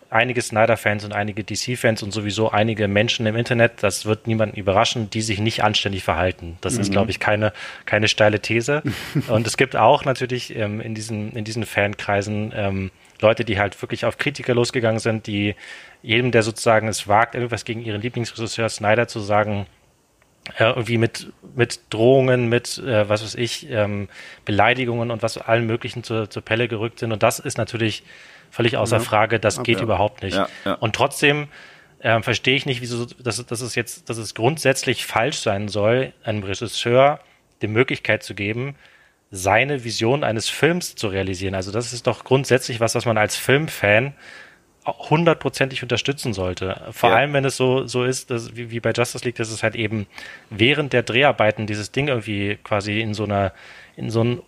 [0.10, 5.10] einige Snyder-Fans und einige DC-Fans und sowieso einige Menschen im Internet, das wird niemanden überraschen,
[5.10, 6.57] die sich nicht anständig verhalten.
[6.62, 6.82] Das mhm.
[6.82, 7.53] ist, glaube ich, keine,
[7.86, 8.82] keine steile These.
[9.28, 12.91] und es gibt auch natürlich ähm, in, diesen, in diesen Fankreisen ähm,
[13.22, 15.55] Leute, die halt wirklich auf Kritiker losgegangen sind, die
[16.01, 19.68] jedem, der sozusagen es wagt, irgendwas gegen ihren Lieblingsregisseur Snyder zu sagen,
[20.57, 24.07] äh, irgendwie mit, mit Drohungen, mit, äh, was weiß ich, ähm,
[24.45, 27.12] Beleidigungen und was allen möglichen zur, zur Pelle gerückt sind.
[27.12, 28.03] Und das ist natürlich
[28.50, 29.04] völlig außer ja.
[29.04, 29.84] Frage, das geht ja.
[29.84, 30.36] überhaupt nicht.
[30.36, 31.47] Ja, Und trotzdem
[32.00, 36.14] äh, verstehe ich nicht, wieso, dass, dass es jetzt, dass es grundsätzlich falsch sein soll,
[36.24, 37.20] einem Regisseur
[37.62, 38.76] die Möglichkeit zu geben,
[39.32, 41.56] seine Vision eines Films zu realisieren.
[41.56, 44.14] Also das ist doch grundsätzlich was, was man als Filmfan
[44.86, 46.82] hundertprozentig unterstützen sollte.
[46.91, 47.18] Vor ja.
[47.18, 49.76] allem, wenn es so, so ist, dass, wie, wie bei Justice League, dass es halt
[49.76, 50.08] eben
[50.50, 53.54] während der Dreharbeiten dieses Ding irgendwie quasi in so einer,
[53.95, 54.41] in so ein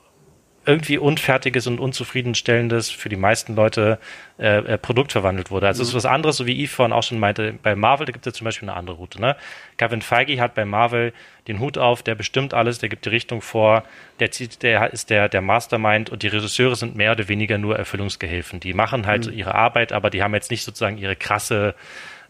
[0.66, 3.98] irgendwie unfertiges und unzufriedenstellendes für die meisten Leute
[4.38, 5.68] äh, äh Produkt verwandelt wurde.
[5.68, 5.98] Also es ist mhm.
[5.98, 8.38] was anderes, so wie Yves vorhin auch schon meinte, bei Marvel, da gibt es ja
[8.38, 9.20] zum Beispiel eine andere Route.
[9.20, 9.36] Ne?
[9.78, 11.14] Kevin Feige hat bei Marvel
[11.48, 13.84] den Hut auf, der bestimmt alles, der gibt die Richtung vor,
[14.20, 17.78] der zieht, der ist der, der Mastermind und die Regisseure sind mehr oder weniger nur
[17.78, 18.60] Erfüllungsgehilfen.
[18.60, 19.34] Die machen halt mhm.
[19.34, 21.74] ihre Arbeit, aber die haben jetzt nicht sozusagen ihre krasse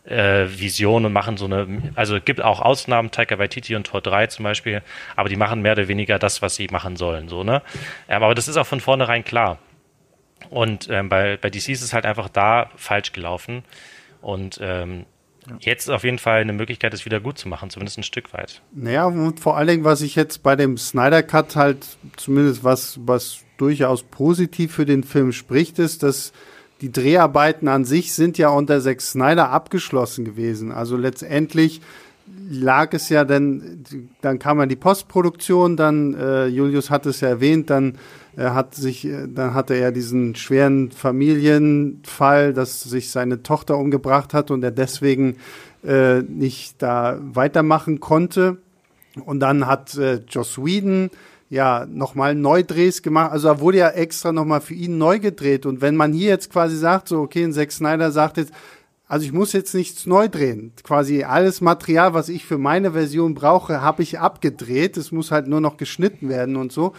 [0.06, 4.02] äh, Vision und machen so eine, also es gibt auch Ausnahmen, Taika Waititi und Tor
[4.02, 4.82] 3 zum Beispiel,
[5.16, 7.62] aber die machen mehr oder weniger das, was sie machen sollen, so, ne?
[8.10, 9.60] Ähm, aber das ist auch von vornherein klar.
[10.50, 13.64] Und ähm, bei, bei DC ist es halt einfach da falsch gelaufen.
[14.22, 15.06] Und ähm,
[15.60, 18.62] jetzt auf jeden Fall eine Möglichkeit, es wieder gut zu machen, zumindest ein Stück weit.
[18.74, 21.86] Naja, und vor allen Dingen, was ich jetzt bei dem Snyder Cut halt,
[22.18, 26.34] zumindest was, was durchaus positiv für den Film spricht, ist, dass
[26.82, 30.72] die Dreharbeiten an sich sind ja unter Zack Snyder abgeschlossen gewesen.
[30.72, 31.82] Also letztendlich
[32.50, 33.84] lag es ja dann,
[34.22, 37.98] dann kam ja die Postproduktion, dann äh, Julius hat es ja erwähnt, dann
[38.36, 44.34] äh, hat sich, äh, dann hatte er diesen schweren Familienfall, dass sich seine Tochter umgebracht
[44.34, 45.38] hat und er deswegen
[45.84, 48.58] äh, nicht da weitermachen konnte.
[49.26, 51.10] Und dann hat äh, Joss Whedon
[51.52, 53.34] ja nochmal Neudrehs gemacht.
[53.34, 55.66] Also da wurde ja extra nochmal für ihn neu gedreht.
[55.66, 58.54] Und wenn man hier jetzt quasi sagt, so okay, ein Zack Snyder sagt jetzt,
[59.06, 60.72] also ich muss jetzt nichts neu drehen.
[60.84, 64.96] Quasi alles Material, was ich für meine Version brauche, habe ich abgedreht.
[64.96, 66.94] Es muss halt nur noch geschnitten werden und so.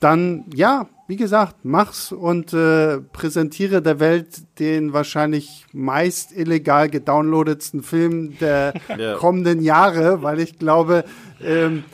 [0.00, 7.84] Dann, ja, wie gesagt, mach's und äh, präsentiere der Welt den wahrscheinlich meist illegal gedownloadetsten
[7.84, 9.14] Film der ja.
[9.14, 11.04] kommenden Jahre, weil ich glaube,
[11.40, 11.84] ähm,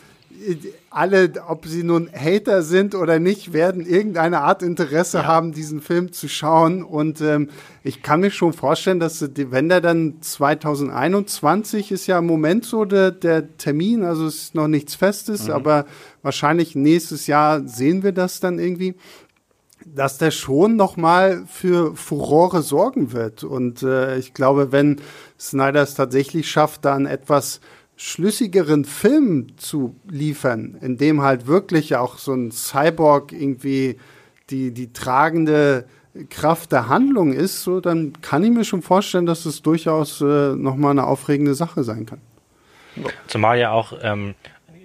[0.91, 5.25] alle, ob sie nun Hater sind oder nicht, werden irgendeine Art Interesse ja.
[5.25, 6.83] haben, diesen Film zu schauen.
[6.83, 7.49] Und ähm,
[7.85, 12.85] ich kann mir schon vorstellen, dass wenn der dann 2021 ist ja im Moment so
[12.85, 15.55] der, der Termin, also es ist noch nichts Festes, mhm.
[15.55, 15.87] aber
[16.23, 18.97] wahrscheinlich nächstes Jahr sehen wir das dann irgendwie
[19.87, 23.45] dass der schon noch mal für Furore sorgen wird.
[23.45, 25.01] Und äh, ich glaube, wenn
[25.39, 27.61] Snyder es tatsächlich schafft, dann etwas
[28.03, 33.99] schlüssigeren Film zu liefern, in dem halt wirklich auch so ein Cyborg irgendwie
[34.49, 35.85] die, die tragende
[36.31, 40.55] Kraft der Handlung ist, so, dann kann ich mir schon vorstellen, dass es durchaus äh,
[40.55, 42.23] nochmal eine aufregende Sache sein kann.
[43.27, 44.35] Zumal ja auch, ähm,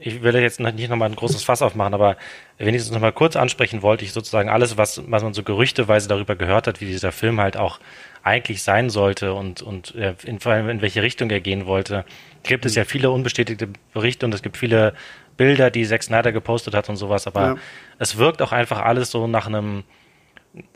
[0.02, 2.18] ich will jetzt nicht nochmal ein großes Fass aufmachen, aber
[2.58, 6.68] es nochmal kurz ansprechen wollte, ich sozusagen alles, was, was man so gerüchteweise darüber gehört
[6.68, 7.80] hat, wie dieser Film halt auch
[8.26, 12.06] eigentlich sein sollte und, und äh, in, in welche Richtung er gehen wollte,
[12.42, 14.94] gibt es ja viele unbestätigte Berichte und es gibt viele
[15.38, 17.56] Bilder, die Zack Snyder gepostet hat und sowas, aber ja.
[18.00, 19.84] es wirkt auch einfach alles so nach einem,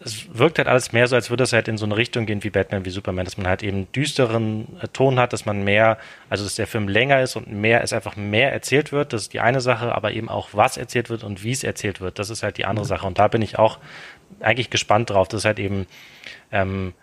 [0.04, 2.44] es wirkt halt alles mehr so, als würde es halt in so eine Richtung gehen
[2.44, 5.98] wie Batman, wie Superman, dass man halt eben düsteren äh, Ton hat, dass man mehr,
[6.30, 9.34] also dass der Film länger ist und mehr, es einfach mehr erzählt wird, das ist
[9.34, 12.30] die eine Sache, aber eben auch was erzählt wird und wie es erzählt wird, das
[12.30, 12.90] ist halt die andere mhm.
[12.90, 13.08] Sache.
[13.08, 13.80] Und da bin ich auch
[14.40, 15.88] eigentlich gespannt drauf, dass es halt eben
[16.52, 16.94] ähm,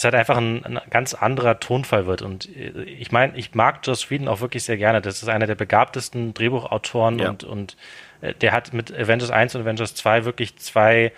[0.00, 2.22] es halt einfach ein, ein, ganz anderer Tonfall wird.
[2.22, 5.00] Und äh, ich meine, ich mag Joss Whedon auch wirklich sehr gerne.
[5.00, 7.28] Das ist einer der begabtesten Drehbuchautoren ja.
[7.28, 7.76] und, und
[8.22, 11.12] äh, der hat mit Avengers 1 und Avengers 2 wirklich zwei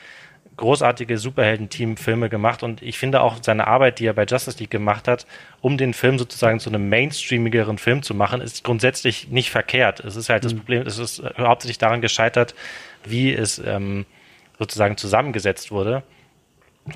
[0.56, 5.08] großartige Superhelden-Team-Filme gemacht und ich finde auch seine Arbeit, die er bei Justice League gemacht
[5.08, 5.26] hat,
[5.62, 10.00] um den Film sozusagen zu einem mainstreamigeren Film zu machen, ist grundsätzlich nicht verkehrt.
[10.00, 10.48] Es ist halt mhm.
[10.48, 12.54] das Problem, es ist hauptsächlich daran gescheitert,
[13.04, 14.04] wie es ähm,
[14.58, 16.02] sozusagen zusammengesetzt wurde.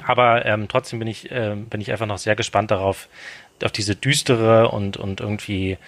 [0.04, 3.08] Aber ähm, trotzdem bin ich, äh, bin ich einfach noch sehr gespannt darauf,
[3.62, 5.78] auf diese düstere und, und irgendwie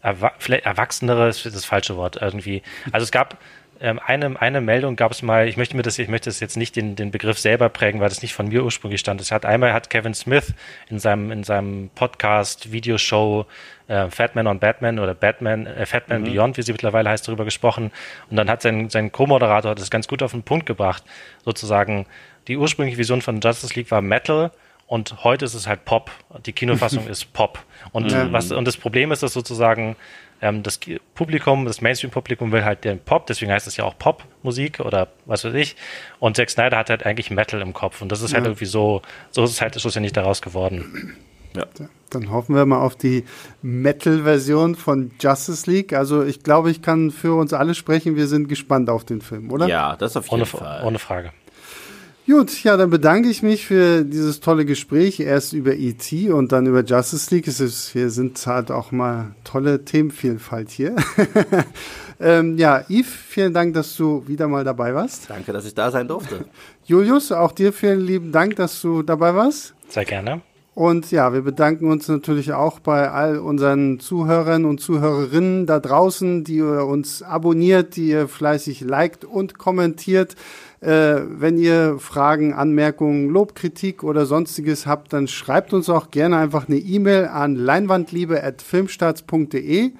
[0.00, 2.62] erwa vielleicht erwachsenere ist das falsche Wort irgendwie.
[2.92, 3.38] Also es gab
[3.80, 6.56] ähm, eine, eine Meldung gab es mal, ich möchte mir das, ich möchte das jetzt
[6.56, 9.20] nicht den, den Begriff selber prägen, weil das nicht von mir ursprünglich stand.
[9.20, 10.54] Es hat einmal hat Kevin Smith
[10.88, 13.46] in seinem, in seinem Podcast, Videoshow
[13.88, 16.26] äh, Fatman on Batman oder Batman, äh, Fatman mhm.
[16.26, 17.90] Beyond, wie sie mittlerweile heißt, darüber gesprochen.
[18.30, 21.02] Und dann hat sein, sein Co-Moderator das ganz gut auf den Punkt gebracht,
[21.44, 22.06] sozusagen
[22.46, 24.50] die ursprüngliche Vision von Justice League war Metal
[24.86, 26.10] und heute ist es halt Pop.
[26.46, 27.62] Die Kinofassung ist Pop.
[27.92, 28.32] Und, ja.
[28.32, 29.96] was, und das Problem ist, dass sozusagen
[30.40, 30.80] ähm, das
[31.14, 35.44] Publikum, das Mainstream-Publikum will halt den Pop, deswegen heißt es ja auch Pop-Musik oder was
[35.44, 35.76] weiß ich.
[36.20, 38.00] Und Zack Snyder hat halt eigentlich Metal im Kopf.
[38.00, 38.50] Und das ist halt ja.
[38.50, 41.16] irgendwie so, so ist es halt schlussendlich daraus geworden.
[41.54, 41.66] Ja.
[42.10, 43.24] Dann hoffen wir mal auf die
[43.62, 45.92] Metal-Version von Justice League.
[45.92, 48.16] Also ich glaube, ich kann für uns alle sprechen.
[48.16, 49.68] Wir sind gespannt auf den Film, oder?
[49.68, 50.82] Ja, das auf jeden ohne, Fall.
[50.84, 51.32] Ohne Frage.
[52.28, 55.18] Gut, ja, dann bedanke ich mich für dieses tolle Gespräch.
[55.18, 56.30] Erst über E.T.
[56.30, 57.48] und dann über Justice League.
[57.48, 60.94] Es ist, wir sind halt auch mal tolle Themenvielfalt hier.
[62.20, 65.30] ähm, ja, Yves, vielen Dank, dass du wieder mal dabei warst.
[65.30, 66.44] Danke, dass ich da sein durfte.
[66.84, 69.74] Julius, auch dir vielen lieben Dank, dass du dabei warst.
[69.88, 70.42] Sehr gerne.
[70.78, 76.44] Und ja, wir bedanken uns natürlich auch bei all unseren Zuhörern und Zuhörerinnen da draußen,
[76.44, 80.36] die ihr uns abonniert, die ihr fleißig liked und kommentiert.
[80.80, 86.36] Äh, wenn ihr Fragen, Anmerkungen, Lob, Kritik oder sonstiges habt, dann schreibt uns auch gerne
[86.36, 89.90] einfach eine E-Mail an leinwandliebe.filmstarts.de.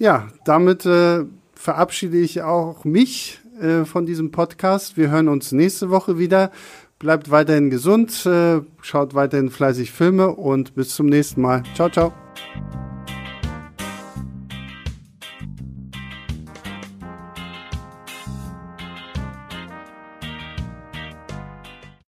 [0.00, 4.96] Ja, damit äh, verabschiede ich auch mich äh, von diesem Podcast.
[4.96, 6.50] Wir hören uns nächste Woche wieder.
[6.98, 11.62] Bleibt weiterhin gesund, äh, schaut weiterhin fleißig Filme und bis zum nächsten Mal.
[11.74, 12.12] Ciao, ciao.